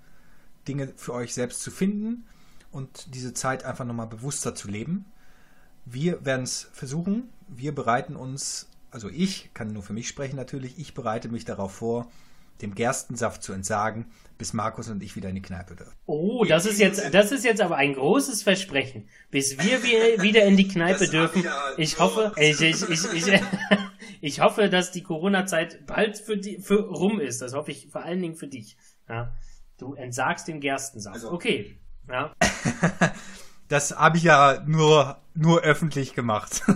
Dinge 0.66 0.92
für 0.96 1.14
euch 1.14 1.34
selbst 1.34 1.62
zu 1.62 1.70
finden 1.70 2.24
und 2.70 3.14
diese 3.14 3.34
Zeit 3.34 3.64
einfach 3.64 3.84
nochmal 3.84 4.06
bewusster 4.06 4.54
zu 4.54 4.68
leben. 4.68 5.06
Wir 5.84 6.24
werden 6.24 6.42
es 6.42 6.68
versuchen. 6.72 7.30
wir 7.48 7.74
bereiten 7.74 8.14
uns, 8.14 8.68
also 8.90 9.08
ich 9.08 9.54
kann 9.54 9.72
nur 9.72 9.82
für 9.82 9.94
mich 9.94 10.08
sprechen 10.08 10.36
natürlich, 10.36 10.78
ich 10.78 10.92
bereite 10.92 11.28
mich 11.28 11.44
darauf 11.44 11.72
vor, 11.76 12.10
dem 12.62 12.74
Gerstensaft 12.74 13.42
zu 13.42 13.52
entsagen, 13.52 14.06
bis 14.36 14.52
Markus 14.52 14.88
und 14.88 15.02
ich 15.02 15.16
wieder 15.16 15.28
in 15.28 15.34
die 15.34 15.42
Kneipe 15.42 15.74
dürfen. 15.74 15.94
Oh, 16.06 16.44
das 16.44 16.64
ist 16.64 16.78
jetzt, 16.78 17.12
das 17.12 17.32
ist 17.32 17.44
jetzt 17.44 17.60
aber 17.60 17.76
ein 17.76 17.94
großes 17.94 18.42
Versprechen. 18.42 19.08
Bis 19.30 19.58
wir 19.58 19.82
wieder 19.82 20.44
in 20.44 20.56
die 20.56 20.68
Kneipe 20.68 21.00
das 21.00 21.10
dürfen. 21.10 21.44
Ich 21.76 21.98
hoffe, 21.98 22.32
ich, 22.36 22.60
ich, 22.60 22.88
ich, 22.88 23.12
ich, 23.12 23.42
ich 24.20 24.40
hoffe, 24.40 24.68
dass 24.68 24.92
die 24.92 25.02
Corona-Zeit 25.02 25.86
bald 25.86 26.18
für 26.18 26.36
die, 26.36 26.58
für 26.58 26.88
rum 26.88 27.20
ist. 27.20 27.42
Das 27.42 27.52
hoffe 27.54 27.72
ich 27.72 27.88
vor 27.90 28.04
allen 28.04 28.22
Dingen 28.22 28.36
für 28.36 28.48
dich. 28.48 28.76
Ja. 29.08 29.34
Du 29.78 29.94
entsagst 29.94 30.48
den 30.48 30.60
Gerstensaft. 30.60 31.16
Also, 31.16 31.32
okay. 31.32 31.78
Ja. 32.08 32.32
das 33.68 33.96
habe 33.96 34.16
ich 34.16 34.22
ja 34.22 34.62
nur, 34.66 35.20
nur 35.34 35.60
öffentlich 35.60 36.14
gemacht. 36.14 36.62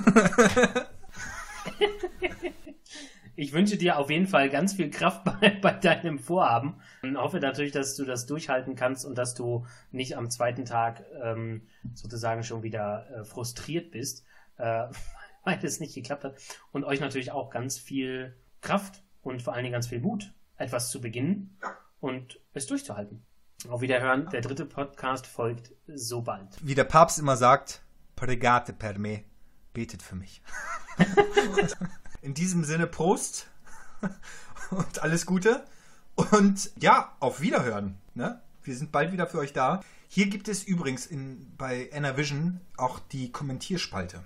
ich 3.34 3.52
wünsche 3.52 3.76
dir 3.76 3.98
auf 3.98 4.10
jeden 4.10 4.26
Fall 4.26 4.50
ganz 4.50 4.74
viel 4.74 4.90
Kraft 4.90 5.24
bei, 5.40 5.50
bei 5.60 5.72
deinem 5.72 6.18
Vorhaben 6.18 6.80
und 7.02 7.16
hoffe 7.16 7.40
natürlich, 7.40 7.72
dass 7.72 7.96
du 7.96 8.04
das 8.04 8.26
durchhalten 8.26 8.74
kannst 8.74 9.04
und 9.04 9.16
dass 9.16 9.34
du 9.34 9.66
nicht 9.90 10.16
am 10.16 10.30
zweiten 10.30 10.64
Tag 10.64 11.04
ähm, 11.22 11.66
sozusagen 11.94 12.42
schon 12.42 12.62
wieder 12.62 13.06
äh, 13.10 13.24
frustriert 13.24 13.90
bist, 13.90 14.24
äh, 14.58 14.84
weil 15.44 15.58
es 15.62 15.80
nicht 15.80 15.94
geklappt 15.94 16.24
hat. 16.24 16.36
Und 16.72 16.84
euch 16.84 17.00
natürlich 17.00 17.32
auch 17.32 17.50
ganz 17.50 17.78
viel 17.78 18.36
Kraft 18.60 19.02
und 19.22 19.42
vor 19.42 19.54
allen 19.54 19.64
Dingen 19.64 19.72
ganz 19.72 19.88
viel 19.88 20.00
Mut, 20.00 20.32
etwas 20.56 20.90
zu 20.90 21.00
beginnen 21.00 21.58
und 22.00 22.40
es 22.54 22.66
durchzuhalten. 22.66 23.24
Auf 23.68 23.80
Wiederhören, 23.80 24.28
der 24.30 24.40
dritte 24.40 24.66
Podcast 24.66 25.26
folgt 25.26 25.72
so 25.86 26.22
bald. 26.22 26.48
Wie 26.62 26.74
der 26.74 26.84
Papst 26.84 27.18
immer 27.18 27.36
sagt, 27.36 27.82
pregate 28.16 28.72
per 28.72 28.98
me, 28.98 29.22
betet 29.72 30.02
für 30.02 30.16
mich. 30.16 30.42
In 32.22 32.34
diesem 32.34 32.62
Sinne, 32.62 32.86
Prost 32.86 33.48
und 34.70 35.02
alles 35.02 35.26
Gute. 35.26 35.64
Und 36.14 36.70
ja, 36.78 37.12
auf 37.18 37.40
Wiederhören. 37.40 37.96
Ne? 38.14 38.40
Wir 38.62 38.76
sind 38.76 38.92
bald 38.92 39.10
wieder 39.12 39.26
für 39.26 39.38
euch 39.38 39.52
da. 39.52 39.82
Hier 40.08 40.26
gibt 40.26 40.46
es 40.46 40.62
übrigens 40.62 41.04
in, 41.04 41.50
bei 41.58 41.90
Vision 42.16 42.60
auch 42.76 43.00
die 43.10 43.32
Kommentierspalte. 43.32 44.20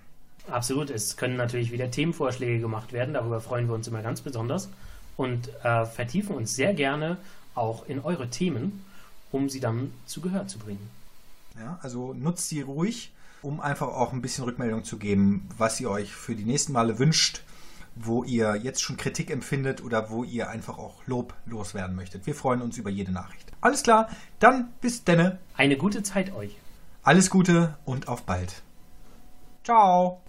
Absolut. 0.46 0.90
Es 0.90 1.16
können 1.16 1.36
natürlich 1.36 1.72
wieder 1.72 1.90
Themenvorschläge 1.90 2.60
gemacht 2.60 2.92
werden. 2.92 3.14
Darüber 3.14 3.40
freuen 3.40 3.66
wir 3.66 3.74
uns 3.74 3.88
immer 3.88 4.02
ganz 4.02 4.20
besonders. 4.20 4.68
Und 5.16 5.48
äh, 5.64 5.86
vertiefen 5.86 6.36
uns 6.36 6.54
sehr 6.54 6.74
gerne 6.74 7.16
auch 7.54 7.86
in 7.86 8.00
eure 8.00 8.28
Themen, 8.28 8.84
um 9.32 9.48
sie 9.48 9.60
dann 9.60 9.90
zu 10.04 10.20
Gehör 10.20 10.46
zu 10.46 10.58
bringen. 10.58 10.90
Ja, 11.58 11.78
also 11.80 12.12
nutzt 12.12 12.50
sie 12.50 12.60
ruhig, 12.60 13.14
um 13.40 13.60
einfach 13.60 13.88
auch 13.88 14.12
ein 14.12 14.20
bisschen 14.20 14.44
Rückmeldung 14.44 14.84
zu 14.84 14.98
geben, 14.98 15.48
was 15.56 15.80
ihr 15.80 15.88
euch 15.88 16.12
für 16.12 16.34
die 16.34 16.44
nächsten 16.44 16.72
Male 16.72 16.98
wünscht 16.98 17.40
wo 17.96 18.22
ihr 18.22 18.56
jetzt 18.56 18.82
schon 18.82 18.96
Kritik 18.96 19.30
empfindet 19.30 19.82
oder 19.82 20.10
wo 20.10 20.22
ihr 20.22 20.48
einfach 20.50 20.78
auch 20.78 21.06
Lob 21.06 21.34
loswerden 21.46 21.96
möchtet. 21.96 22.26
Wir 22.26 22.34
freuen 22.34 22.62
uns 22.62 22.76
über 22.76 22.90
jede 22.90 23.10
Nachricht. 23.10 23.50
Alles 23.60 23.82
klar, 23.82 24.08
dann 24.38 24.72
bis 24.80 25.04
denne. 25.04 25.38
Eine 25.56 25.76
gute 25.76 26.02
Zeit 26.02 26.32
euch. 26.34 26.56
Alles 27.02 27.30
Gute 27.30 27.76
und 27.84 28.08
auf 28.08 28.24
bald. 28.24 28.62
Ciao. 29.64 30.20